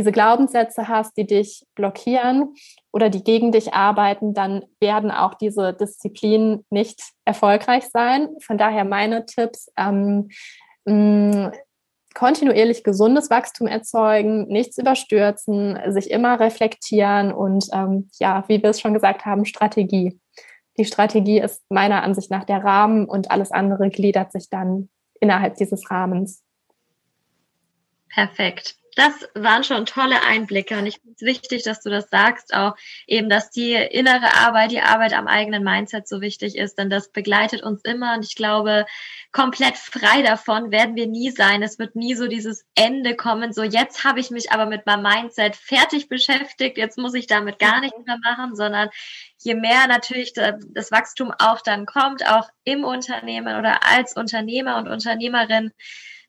diese 0.00 0.12
Glaubenssätze 0.12 0.88
hast, 0.88 1.14
die 1.18 1.26
dich 1.26 1.66
blockieren 1.74 2.54
oder 2.90 3.10
die 3.10 3.22
gegen 3.22 3.52
dich 3.52 3.74
arbeiten, 3.74 4.32
dann 4.32 4.64
werden 4.80 5.10
auch 5.10 5.34
diese 5.34 5.74
Disziplinen 5.74 6.64
nicht 6.70 7.02
erfolgreich 7.26 7.84
sein. 7.88 8.30
Von 8.40 8.56
daher 8.56 8.86
meine 8.86 9.26
Tipps, 9.26 9.70
ähm, 9.76 10.30
mh, 10.86 11.52
kontinuierlich 12.14 12.82
gesundes 12.82 13.28
Wachstum 13.28 13.66
erzeugen, 13.66 14.48
nichts 14.48 14.78
überstürzen, 14.78 15.78
sich 15.92 16.10
immer 16.10 16.40
reflektieren 16.40 17.30
und 17.30 17.66
ähm, 17.74 18.08
ja, 18.18 18.44
wie 18.48 18.62
wir 18.62 18.70
es 18.70 18.80
schon 18.80 18.94
gesagt 18.94 19.26
haben, 19.26 19.44
Strategie. 19.44 20.18
Die 20.78 20.86
Strategie 20.86 21.40
ist 21.40 21.62
meiner 21.68 22.02
Ansicht 22.02 22.30
nach 22.30 22.44
der 22.44 22.64
Rahmen 22.64 23.04
und 23.04 23.30
alles 23.30 23.50
andere 23.52 23.90
gliedert 23.90 24.32
sich 24.32 24.48
dann 24.48 24.88
innerhalb 25.20 25.56
dieses 25.56 25.90
Rahmens. 25.90 26.42
Perfekt 28.08 28.79
das 28.96 29.12
waren 29.34 29.64
schon 29.64 29.86
tolle 29.86 30.22
Einblicke 30.22 30.78
und 30.78 30.86
ich 30.86 30.96
finde 30.96 31.14
es 31.16 31.22
wichtig, 31.22 31.62
dass 31.62 31.80
du 31.80 31.90
das 31.90 32.10
sagst, 32.10 32.54
auch 32.54 32.74
eben, 33.06 33.28
dass 33.28 33.50
die 33.50 33.72
innere 33.72 34.34
Arbeit, 34.34 34.72
die 34.72 34.80
Arbeit 34.80 35.12
am 35.12 35.26
eigenen 35.26 35.62
Mindset 35.62 36.08
so 36.08 36.20
wichtig 36.20 36.56
ist, 36.56 36.78
denn 36.78 36.90
das 36.90 37.10
begleitet 37.12 37.62
uns 37.62 37.82
immer 37.82 38.14
und 38.14 38.24
ich 38.24 38.34
glaube, 38.34 38.86
komplett 39.32 39.76
frei 39.76 40.22
davon 40.22 40.70
werden 40.70 40.96
wir 40.96 41.06
nie 41.06 41.30
sein. 41.30 41.62
Es 41.62 41.78
wird 41.78 41.94
nie 41.94 42.14
so 42.14 42.26
dieses 42.26 42.64
Ende 42.74 43.14
kommen, 43.14 43.52
so 43.52 43.62
jetzt 43.62 44.04
habe 44.04 44.20
ich 44.20 44.30
mich 44.30 44.52
aber 44.52 44.66
mit 44.66 44.86
meinem 44.86 45.02
Mindset 45.02 45.56
fertig 45.56 46.08
beschäftigt, 46.08 46.78
jetzt 46.78 46.98
muss 46.98 47.14
ich 47.14 47.26
damit 47.26 47.58
gar 47.58 47.80
nichts 47.80 47.98
mehr 48.06 48.18
machen, 48.22 48.56
sondern 48.56 48.88
je 49.38 49.54
mehr 49.54 49.86
natürlich 49.86 50.32
das 50.32 50.90
Wachstum 50.90 51.32
auch 51.38 51.60
dann 51.60 51.86
kommt, 51.86 52.26
auch 52.26 52.48
im 52.64 52.84
Unternehmen 52.84 53.58
oder 53.58 53.86
als 53.86 54.16
Unternehmer 54.16 54.76
und 54.76 54.88
Unternehmerin, 54.88 55.72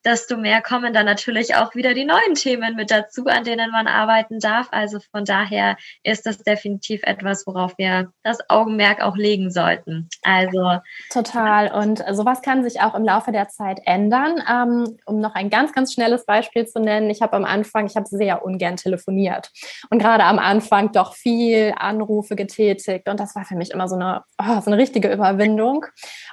desto 0.05 0.37
mehr 0.37 0.61
kommen 0.61 0.93
dann 0.93 1.05
natürlich 1.05 1.55
auch 1.55 1.75
wieder 1.75 1.93
die 1.93 2.05
neuen 2.05 2.35
Themen 2.35 2.75
mit 2.75 2.91
dazu, 2.91 3.25
an 3.25 3.43
denen 3.43 3.71
man 3.71 3.87
arbeiten 3.87 4.39
darf. 4.39 4.67
Also 4.71 4.99
von 5.11 5.25
daher 5.25 5.77
ist 6.03 6.25
das 6.25 6.39
definitiv 6.39 7.01
etwas, 7.03 7.45
worauf 7.45 7.77
wir 7.77 8.11
das 8.23 8.49
Augenmerk 8.49 9.01
auch 9.01 9.15
legen 9.15 9.51
sollten. 9.51 10.09
Also 10.23 10.79
total. 11.11 11.71
Und 11.71 12.03
sowas 12.11 12.41
kann 12.41 12.63
sich 12.63 12.81
auch 12.81 12.95
im 12.95 13.03
Laufe 13.03 13.31
der 13.31 13.47
Zeit 13.47 13.81
ändern. 13.85 14.41
Ähm, 14.49 14.97
um 15.05 15.19
noch 15.19 15.35
ein 15.35 15.49
ganz, 15.49 15.73
ganz 15.73 15.93
schnelles 15.93 16.25
Beispiel 16.25 16.65
zu 16.65 16.79
nennen. 16.79 17.09
Ich 17.09 17.21
habe 17.21 17.33
am 17.35 17.45
Anfang, 17.45 17.85
ich 17.85 17.95
habe 17.95 18.07
sehr 18.07 18.43
ungern 18.43 18.75
telefoniert 18.75 19.51
und 19.89 19.99
gerade 19.99 20.23
am 20.23 20.39
Anfang 20.39 20.91
doch 20.91 21.13
viel 21.15 21.73
Anrufe 21.77 22.35
getätigt. 22.35 23.07
Und 23.07 23.19
das 23.19 23.35
war 23.35 23.45
für 23.45 23.55
mich 23.55 23.71
immer 23.71 23.87
so 23.87 23.95
eine, 23.95 24.23
oh, 24.39 24.61
so 24.61 24.71
eine 24.71 24.77
richtige 24.77 25.11
Überwindung. 25.11 25.85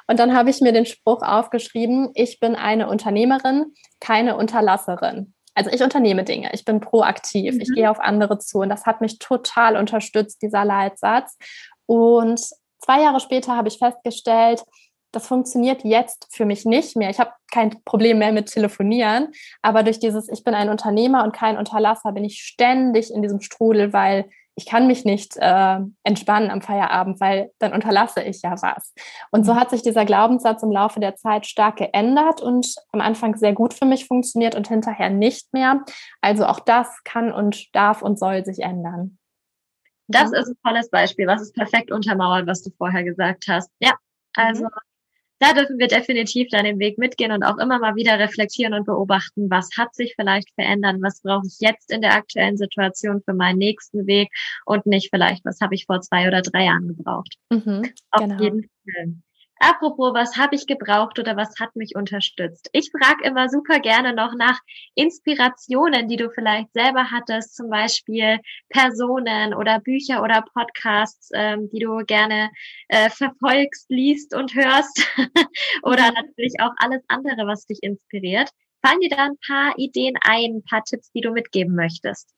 Und 0.06 0.18
dann 0.18 0.34
habe 0.36 0.50
ich 0.50 0.60
mir 0.60 0.72
den 0.72 0.86
Spruch 0.86 1.22
aufgeschrieben, 1.22 2.10
ich 2.14 2.40
bin 2.40 2.54
eine 2.54 2.88
Unternehmerin, 2.88 3.57
keine 4.00 4.36
Unterlasserin. 4.36 5.34
Also 5.54 5.70
ich 5.70 5.82
unternehme 5.82 6.24
Dinge, 6.24 6.50
ich 6.52 6.64
bin 6.64 6.80
proaktiv, 6.80 7.54
mhm. 7.54 7.60
ich 7.60 7.74
gehe 7.74 7.90
auf 7.90 7.98
andere 7.98 8.38
zu 8.38 8.58
und 8.58 8.68
das 8.68 8.86
hat 8.86 9.00
mich 9.00 9.18
total 9.18 9.76
unterstützt, 9.76 10.40
dieser 10.42 10.64
Leitsatz. 10.64 11.36
Und 11.86 12.40
zwei 12.78 13.02
Jahre 13.02 13.20
später 13.20 13.56
habe 13.56 13.68
ich 13.68 13.78
festgestellt, 13.78 14.62
das 15.12 15.26
funktioniert 15.26 15.84
jetzt 15.84 16.28
für 16.30 16.44
mich 16.44 16.64
nicht 16.64 16.94
mehr. 16.94 17.10
Ich 17.10 17.18
habe 17.18 17.32
kein 17.50 17.82
Problem 17.84 18.18
mehr 18.18 18.32
mit 18.32 18.52
Telefonieren, 18.52 19.32
aber 19.62 19.82
durch 19.82 19.98
dieses, 19.98 20.28
ich 20.28 20.44
bin 20.44 20.54
ein 20.54 20.68
Unternehmer 20.68 21.24
und 21.24 21.32
kein 21.32 21.56
Unterlasser, 21.56 22.12
bin 22.12 22.24
ich 22.24 22.42
ständig 22.42 23.12
in 23.12 23.22
diesem 23.22 23.40
Strudel, 23.40 23.92
weil 23.92 24.28
ich 24.58 24.66
kann 24.66 24.88
mich 24.88 25.04
nicht 25.04 25.36
äh, 25.36 25.78
entspannen 26.02 26.50
am 26.50 26.62
Feierabend, 26.62 27.20
weil 27.20 27.52
dann 27.60 27.72
unterlasse 27.72 28.22
ich 28.22 28.42
ja 28.42 28.60
was. 28.60 28.92
Und 29.30 29.46
so 29.46 29.54
mhm. 29.54 29.60
hat 29.60 29.70
sich 29.70 29.82
dieser 29.82 30.04
Glaubenssatz 30.04 30.64
im 30.64 30.72
Laufe 30.72 30.98
der 30.98 31.14
Zeit 31.14 31.46
stark 31.46 31.76
geändert 31.76 32.40
und 32.40 32.74
am 32.90 33.00
Anfang 33.00 33.36
sehr 33.36 33.52
gut 33.52 33.72
für 33.72 33.84
mich 33.84 34.06
funktioniert 34.06 34.56
und 34.56 34.66
hinterher 34.66 35.10
nicht 35.10 35.52
mehr. 35.52 35.84
Also 36.20 36.44
auch 36.44 36.58
das 36.58 37.04
kann 37.04 37.32
und 37.32 37.72
darf 37.72 38.02
und 38.02 38.18
soll 38.18 38.44
sich 38.44 38.58
ändern. 38.58 39.18
Das 40.08 40.32
ist 40.32 40.48
ein 40.48 40.56
tolles 40.66 40.90
Beispiel, 40.90 41.28
was 41.28 41.40
es 41.40 41.52
perfekt 41.52 41.92
untermauert, 41.92 42.48
was 42.48 42.64
du 42.64 42.70
vorher 42.76 43.04
gesagt 43.04 43.44
hast. 43.46 43.70
Ja, 43.78 43.92
also 44.34 44.64
mhm 44.64 44.87
da 45.38 45.52
dürfen 45.52 45.78
wir 45.78 45.88
definitiv 45.88 46.48
dann 46.50 46.64
den 46.64 46.78
Weg 46.78 46.98
mitgehen 46.98 47.32
und 47.32 47.44
auch 47.44 47.58
immer 47.58 47.78
mal 47.78 47.94
wieder 47.94 48.18
reflektieren 48.18 48.74
und 48.74 48.86
beobachten, 48.86 49.50
was 49.50 49.70
hat 49.76 49.94
sich 49.94 50.14
vielleicht 50.16 50.52
verändert, 50.54 50.96
was 51.00 51.20
brauche 51.22 51.46
ich 51.46 51.58
jetzt 51.60 51.90
in 51.90 52.02
der 52.02 52.14
aktuellen 52.14 52.56
Situation 52.56 53.22
für 53.24 53.34
meinen 53.34 53.58
nächsten 53.58 54.06
Weg 54.06 54.30
und 54.66 54.86
nicht 54.86 55.10
vielleicht, 55.10 55.44
was 55.44 55.60
habe 55.60 55.74
ich 55.74 55.86
vor 55.86 56.00
zwei 56.00 56.26
oder 56.26 56.42
drei 56.42 56.64
Jahren 56.64 56.88
gebraucht. 56.88 57.36
Mhm, 57.50 57.92
Auf 58.10 58.22
genau. 58.22 58.42
jeden 58.42 58.62
Fall. 58.62 59.14
Apropos, 59.60 60.14
was 60.14 60.36
habe 60.36 60.54
ich 60.54 60.66
gebraucht 60.66 61.18
oder 61.18 61.36
was 61.36 61.58
hat 61.58 61.74
mich 61.74 61.96
unterstützt? 61.96 62.68
Ich 62.72 62.90
frage 62.90 63.24
immer 63.24 63.48
super 63.48 63.80
gerne 63.80 64.14
noch 64.14 64.34
nach 64.34 64.60
Inspirationen, 64.94 66.08
die 66.08 66.16
du 66.16 66.30
vielleicht 66.30 66.72
selber 66.72 67.10
hattest, 67.10 67.56
zum 67.56 67.68
Beispiel 67.68 68.38
Personen 68.68 69.54
oder 69.54 69.80
Bücher 69.80 70.22
oder 70.22 70.44
Podcasts, 70.54 71.30
ähm, 71.34 71.68
die 71.70 71.80
du 71.80 72.04
gerne 72.04 72.50
äh, 72.88 73.10
verfolgst, 73.10 73.86
liest 73.88 74.34
und 74.34 74.54
hörst 74.54 75.06
oder 75.82 76.08
mhm. 76.08 76.14
natürlich 76.14 76.54
auch 76.60 76.72
alles 76.76 77.02
andere, 77.08 77.46
was 77.46 77.66
dich 77.66 77.82
inspiriert. 77.82 78.50
Fallen 78.84 79.00
dir 79.00 79.10
da 79.10 79.24
ein 79.24 79.38
paar 79.44 79.74
Ideen 79.76 80.14
ein, 80.22 80.58
ein 80.58 80.62
paar 80.62 80.84
Tipps, 80.84 81.10
die 81.10 81.20
du 81.20 81.32
mitgeben 81.32 81.74
möchtest? 81.74 82.32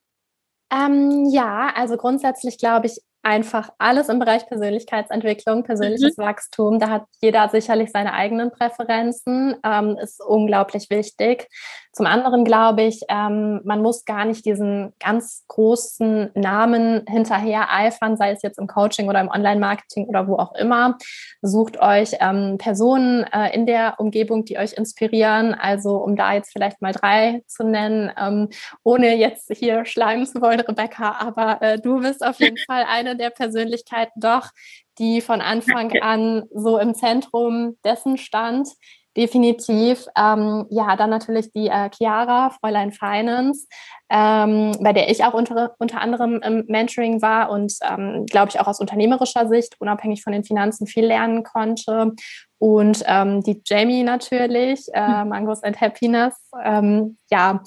Ähm, 0.72 1.26
ja, 1.30 1.72
also 1.74 1.96
grundsätzlich 1.96 2.56
glaube 2.56 2.86
ich, 2.86 2.98
einfach 3.22 3.70
alles 3.78 4.08
im 4.08 4.18
Bereich 4.18 4.46
Persönlichkeitsentwicklung, 4.46 5.62
persönliches 5.62 6.16
mhm. 6.16 6.22
Wachstum. 6.22 6.78
Da 6.78 6.88
hat 6.88 7.04
jeder 7.20 7.48
sicherlich 7.48 7.90
seine 7.90 8.14
eigenen 8.14 8.50
Präferenzen, 8.50 9.56
ähm, 9.64 9.98
ist 10.00 10.22
unglaublich 10.22 10.88
wichtig. 10.90 11.48
Zum 11.92 12.06
anderen 12.06 12.44
glaube 12.44 12.82
ich, 12.82 13.00
ähm, 13.08 13.60
man 13.64 13.82
muss 13.82 14.04
gar 14.04 14.24
nicht 14.24 14.44
diesen 14.44 14.92
ganz 15.00 15.44
großen 15.48 16.30
Namen 16.34 17.04
hinterher 17.08 17.72
eifern, 17.72 18.16
sei 18.16 18.30
es 18.30 18.42
jetzt 18.42 18.58
im 18.58 18.68
Coaching 18.68 19.08
oder 19.08 19.20
im 19.20 19.28
Online-Marketing 19.28 20.06
oder 20.06 20.28
wo 20.28 20.36
auch 20.36 20.54
immer. 20.54 20.98
Sucht 21.42 21.80
euch 21.80 22.12
ähm, 22.20 22.58
Personen 22.58 23.24
äh, 23.24 23.52
in 23.54 23.66
der 23.66 23.96
Umgebung, 23.98 24.44
die 24.44 24.56
euch 24.56 24.74
inspirieren. 24.74 25.52
Also 25.52 25.96
um 25.96 26.14
da 26.14 26.34
jetzt 26.34 26.52
vielleicht 26.52 26.80
mal 26.80 26.92
drei 26.92 27.42
zu 27.48 27.64
nennen, 27.64 28.12
ähm, 28.16 28.50
ohne 28.84 29.16
jetzt 29.16 29.50
hier 29.52 29.84
schleimen 29.84 30.26
zu 30.26 30.40
wollen, 30.40 30.60
Rebecca, 30.60 31.16
aber 31.18 31.60
äh, 31.60 31.80
du 31.80 32.00
bist 32.00 32.24
auf 32.24 32.38
jeden 32.38 32.58
Fall 32.68 32.84
eine 32.88 33.16
der 33.16 33.30
Persönlichkeiten 33.30 34.20
doch, 34.20 34.50
die 34.98 35.20
von 35.20 35.40
Anfang 35.40 35.92
an 36.00 36.44
so 36.54 36.78
im 36.78 36.94
Zentrum 36.94 37.76
dessen 37.84 38.16
stand, 38.16 38.68
Definitiv. 39.16 40.06
Ähm, 40.16 40.66
ja, 40.70 40.94
dann 40.94 41.10
natürlich 41.10 41.50
die 41.52 41.66
äh, 41.66 41.90
Chiara, 41.90 42.50
Fräulein 42.50 42.92
Finance, 42.92 43.66
ähm, 44.08 44.72
bei 44.80 44.92
der 44.92 45.10
ich 45.10 45.24
auch 45.24 45.34
unter, 45.34 45.74
unter 45.78 46.00
anderem 46.00 46.40
im 46.42 46.64
Mentoring 46.68 47.20
war 47.20 47.50
und, 47.50 47.72
ähm, 47.82 48.26
glaube 48.26 48.50
ich, 48.50 48.60
auch 48.60 48.68
aus 48.68 48.78
unternehmerischer 48.78 49.48
Sicht, 49.48 49.80
unabhängig 49.80 50.22
von 50.22 50.32
den 50.32 50.44
Finanzen, 50.44 50.86
viel 50.86 51.06
lernen 51.06 51.42
konnte. 51.42 52.12
Und 52.58 53.02
ähm, 53.06 53.42
die 53.42 53.60
Jamie 53.64 54.04
natürlich, 54.04 54.86
äh, 54.92 55.04
hm. 55.04 55.28
Mangos 55.30 55.64
and 55.64 55.80
Happiness. 55.80 56.36
Ähm, 56.62 57.16
ja, 57.30 57.62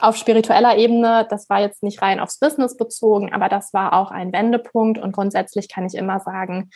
auf 0.00 0.16
spiritueller 0.16 0.76
Ebene, 0.76 1.26
das 1.30 1.48
war 1.48 1.60
jetzt 1.60 1.82
nicht 1.82 2.02
rein 2.02 2.20
aufs 2.20 2.38
Business 2.38 2.76
bezogen, 2.76 3.32
aber 3.32 3.48
das 3.48 3.72
war 3.72 3.92
auch 3.94 4.10
ein 4.10 4.32
Wendepunkt. 4.32 4.98
Und 4.98 5.12
grundsätzlich 5.12 5.68
kann 5.68 5.86
ich 5.86 5.94
immer 5.94 6.20
sagen, 6.20 6.70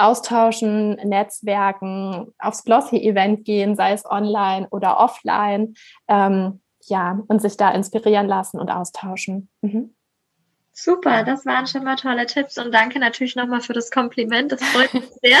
austauschen, 0.00 0.96
Netzwerken, 0.96 2.32
aufs 2.38 2.64
Glossy-Event 2.64 3.44
gehen, 3.44 3.76
sei 3.76 3.92
es 3.92 4.04
online 4.04 4.68
oder 4.70 4.98
offline, 4.98 5.74
ähm, 6.08 6.60
ja, 6.86 7.20
und 7.28 7.40
sich 7.42 7.56
da 7.56 7.70
inspirieren 7.70 8.26
lassen 8.26 8.58
und 8.58 8.70
austauschen. 8.70 9.48
Mhm. 9.60 9.94
Super, 10.72 11.24
das 11.24 11.44
waren 11.44 11.66
schon 11.66 11.84
mal 11.84 11.96
tolle 11.96 12.26
Tipps 12.26 12.56
und 12.56 12.72
danke 12.72 12.98
natürlich 12.98 13.36
nochmal 13.36 13.60
für 13.60 13.74
das 13.74 13.90
Kompliment. 13.90 14.52
Das 14.52 14.62
freut 14.62 14.94
mich 14.94 15.04
sehr. 15.22 15.38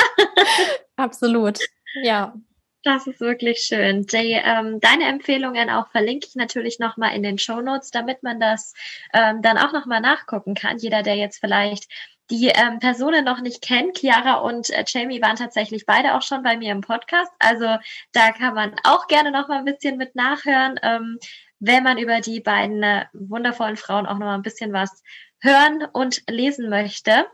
Absolut, 0.96 1.58
ja. 2.02 2.34
Das 2.82 3.06
ist 3.06 3.20
wirklich 3.20 3.58
schön. 3.58 4.06
Jay, 4.08 4.40
ähm, 4.42 4.80
deine 4.80 5.04
Empfehlungen 5.04 5.68
auch 5.68 5.90
verlinke 5.90 6.26
ich 6.26 6.34
natürlich 6.34 6.78
nochmal 6.78 7.14
in 7.14 7.22
den 7.22 7.36
Show 7.36 7.60
Notes, 7.60 7.90
damit 7.90 8.22
man 8.22 8.40
das 8.40 8.72
ähm, 9.12 9.42
dann 9.42 9.58
auch 9.58 9.72
nochmal 9.72 10.00
nachgucken 10.00 10.54
kann. 10.54 10.78
Jeder, 10.78 11.02
der 11.02 11.16
jetzt 11.16 11.40
vielleicht 11.40 11.88
die 12.30 12.48
ähm, 12.48 12.78
Personen 12.78 13.24
noch 13.24 13.40
nicht 13.40 13.62
kennt, 13.62 13.98
Chiara 13.98 14.34
und 14.34 14.70
äh, 14.70 14.84
Jamie 14.86 15.20
waren 15.20 15.36
tatsächlich 15.36 15.86
beide 15.86 16.14
auch 16.14 16.22
schon 16.22 16.42
bei 16.42 16.56
mir 16.56 16.72
im 16.72 16.80
Podcast. 16.80 17.32
Also 17.38 17.66
da 18.12 18.32
kann 18.32 18.54
man 18.54 18.74
auch 18.84 19.06
gerne 19.08 19.30
noch 19.30 19.48
mal 19.48 19.58
ein 19.58 19.64
bisschen 19.64 19.96
mit 19.96 20.14
nachhören, 20.14 20.78
ähm, 20.82 21.18
wenn 21.58 21.82
man 21.82 21.98
über 21.98 22.20
die 22.20 22.40
beiden 22.40 22.82
äh, 22.82 23.06
wundervollen 23.12 23.76
Frauen 23.76 24.06
auch 24.06 24.18
noch 24.18 24.26
mal 24.26 24.34
ein 24.34 24.42
bisschen 24.42 24.72
was 24.72 25.02
hören 25.40 25.84
und 25.92 26.22
lesen 26.28 26.70
möchte. 26.70 27.26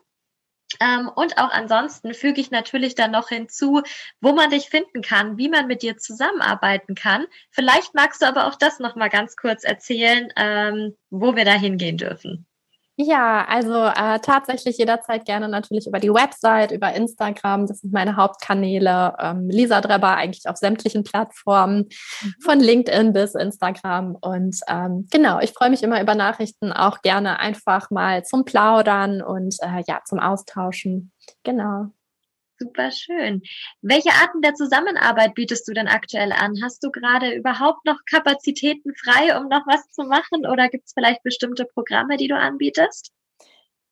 Ähm, 0.80 1.08
und 1.14 1.38
auch 1.38 1.50
ansonsten 1.50 2.12
füge 2.12 2.40
ich 2.40 2.50
natürlich 2.50 2.94
dann 2.94 3.12
noch 3.12 3.28
hinzu, 3.28 3.82
wo 4.20 4.32
man 4.32 4.50
dich 4.50 4.68
finden 4.68 5.00
kann, 5.00 5.38
wie 5.38 5.48
man 5.48 5.68
mit 5.68 5.82
dir 5.82 5.96
zusammenarbeiten 5.96 6.94
kann. 6.94 7.26
Vielleicht 7.50 7.94
magst 7.94 8.22
du 8.22 8.26
aber 8.26 8.46
auch 8.46 8.56
das 8.56 8.80
noch 8.80 8.96
mal 8.96 9.08
ganz 9.08 9.36
kurz 9.36 9.62
erzählen, 9.62 10.28
ähm, 10.36 10.96
wo 11.10 11.36
wir 11.36 11.44
da 11.44 11.52
hingehen 11.52 11.98
dürfen. 11.98 12.46
Ja, 12.98 13.44
also 13.46 13.74
äh, 13.74 14.20
tatsächlich 14.20 14.78
jederzeit 14.78 15.26
gerne 15.26 15.50
natürlich 15.50 15.86
über 15.86 16.00
die 16.00 16.12
Website, 16.12 16.72
über 16.72 16.94
Instagram. 16.94 17.66
Das 17.66 17.80
sind 17.80 17.92
meine 17.92 18.16
Hauptkanäle. 18.16 19.14
Ähm, 19.20 19.50
Lisa 19.50 19.82
Drebber 19.82 20.16
eigentlich 20.16 20.48
auf 20.48 20.56
sämtlichen 20.56 21.04
Plattformen, 21.04 21.88
mhm. 22.22 22.34
von 22.42 22.58
LinkedIn 22.58 23.12
bis 23.12 23.34
Instagram. 23.34 24.16
Und 24.18 24.60
ähm, 24.66 25.06
genau, 25.10 25.40
ich 25.40 25.52
freue 25.52 25.68
mich 25.68 25.82
immer 25.82 26.00
über 26.00 26.14
Nachrichten, 26.14 26.72
auch 26.72 27.02
gerne 27.02 27.38
einfach 27.38 27.90
mal 27.90 28.24
zum 28.24 28.46
Plaudern 28.46 29.20
und 29.20 29.56
äh, 29.60 29.82
ja, 29.86 30.00
zum 30.06 30.18
Austauschen. 30.18 31.12
Genau. 31.42 31.90
Super 32.58 32.90
schön. 32.90 33.42
Welche 33.82 34.10
Arten 34.10 34.40
der 34.40 34.54
Zusammenarbeit 34.54 35.34
bietest 35.34 35.68
du 35.68 35.74
denn 35.74 35.88
aktuell 35.88 36.32
an? 36.32 36.54
Hast 36.62 36.82
du 36.82 36.90
gerade 36.90 37.34
überhaupt 37.34 37.84
noch 37.84 37.98
Kapazitäten 38.10 38.94
frei, 38.94 39.38
um 39.38 39.48
noch 39.48 39.66
was 39.66 39.90
zu 39.90 40.04
machen? 40.04 40.46
Oder 40.46 40.68
gibt 40.68 40.86
es 40.86 40.94
vielleicht 40.94 41.22
bestimmte 41.22 41.66
Programme, 41.66 42.16
die 42.16 42.28
du 42.28 42.36
anbietest? 42.36 43.12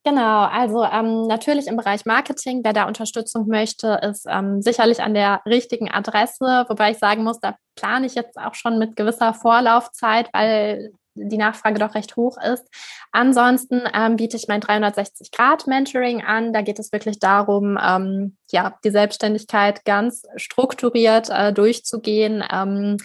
Genau, 0.07 0.45
also 0.45 0.85
ähm, 0.85 1.27
natürlich 1.27 1.67
im 1.67 1.77
Bereich 1.77 2.05
Marketing, 2.05 2.61
wer 2.63 2.75
da 2.75 2.87
Unterstützung 2.87 3.49
möchte, 3.49 4.01
ist 4.03 4.27
ähm, 4.29 4.61
sicherlich 4.61 5.03
an 5.03 5.15
der 5.15 5.41
richtigen 5.47 5.91
Adresse, 5.91 6.67
wobei 6.69 6.91
ich 6.91 6.99
sagen 6.99 7.25
muss, 7.25 7.41
da 7.41 7.57
plane 7.75 8.07
ich 8.07 8.15
jetzt 8.15 8.37
auch 8.39 8.55
schon 8.55 8.79
mit 8.79 8.97
gewisser 8.97 9.33
Vorlaufzeit, 9.33 10.29
weil 10.35 10.93
die 11.15 11.39
Nachfrage 11.39 11.79
doch 11.79 11.95
recht 11.95 12.17
hoch 12.17 12.37
ist. 12.39 12.67
Ansonsten 13.13 13.83
ähm, 13.95 14.17
biete 14.17 14.37
ich 14.37 14.49
mein 14.49 14.61
360-Grad-Mentoring 14.61 16.23
an. 16.23 16.53
Da 16.53 16.63
geht 16.63 16.79
es 16.79 16.93
wirklich 16.93 17.19
darum, 17.19 17.79
ähm, 17.81 18.37
ja, 18.55 18.79
die 18.85 18.91
Selbstständigkeit 18.91 19.85
ganz 19.85 20.23
strukturiert 20.37 21.29
äh, 21.29 21.53
durchzugehen. 21.53 22.45
Ähm, 22.49 22.99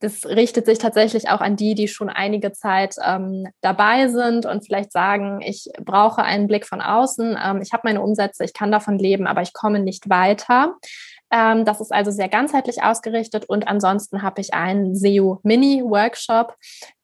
das 0.00 0.26
richtet 0.26 0.66
sich 0.66 0.78
tatsächlich 0.78 1.28
auch 1.30 1.40
an 1.40 1.54
die, 1.54 1.76
die 1.76 1.86
schon 1.86 2.08
einige 2.08 2.52
Zeit 2.52 2.96
ähm, 3.04 3.46
dabei 3.60 4.08
sind 4.08 4.44
und 4.44 4.66
vielleicht 4.66 4.90
sagen, 4.90 5.40
ich 5.40 5.68
brauche 5.84 6.22
einen 6.22 6.48
Blick 6.48 6.66
von 6.66 6.80
außen. 6.80 7.38
Ähm, 7.42 7.62
ich 7.62 7.72
habe 7.72 7.82
meine 7.84 8.02
Umsätze, 8.02 8.44
ich 8.44 8.52
kann 8.52 8.72
davon 8.72 8.98
leben, 8.98 9.28
aber 9.28 9.42
ich 9.42 9.52
komme 9.52 9.78
nicht 9.78 10.10
weiter. 10.10 10.74
Ähm, 11.30 11.64
das 11.64 11.80
ist 11.80 11.92
also 11.92 12.10
sehr 12.10 12.28
ganzheitlich 12.28 12.82
ausgerichtet 12.82 13.44
und 13.48 13.68
ansonsten 13.68 14.22
habe 14.22 14.40
ich 14.40 14.54
einen 14.54 14.94
SEO 14.94 15.40
Mini 15.42 15.82
Workshop. 15.84 16.54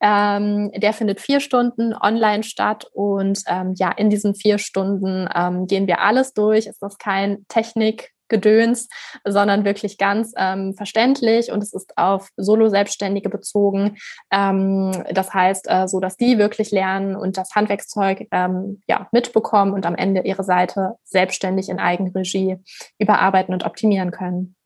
Ähm, 0.01 0.71
der 0.73 0.93
findet 0.93 1.21
vier 1.21 1.41
Stunden 1.41 1.95
online 1.95 2.43
statt 2.43 2.87
und 2.93 3.41
ähm, 3.47 3.75
ja, 3.77 3.91
in 3.91 4.09
diesen 4.11 4.35
vier 4.35 4.59
Stunden 4.59 5.29
ähm, 5.35 5.67
gehen 5.67 5.87
wir 5.87 6.01
alles 6.01 6.33
durch. 6.33 6.67
Es 6.67 6.81
ist 6.81 6.99
kein 6.99 7.45
Technik 7.49 7.84
Gedöns, 8.29 8.89
sondern 9.25 9.65
wirklich 9.65 9.99
ganz 9.99 10.33
ähm, 10.37 10.75
verständlich 10.75 11.53
und 11.53 11.63
es 11.63 11.73
ist 11.73 11.97
auf 11.97 12.31
Solo-Selbstständige 12.37 13.29
bezogen. 13.29 13.97
Ähm, 14.33 14.93
das 15.13 15.33
heißt, 15.33 15.67
äh, 15.69 15.87
so 15.87 16.01
dass 16.01 16.17
die 16.17 16.39
wirklich 16.39 16.71
lernen 16.71 17.17
und 17.17 17.37
das 17.37 17.55
Handwerkszeug 17.55 18.27
ähm, 18.31 18.83
ja, 18.89 19.09
mitbekommen 19.13 19.73
und 19.73 19.87
am 19.87 19.95
Ende 19.95 20.23
ihre 20.23 20.45
Seite 20.45 20.97
selbstständig 21.05 21.69
in 21.69 21.79
Eigenregie 21.79 22.57
überarbeiten 22.99 23.53
und 23.53 23.65
optimieren 23.65 24.11
können. 24.11 24.57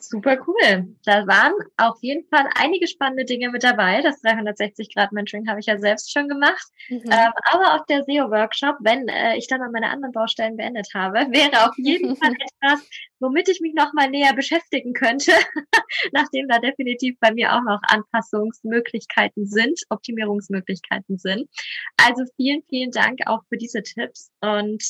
Super 0.00 0.38
cool. 0.46 0.94
Da 1.04 1.26
waren 1.26 1.52
auf 1.76 1.98
jeden 2.00 2.26
Fall 2.28 2.48
einige 2.54 2.86
spannende 2.86 3.24
Dinge 3.24 3.50
mit 3.50 3.62
dabei. 3.62 4.00
Das 4.00 4.22
360-Grad-Mentoring 4.22 5.48
habe 5.48 5.60
ich 5.60 5.66
ja 5.66 5.78
selbst 5.78 6.12
schon 6.12 6.28
gemacht. 6.28 6.66
Mhm. 6.88 7.02
Ähm, 7.10 7.32
aber 7.50 7.74
auch 7.74 7.84
der 7.86 8.04
SEO-Workshop, 8.04 8.76
wenn 8.80 9.08
äh, 9.08 9.36
ich 9.36 9.48
dann 9.48 9.60
mal 9.60 9.70
meine 9.70 9.90
anderen 9.90 10.12
Baustellen 10.12 10.56
beendet 10.56 10.88
habe, 10.94 11.18
wäre 11.30 11.68
auf 11.68 11.76
jeden 11.76 12.16
Fall 12.22 12.32
etwas, 12.32 12.88
womit 13.20 13.48
ich 13.48 13.60
mich 13.60 13.74
nochmal 13.74 14.08
näher 14.08 14.34
beschäftigen 14.34 14.92
könnte, 14.92 15.32
nachdem 16.12 16.48
da 16.48 16.58
definitiv 16.58 17.18
bei 17.20 17.32
mir 17.32 17.54
auch 17.54 17.62
noch 17.62 17.80
Anpassungsmöglichkeiten 17.88 19.46
sind, 19.46 19.80
Optimierungsmöglichkeiten 19.90 21.18
sind. 21.18 21.48
Also 21.96 22.24
vielen, 22.36 22.62
vielen 22.68 22.92
Dank 22.92 23.20
auch 23.26 23.42
für 23.48 23.56
diese 23.56 23.82
Tipps 23.82 24.30
und 24.40 24.82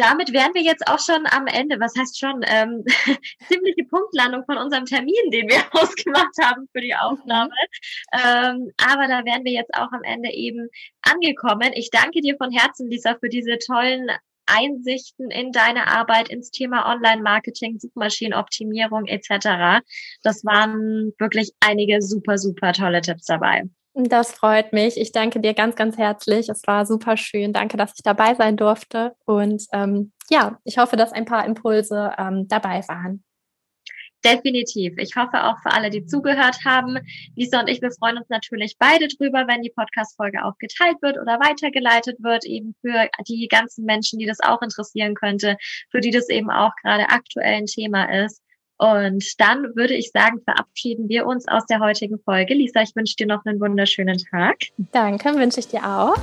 damit 0.00 0.32
wären 0.32 0.54
wir 0.54 0.62
jetzt 0.62 0.86
auch 0.88 0.98
schon 0.98 1.26
am 1.30 1.46
Ende. 1.46 1.78
Was 1.78 1.94
heißt 1.96 2.18
schon? 2.18 2.42
Ähm, 2.46 2.84
ziemliche 3.48 3.84
Punktlandung 3.84 4.44
von 4.46 4.56
unserem 4.56 4.86
Termin, 4.86 5.30
den 5.30 5.48
wir 5.48 5.62
ausgemacht 5.72 6.34
haben 6.42 6.68
für 6.72 6.80
die 6.80 6.94
Aufnahme. 6.94 7.52
Ähm, 8.12 8.72
aber 8.78 9.06
da 9.08 9.24
wären 9.24 9.44
wir 9.44 9.52
jetzt 9.52 9.74
auch 9.74 9.92
am 9.92 10.02
Ende 10.02 10.30
eben 10.30 10.68
angekommen. 11.02 11.72
Ich 11.74 11.90
danke 11.90 12.20
dir 12.20 12.36
von 12.36 12.50
Herzen, 12.50 12.88
Lisa, 12.90 13.16
für 13.20 13.28
diese 13.28 13.58
tollen 13.58 14.10
Einsichten 14.46 15.30
in 15.30 15.52
deine 15.52 15.86
Arbeit 15.86 16.28
ins 16.28 16.50
Thema 16.50 16.90
Online-Marketing, 16.90 17.78
Suchmaschinenoptimierung 17.78 19.06
etc. 19.06 19.84
Das 20.22 20.44
waren 20.44 21.12
wirklich 21.18 21.52
einige 21.60 22.02
super, 22.02 22.38
super 22.38 22.72
tolle 22.72 23.00
Tipps 23.00 23.26
dabei. 23.26 23.64
Das 23.94 24.32
freut 24.32 24.72
mich. 24.72 24.96
Ich 24.96 25.10
danke 25.10 25.40
dir 25.40 25.52
ganz, 25.52 25.74
ganz 25.74 25.98
herzlich. 25.98 26.48
Es 26.48 26.62
war 26.66 26.86
super 26.86 27.16
schön. 27.16 27.52
Danke, 27.52 27.76
dass 27.76 27.92
ich 27.96 28.02
dabei 28.04 28.34
sein 28.34 28.56
durfte. 28.56 29.16
Und 29.24 29.64
ähm, 29.72 30.12
ja, 30.30 30.58
ich 30.64 30.78
hoffe, 30.78 30.96
dass 30.96 31.12
ein 31.12 31.24
paar 31.24 31.44
Impulse 31.44 32.12
ähm, 32.16 32.46
dabei 32.46 32.86
waren. 32.86 33.24
Definitiv. 34.24 34.92
Ich 34.98 35.16
hoffe 35.16 35.44
auch 35.44 35.56
für 35.62 35.72
alle, 35.72 35.88
die 35.88 36.04
zugehört 36.04 36.58
haben. 36.64 36.98
Lisa 37.36 37.60
und 37.60 37.68
ich, 37.68 37.80
wir 37.80 37.90
freuen 37.90 38.18
uns 38.18 38.28
natürlich 38.28 38.76
beide 38.78 39.08
drüber, 39.08 39.46
wenn 39.48 39.62
die 39.62 39.72
Podcast-Folge 39.74 40.44
auch 40.44 40.58
geteilt 40.58 41.00
wird 41.00 41.16
oder 41.18 41.40
weitergeleitet 41.40 42.22
wird, 42.22 42.44
eben 42.44 42.74
für 42.82 43.08
die 43.26 43.48
ganzen 43.48 43.86
Menschen, 43.86 44.18
die 44.18 44.26
das 44.26 44.40
auch 44.40 44.60
interessieren 44.60 45.14
könnte, 45.14 45.56
für 45.90 46.00
die 46.00 46.10
das 46.10 46.28
eben 46.28 46.50
auch 46.50 46.72
gerade 46.82 47.08
aktuell 47.08 47.54
ein 47.54 47.66
Thema 47.66 48.04
ist. 48.24 48.42
Und 48.80 49.38
dann 49.38 49.76
würde 49.76 49.92
ich 49.92 50.10
sagen, 50.10 50.40
verabschieden 50.42 51.06
wir 51.10 51.26
uns 51.26 51.46
aus 51.48 51.66
der 51.66 51.80
heutigen 51.80 52.18
Folge. 52.24 52.54
Lisa, 52.54 52.80
ich 52.80 52.96
wünsche 52.96 53.14
dir 53.14 53.26
noch 53.26 53.44
einen 53.44 53.60
wunderschönen 53.60 54.16
Tag. 54.30 54.56
Danke, 54.92 55.34
wünsche 55.34 55.60
ich 55.60 55.68
dir 55.68 55.84
auch. 55.84 56.16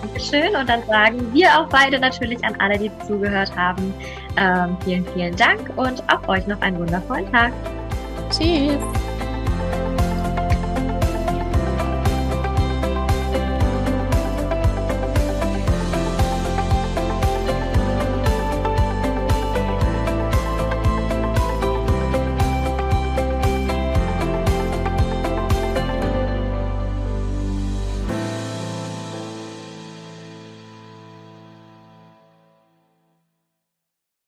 Dankeschön. 0.00 0.56
Und 0.56 0.70
dann 0.70 0.82
sagen 0.86 1.34
wir 1.34 1.48
auch 1.48 1.68
beide 1.68 1.98
natürlich 1.98 2.42
an 2.44 2.56
alle, 2.60 2.78
die 2.78 2.90
zugehört 3.06 3.54
haben, 3.54 3.92
ähm, 4.38 4.78
vielen, 4.84 5.04
vielen 5.12 5.36
Dank 5.36 5.70
und 5.76 6.02
auch 6.10 6.26
euch 6.28 6.46
noch 6.46 6.62
einen 6.62 6.78
wundervollen 6.78 7.30
Tag. 7.30 7.52
Tschüss. 8.30 8.80